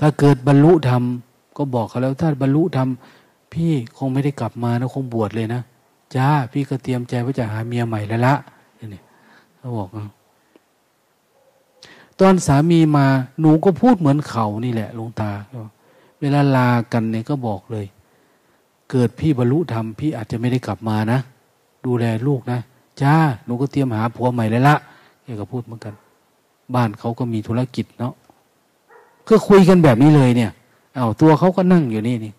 [0.00, 1.02] ถ้าเกิดบรรลุธรรม
[1.56, 2.88] ก็บอกเขาแล้ว ถ้าบรรลุธรรม
[3.52, 5.60] พี่คงไม่ได้กลับมานะคงบวชเลยนะ
[6.16, 8.34] จ้าพี่ก็เตรียมใจว่าจะหาเมียใหม่แล้วละ
[8.94, 9.00] นี่
[9.56, 9.88] เขาบอก
[12.20, 13.06] ตอนสามีมา
[13.40, 15.30] หนูก็พูดเหมือนเขานี่แหละลุงตา
[16.20, 17.86] เวลาลากันเนี่ยก็บอกเลย
[18.90, 21.18] เกิดพี่บรรลุธรรมพี่อาจจะไม่ได้กลับมานะ
[21.86, 22.60] ดูแลลูกนะ
[23.02, 23.14] จ้า
[23.44, 24.76] หนูก็เตรียมหาผัวใหม่เลยละ
[25.24, 25.94] แกก็พูดเหมือนกัน
[26.74, 28.12] บ้านเขาก็มีธุรกิจเนาะ
[29.28, 30.50] ก็คุยกันแบบนี้เลยเนี่ย
[30.94, 32.32] เอาตัวเขาก็นั่งอยู่นี่นี่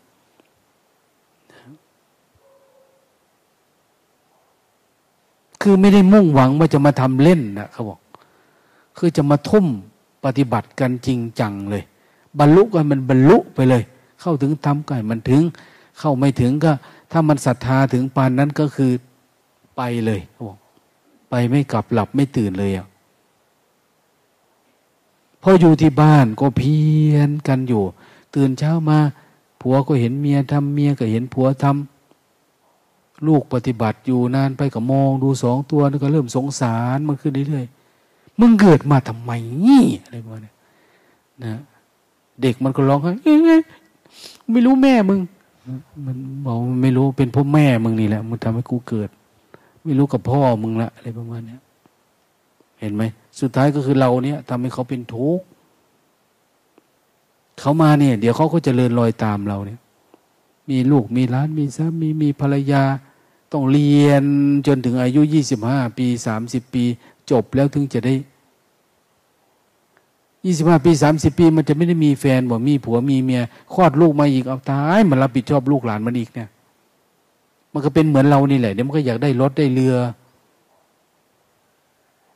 [5.62, 8.00] คือไม่ได้มุ่งหวังว่าจะมาทำเล่นนะเขาบอก
[8.98, 9.66] คือจะมาทุ่ม
[10.26, 11.84] ปฏิบัติกันจริงจังเลย
[12.40, 13.84] บรรลุกันมันบรรลุไปเลย
[14.22, 15.42] เข้าถึงทำกันมันถึง
[16.00, 16.72] เข้าไม่ถึงก็
[17.12, 18.92] ถ้ามันศรัทธาถึงปานนั้นก็คือ
[19.78, 20.58] ไปเลยเขาบอก
[21.30, 22.88] ไปไม่กลับหลับไม่ตื่นเลยอะ
[25.42, 26.78] พออยู่ที่บ้านก็เพี
[27.12, 27.84] ยนกันอยู่
[28.36, 29.00] ตื่นเช้ามา
[29.62, 37.77] ผัวก็เห็นเมียทำเมียก็เห็นผัวทำลูกปฏิบัติอยู่นานไปก็มองดูสองตัวก็เริ่มสงสารมันขึ้นเรื่อยๆ
[38.40, 39.32] มึงเกิดมาทำไม
[39.66, 40.54] นี่อะไรประมาณนี้
[41.44, 41.62] นะ
[42.42, 43.12] เด็กมันก็ร้องไห้
[44.52, 45.20] ไม่รู้แม่มึง
[46.06, 49.10] มันบอกไม่รู้เป็นพ่อแม่มึงนี่แหละมันทำให้กูเกิด
[49.84, 51.58] ไม่รู้กับพ่อมึงละอะไรประมาณนี้
[52.80, 53.04] เห็นไหม
[53.40, 55.46] สุดท้ายก็คือเราเนี่ยทำให้เขาเป็นทุกข์
[57.60, 59.80] เขามาเนี่ย เดี๋ยวเขาก็จะเริญรอยตามเราเนี่ย
[60.70, 62.84] มีลูกมีร้านมีสามีมีภรรยา
[63.52, 64.24] ต้องเรียน
[64.68, 66.84] จนถึงอายุยี่สิบห้าปีสามสิบปี
[67.32, 68.14] จบแล้วถึงจะได้
[70.46, 73.42] ยี่สิบห้าปีสามสิบปี มันจะไม่ได้มีแฟนบ่มีผัวมีเมีย
[73.74, 76.50] คลอดลูกมาอีกเอาตายมันรับผิดชอบลูกหลานมันอีกเนี่ย
[77.74, 79.96] มันก็เป็นเหมือนเรานี่แหละเดี๋ยวมันก็อยากได้รถได้เรือ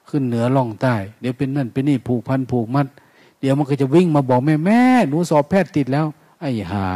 [0.10, 2.88] ขึ้นเหนือล่องใต้ เดี๋ยวเป็นนั่นเป็นนี่ผูกพันผูกมัด
[3.40, 6.06] เดี๋ยวมันก็จะวิ่งมาบอกแม่แม่หนูสอบแพทย์ติดแล้ว
[6.40, 6.88] ไอ้หา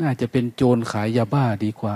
[0.00, 1.94] น่าจะเป็นโจรขายยาบ้าดีกว่า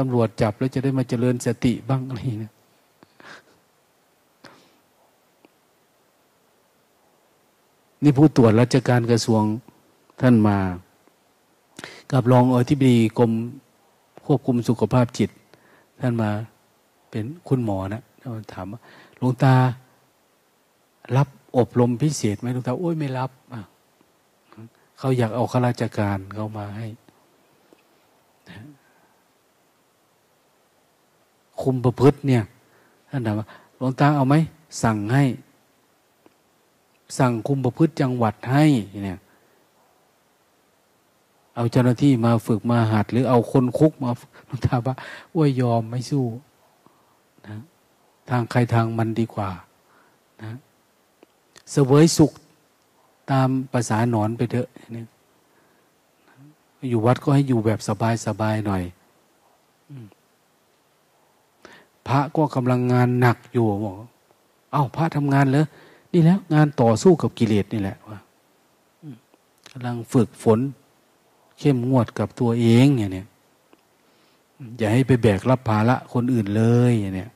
[0.00, 2.52] ตำรวจจับแล้วจะได้มาเจริญสติบ้างอะไรนี่ย
[8.02, 9.42] นี่ผู้ตรวจราชการกระทรวง
[10.20, 10.58] ท่านมา
[12.12, 13.32] กับรองอธิบดีกรม
[14.26, 15.30] ควบคุมสุขภาพจิต
[16.00, 16.30] ท่านมา
[17.10, 18.80] เป็นคุณหมอนะท่านถามว่า
[19.18, 19.54] หลวงตา
[21.16, 23.30] รับอบรมพิเศษไหมหลวงตาโอ้ยไม่รับ
[24.98, 26.86] เขาอยากเอาข้าราชการเขามาให้
[31.62, 32.42] คุมประพฤติเนี่ย
[33.10, 33.46] ท่านถามว่า
[33.76, 34.34] หลวงตาเอาไหม
[34.82, 35.24] สั่งให้
[37.18, 38.64] สั่งคุมประพฤติจังหวัดให้
[39.04, 39.20] เนี่ย
[41.56, 44.10] เอาเจ้าหน้าที่มาฝึกมาหัด หรือเอาคนคุกมา
[44.46, 44.94] หลวงตาว่า
[45.34, 46.24] อ้วยยอมไม่สู้
[47.46, 47.56] นะ
[48.28, 49.50] ทางใครทางมันดีกว่า
[50.42, 50.50] นะ
[51.70, 52.32] เสวยสุข
[53.30, 55.04] ตามภาษาหนอนไปเถอะนี่
[56.90, 58.82] อยู่วัดก็ให้อยู่แบบสบายสบายหน่อย
[62.08, 63.94] พระก็กำลังงานหนักอยู่บอก
[64.72, 65.66] เอา้าพระทำงานเลย
[66.12, 68.18] นี่แล้ว งานต่อสู้กับกิเลสนี่แหละว่า
[69.70, 70.60] กำลังฝึกฝน
[71.58, 73.24] เข้มงวดกับตัวเองอย่างนี้
[74.78, 77.26] อย่าให้ไปแบกรับภาระคนอื่นเลยอย่างนี้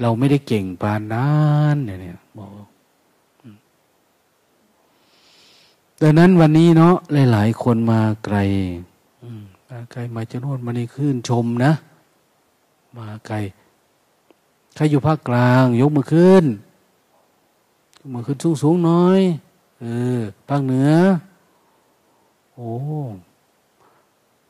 [0.00, 1.32] เราไม่ได้เก่งปานนั้
[1.74, 2.50] นอย่างนี้บอก
[6.00, 6.94] ดังนั้นวันนี้เนาะ
[7.32, 8.38] หลาย ๆ คนมาไกล
[9.68, 11.72] มาไกลมาจะโน่นมาในขึ้นชมนะ
[12.98, 13.36] มาไกล
[14.74, 16.44] ใครอยู่ภาคกลาง ยกมือขึ้น
[17.98, 19.20] ยกมือขึ้นสูงสูงน้อย
[19.80, 19.86] เอ
[20.18, 20.92] อภาคเหนือ
[22.54, 22.70] โอ้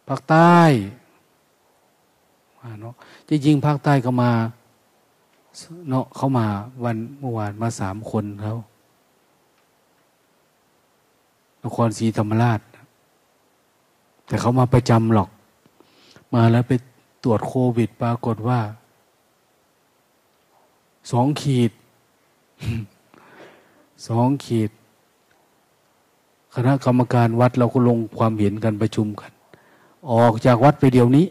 [0.09, 0.61] ภาคใต้
[2.81, 2.95] เนาะ
[3.29, 4.33] จริงๆภาคใต้ก็มา
[5.89, 6.47] เนาะเขามา
[6.85, 8.55] วันเมื่อวานมาสามคนเขา
[11.65, 12.61] นครศรีธรรมราช
[14.27, 15.29] แต่เขามาประจำหรอก
[16.35, 16.73] มาแล้วไป
[17.25, 18.61] ตรวจโควิด ปรากฏว่า
[21.11, 21.73] สองขีด
[24.09, 24.71] สองขีด
[26.55, 29.33] คณะกรรมการวัดเราก็ลงความเห็นกันประชุมกัน
[30.11, 31.27] ออกจากวัดไปเดี๋ยวนี้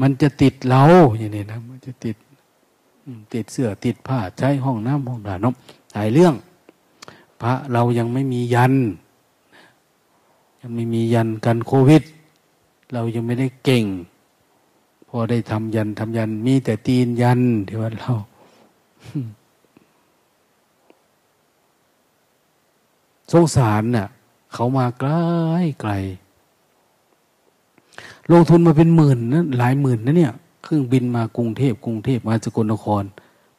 [0.00, 0.82] มันจะติดเรา
[1.18, 2.16] อย่างนี้นะมันจะติด
[3.34, 6.34] ติดเสื้อติดผ้าใช้ห้องน้ำห้องด่านน้ำหลายเรื่อง
[7.40, 8.74] พระเรายังไม่มียัน
[10.60, 12.02] ยังไม่มียันกันโควิด
[12.92, 13.84] เรายังไม่ได้เก่ง
[15.08, 18.12] พอได้ทำยันทำยัน มีแต่ตีนยันที่ว่าเรา
[23.32, 24.08] สงสารน่ะ
[24.52, 25.10] เขามาไกล
[25.80, 25.92] ไกล
[28.30, 33.04] ลงทุนมาเป็นหมื่นนะหลายหมื่นนะเนี่ยเครื่องบินมากรุงเทพกรุงเทพมาสกลนคร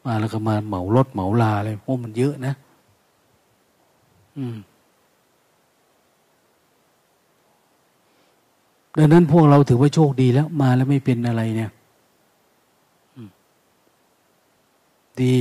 [0.05, 2.53] มาแล้วก็มาเหมารถเหมาลาอะไรพวกมันเยอะนะ
[8.97, 11.71] ดังนั้นพวกเราถือว่าโชคดีแล้ว มาแล้วไม่เป็นอะไรเนี่ย
[15.21, 15.37] ดี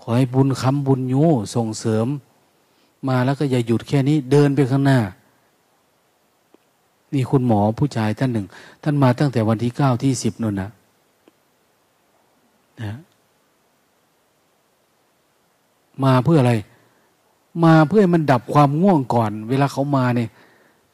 [0.00, 1.22] ขอให้บุญคำบุญยู
[1.54, 2.06] ส่งเสริม
[3.08, 5.00] มาแล้วก็อย่าหยุดแค่นี้ เดินไปข้างหน้า
[7.14, 8.46] นี่คุณหมอผู้ชายท่านหนึ่ง
[8.82, 10.70] ท่านมาตั้งแต่วันที่เก้าที่สิบนั่นนะ
[12.82, 12.96] นะ
[16.04, 16.52] มาเพื่ออะไร
[17.64, 20.28] มาเพื่อให้มันดับความง่วงก่อน เวลาเขามาเนี่ย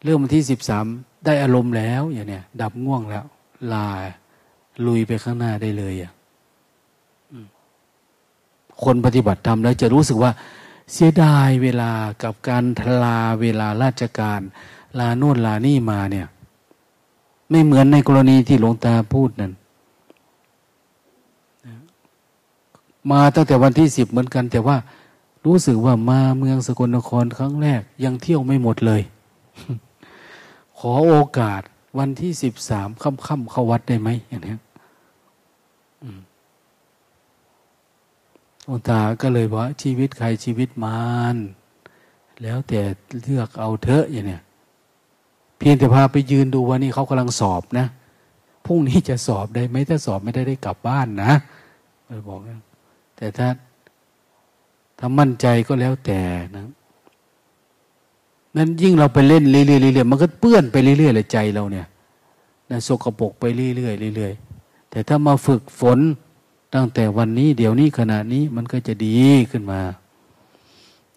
[0.05, 0.85] เริ่มวันที่สิบสาม
[1.25, 3.25] ได้อารมณ์แล้วอย่างเนี้ยดับง่วงแล้ว
[3.73, 3.89] ลา
[4.87, 6.13] ลุยไปข้างหน้าได้เลยอะ
[8.85, 10.31] คนปฏิบัติธรรมแล้วจะรู้สึกว่า
[10.93, 14.41] เสียดายเวลากับการทลาเวลาราชการ
[14.99, 16.27] ลาโน่นลานี่มาเนี่ย
[17.51, 19.53] ไม่เหมือนในกรณีที่หลวงตาพูดนั่น
[23.11, 24.77] มาตั้งแต่วันที่สิบเหมือนกัน แต่ว่า
[25.45, 29.03] รู้สึกว่ามาเมืองสกลนครครั้งแรก ยังเที่ยวไม่หมดเลย
[30.79, 31.63] ขอโอกาส
[31.99, 34.57] วันที่สิบสามค่ำๆเข้าวัดได้ไหมอย่างนี้
[38.65, 41.01] หลวงตาก็เลยบอกชีวิตใครชีวิตมา
[41.35, 41.37] ร
[42.43, 42.81] แล้วแต่
[43.23, 44.43] เลือกเอาเถอะอย่างเนี้ย
[45.59, 47.87] เพียงแต่พาไปยืนดูว่านี่เขากำลังสอบนะ
[48.67, 51.33] พรุ่งนี้จะสอบได้ไหมถ้าสอบไม่ได้ได้กลับบ้านนะ
[52.07, 52.61] เลยบอกนะ
[53.17, 53.49] แต่ถ้า
[54.99, 56.21] ถ้ามั่นใจก็แล้วแต่
[56.57, 56.67] นะ
[58.57, 61.87] นั้นยิ่งเราไปเล่นเรื่อยๆมันก็เปื้อนไปเรื่อยๆเลยใจเราเนี่ย
[62.71, 65.99] นะสกปรกไปเรื่อยๆเรื่อยๆแต่ถ้ามาฝึกฝน
[66.75, 69.19] ตั้งแต่วันนี้ เดี๋ยวนี้ขณะนี้มันก็จะดี
[69.51, 69.81] ขึ้นมา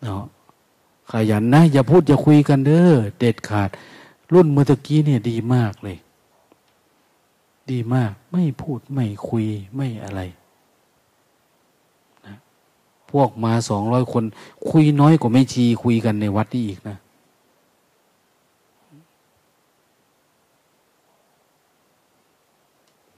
[0.02, 0.24] เนาะ
[1.12, 3.70] ขยันนะอย่าพูดอย่าคุยกันเด้อเด็ดขาด
[4.34, 5.98] รุ่นเมื่อกี้เนี่ยดีมากเลย
[7.72, 9.46] ดีมากไม่พูดไม่คุย
[9.76, 10.22] ไม่อะไร
[13.12, 14.24] พวกมาสองร้อยคน
[14.70, 16.98] คุยน้อยกว่าไม่ชีคุยกันในวัดนี่อีกนะ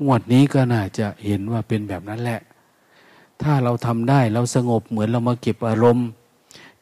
[0.04, 2.40] งวดนี้ก็น่าจะเห็นว่าเป็นแบบนั้นแหละ
[3.42, 6.08] ถ้าเราทำได้เราสงบเหมือนเรามาเก็บอารมณ์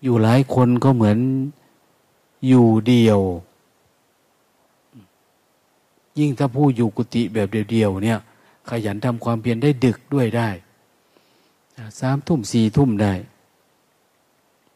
[0.03, 1.17] อยู่หลายคนก็เหมือน
[2.47, 3.19] อยู่เดียว
[6.19, 8.19] ยิ่งถ้าผู้อยู่กุฏิแบบเดียวๆเนี่ย
[8.69, 10.49] ขยันทำความเพียรได้ดึกด้วยได้
[11.99, 13.13] สามทุ่มสี่ทุ่มได้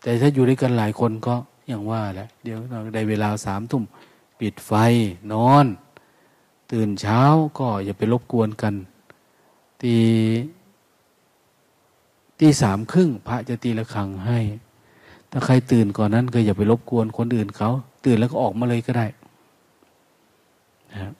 [0.01, 1.35] แต่ถ้าอยู่ด้วยกันหลายคนก็
[1.67, 3.83] อย่างว่าแหละเดี๋ยวเราได้เวลาสามทุ่ม
[4.39, 4.71] ปิดไฟ
[5.31, 5.65] นอน
[6.71, 7.21] ตื่นเช้า
[7.59, 8.73] ก็อย่าไปรบกวนกัน
[9.81, 9.95] ตี
[12.39, 14.39] ตีสามครึ่งพระจะตีละครังให้
[15.31, 17.69] ถ้าใครตื่นก่อนนั้นก็อย่าไปรบกวนคนอื่นเขา
[18.05, 19.07] ตื่นแล้วก็ออกมาเลยก็ได้
[20.91, 21.11] นะ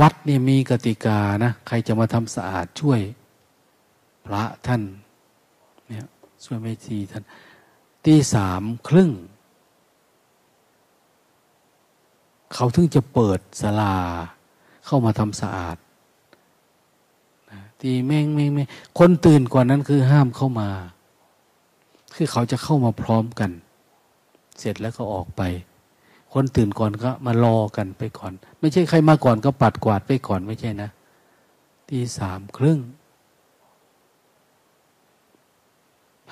[0.00, 3.00] วัดเนี่ยมีกติกานะใครจะมาทำสะอาดช่วย
[4.26, 4.82] พระท่าน
[5.88, 6.06] เนี่ย
[6.44, 7.24] ช่วยไม่ทีท่าน
[8.04, 9.10] ตีสามครึ่ง
[12.54, 13.94] เขาถึงจะเปิดศาลา
[14.86, 15.76] เข้ามาทำสะอาด
[17.80, 20.70] ตีแม่งแม่งแม่งคนตื่นกว่านั้นคือห้ามเข้ามา
[22.14, 23.50] คือเขาจะเข้ามาพร้อมกัน
[24.58, 25.42] เสร็จแล้วก็ออกไป
[26.32, 30.90] คนตื่นก่อนก็มารอกันไปก่อน ไม่ใช่ใครมาก่อนก็ปัดกวาดไปก่อนไม่ใช่นะ
[31.88, 32.78] ตีสามครึ่ง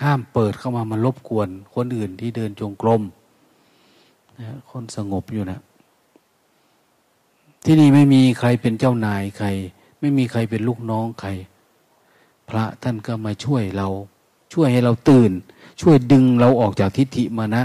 [0.03, 3.03] ห้ามเปิดเข้ามามารบกวน คนอื่นที่เดินจงกรม
[4.39, 5.61] นะคนสงบอยู่นะ
[7.65, 9.49] ที่นี่ไม่มีใครเป็นเจ้านายใคร
[10.01, 11.31] ไม่มีใครเป็นลูกน้องใคร
[12.49, 13.89] พระท่านก็มาช่วยเรา
[14.53, 15.33] ช่วยให้เราตื่น
[15.81, 17.63] ช่วยดึงเราออกจากทิฏฐิมานะ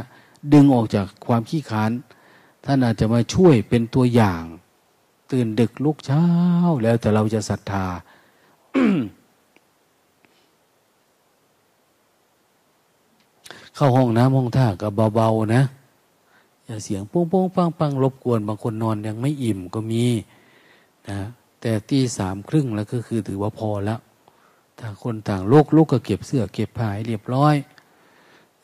[0.53, 1.91] ดึงออกจากความขี้ขาน
[2.65, 4.43] ท่านอาจจะมาช่วยเป็นตัวอย่าง
[5.31, 6.25] ตื่นดึกลุกเช้า
[6.83, 7.85] แล้วแต่เราจะศรัทธา
[13.75, 15.63] เข้าห้องน้ำห้องท่าก็เบาๆนะ
[16.65, 20.05] อย่าเสียงปุ้งปุ้งปังปังรบกวนบางคนนอนยังไม่อิ่มก็มี
[21.09, 21.19] นะ
[21.61, 23.99] แต่ตีสามครึ่งแล้วก็คือถือว่าพอแล้ว
[24.79, 27.55] ถ้าคนต่างโลกลูกก็เก็บเสื้อเก็บผ้าให้เรียบร้อย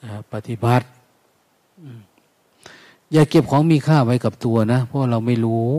[0.03, 0.85] นะปฏิบัติ
[3.13, 5.69] อย่าเก็บของมีค่าไว้กับตัวนะ เพราะเราไม่รู้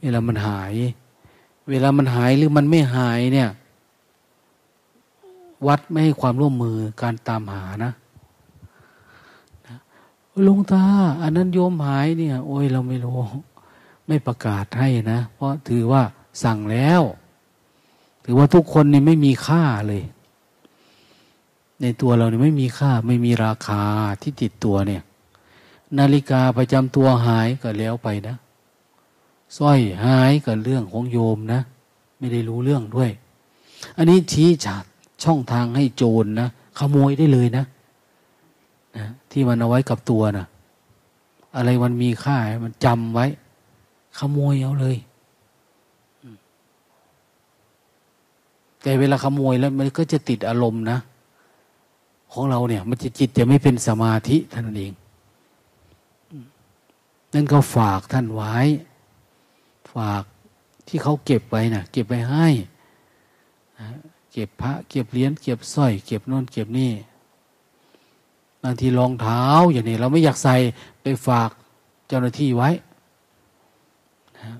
[0.00, 0.74] เวลามันหาย
[1.70, 3.50] เวลามันหายหรือมันไม่หายเนี่ย
[5.66, 7.92] วัดไม่ให้ความร่วมมือการตามหานะ
[10.46, 10.84] ลุงตา
[11.22, 13.18] อันนั้นโยมหายเนี่ย โอ้ยเราไม่รู้
[14.06, 16.02] ไม่ประกาศให้นะ เพราะถือว่า
[16.42, 17.02] สั่งแล้ว
[18.24, 20.02] ถือว่าทุกคนนี่ไม่มีค่าเลย
[21.82, 23.82] ในตัวเราเนี่ยไม่มีค่า ไม่มีราคา
[24.22, 25.02] ที่ติดตัวเนี่ย
[25.98, 28.36] นาฬิกาประจำตัวหายก็แล้วไปนะ
[29.58, 31.60] สร้อยหายก็เรื่องของโยมนะ
[32.18, 33.10] ไม่ได้รู้เรื่องด้วย
[33.96, 34.84] อันนี้ชี้ฉาด
[35.24, 36.48] ช่องทางให้โจรนนะ
[36.78, 37.64] ขโมยได้เลยนะ
[38.96, 40.46] นะ ที่มันเอาไว้กับตัวนะ
[41.56, 43.26] อะไรมันมีค่ามันจำไว้
[44.18, 44.96] ขโมยเอาเลย
[48.82, 50.98] แต่เวลาขโมยแล้วมันก็จะติดอารมณ์นะ
[52.32, 54.92] ของเราเนี่ย มันจะจิตจะไม่เป็นสมาธิท่านเอง
[57.34, 58.56] นั่นก็ฝากท่านไว้
[59.94, 60.22] ฝาก
[60.88, 62.48] ที่เขาเก็บไว้นะ่ะ เก็บไว้ให้
[64.32, 66.92] เก็บพระ เก็บเหรียญเก็บสร้อย เก็บน่นเก็บนี่
[68.62, 70.54] บางทีรองเท้าอย่างนี้ เราไม่อยากใส่
[71.02, 71.50] ไปฝาก
[72.08, 72.70] เจ้าหน้าที่ไว้
[74.36, 74.58] นะ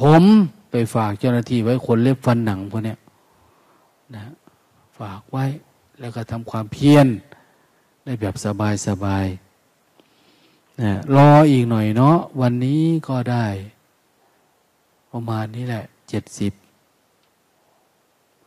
[0.00, 0.22] ผม
[0.70, 2.94] ไปฝากเจ้าหน้าที่ไว้คนเล็บฟันหนังพวกนี้
[4.14, 4.22] นะ
[4.98, 5.44] ฝากไว้
[6.00, 7.06] แล้วก็ทำความเพียร
[8.04, 9.26] ได้แบบสบายสบาย
[10.80, 13.46] นะรออีกหน่อยเนาะวันนี้ก็ได้
[15.10, 16.52] ประมาณนี้แหละเจ็ดสิบ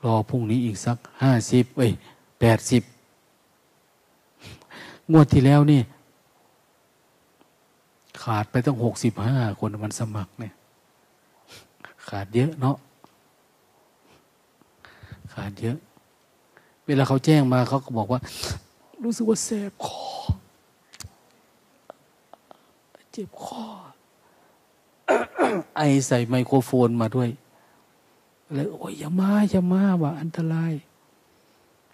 [0.04, 1.92] รอพรุ่งนี้อีกสักห้าสิบเอ้ย
[2.40, 2.84] แปดสิบ
[5.12, 5.82] งวดที่แล้วนี่
[8.22, 10.54] ขาดไปตั้งหกสิบห้าคนมันสมัครเนี่ย
[12.08, 12.78] ขาดเยอะเนาะ
[15.34, 15.78] ขาดเยอะ
[16.86, 18.20] เวลาเขาแจ้งมาเขาก็บอกว่า
[19.04, 20.02] รู้สึกว่าแสบคอ
[23.18, 23.66] จ็บคอ
[25.78, 27.30] ไอใส่ไมโครโฟนมาด้วย
[28.54, 30.74] เลยโอ้ยอย่ามาอย่ามาว่าอันตราย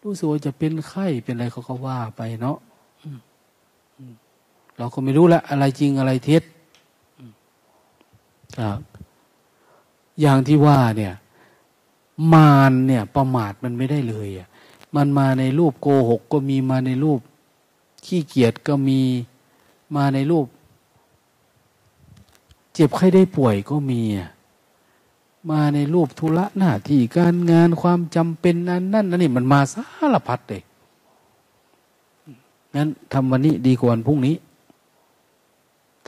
[0.03, 2.57] รู้สึกว่าจะเป็นไข้เป็นอะไรเขาก็ว่าไปเนาะ
[4.77, 6.43] เราก็ไม่รู้ละอะไรจริงอะไรเท็จ
[8.59, 8.79] ครับ
[10.21, 11.13] อย่างที่ว่าเนี่ย
[12.33, 14.47] มารเนี่ย ประมาทมันไม่ได้เลยอะ
[14.95, 17.19] มันมาในรูปโกหกก็มีมาในรูป
[18.05, 19.01] ขี้เกียจก็มี
[19.95, 20.45] มาในรูป
[22.73, 24.01] เจ็บไข้ได้ป่วยก็มี
[25.49, 29.83] มาในรูปธุระหน้าที่การงานความจำเป็นนั่นนั่นนี่มันมาสา
[30.13, 30.61] รพัดเลย
[32.75, 34.35] งั้นทำวันนี้ดีกว่าวันพรุ่งนี้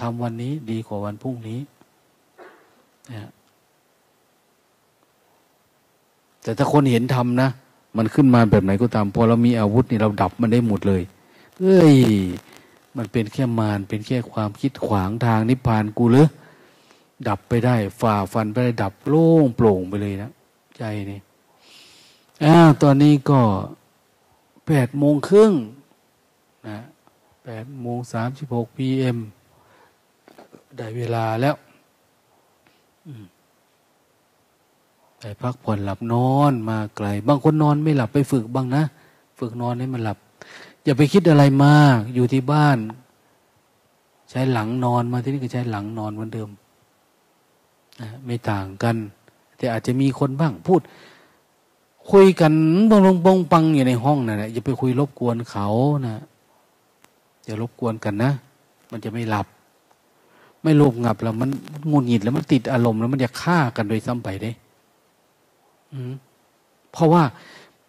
[0.02, 1.60] ทำวันนี้ดีกว่าวันพรุ่งนี้
[3.14, 3.30] นะ
[6.44, 7.50] แต่ถ้าคนเห็นทำนะ
[7.98, 11.02] มันขึ้นมาแบบไหนก็ตาม พอเรามีอาวุธนี่เราดับมันได้หมดเลย
[11.60, 11.98] เอ้ย
[12.98, 16.28] มันเป็นแค่มารเป็นแค่ความคิดขวางทางนิพพานกูเลย
[17.28, 20.32] ดับไปได้ ฝ่าฟันไปได้ดับโล่งโปร่งไปเลยนะ
[20.78, 21.20] ใจนี่
[22.44, 23.42] อ้าวตอนนี้ก็
[24.68, 25.52] แปดโมงครึ่ง
[26.68, 26.80] นะ
[27.46, 29.18] แปดโมงสามสิบหกพีเอ็ม
[30.78, 31.56] ได้เวลาแล้ว
[35.20, 38.84] ไปพักผ่อนหลับนอนมาไกล บางคนนอนไม่หลับไปฝึกบ้างนะ
[39.40, 40.18] ฝึกนอนให้มันหลับ
[40.84, 42.78] อย่าไปคิดอะไรมาก อยู่ที่บ้าน
[44.30, 46.50] ใช้หลังนอนมาที่นี่ก็ใช้หลังนอนเหมือนเดิม
[48.26, 48.96] ไม่ต่างกัน
[49.58, 50.82] แต่อาจจะมีคนบ้างพูด
[52.12, 52.54] คุยกัน
[52.90, 55.68] บงลงบงปังอยู่ในห้องนะ่ะอย่าไปคุยรบกวนเขา
[56.08, 56.16] นะ
[57.46, 58.32] อย่ารบกวนกันนะ
[58.92, 59.48] มันจะไม่หลับ
[60.64, 61.50] ไม่โลภงับแล้วมัน
[61.92, 64.52] งุนหงิดแล้วมันติดอารมณ์แล้วมันจะฆ่ากันโดยซ้ำไปได้
[66.92, 67.24] เพราะว่า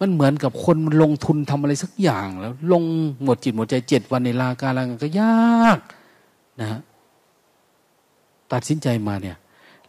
[0.00, 2.82] มันเหมือนกับคนลงทุนทำอะไรสักอย่างแล้ว ลง
[3.22, 5.78] หมดจิตหมดใจเจ็ดวันในลาการลางก็ยาก
[6.60, 6.80] นะ
[8.52, 9.36] ตัดสินใจมาเนี่ย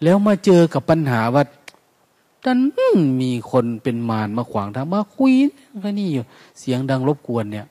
[0.03, 1.44] แล้วมาเจอกับปัญหาว่า
[2.45, 2.60] ดัน
[3.22, 5.34] มีคนเป็นมารมาขวางทางมาคุย
[5.82, 6.24] แค่นี้อยู่
[6.60, 7.65] เสียงดังรบกวนเนี่ย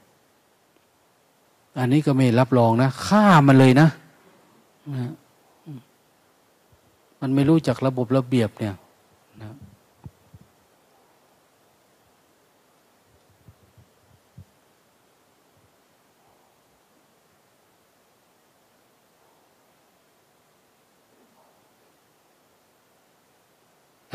[1.78, 3.88] อันนี้ก็ไม่รับรองนะฆ่ามันเลยนะ
[4.94, 5.12] นะ
[7.20, 8.74] มันไม่รู้จักระบบระเบียบเนี่ย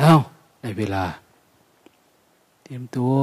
[0.04, 0.16] อา
[0.62, 1.06] ในเวลา
[2.64, 3.18] เตรียมตัว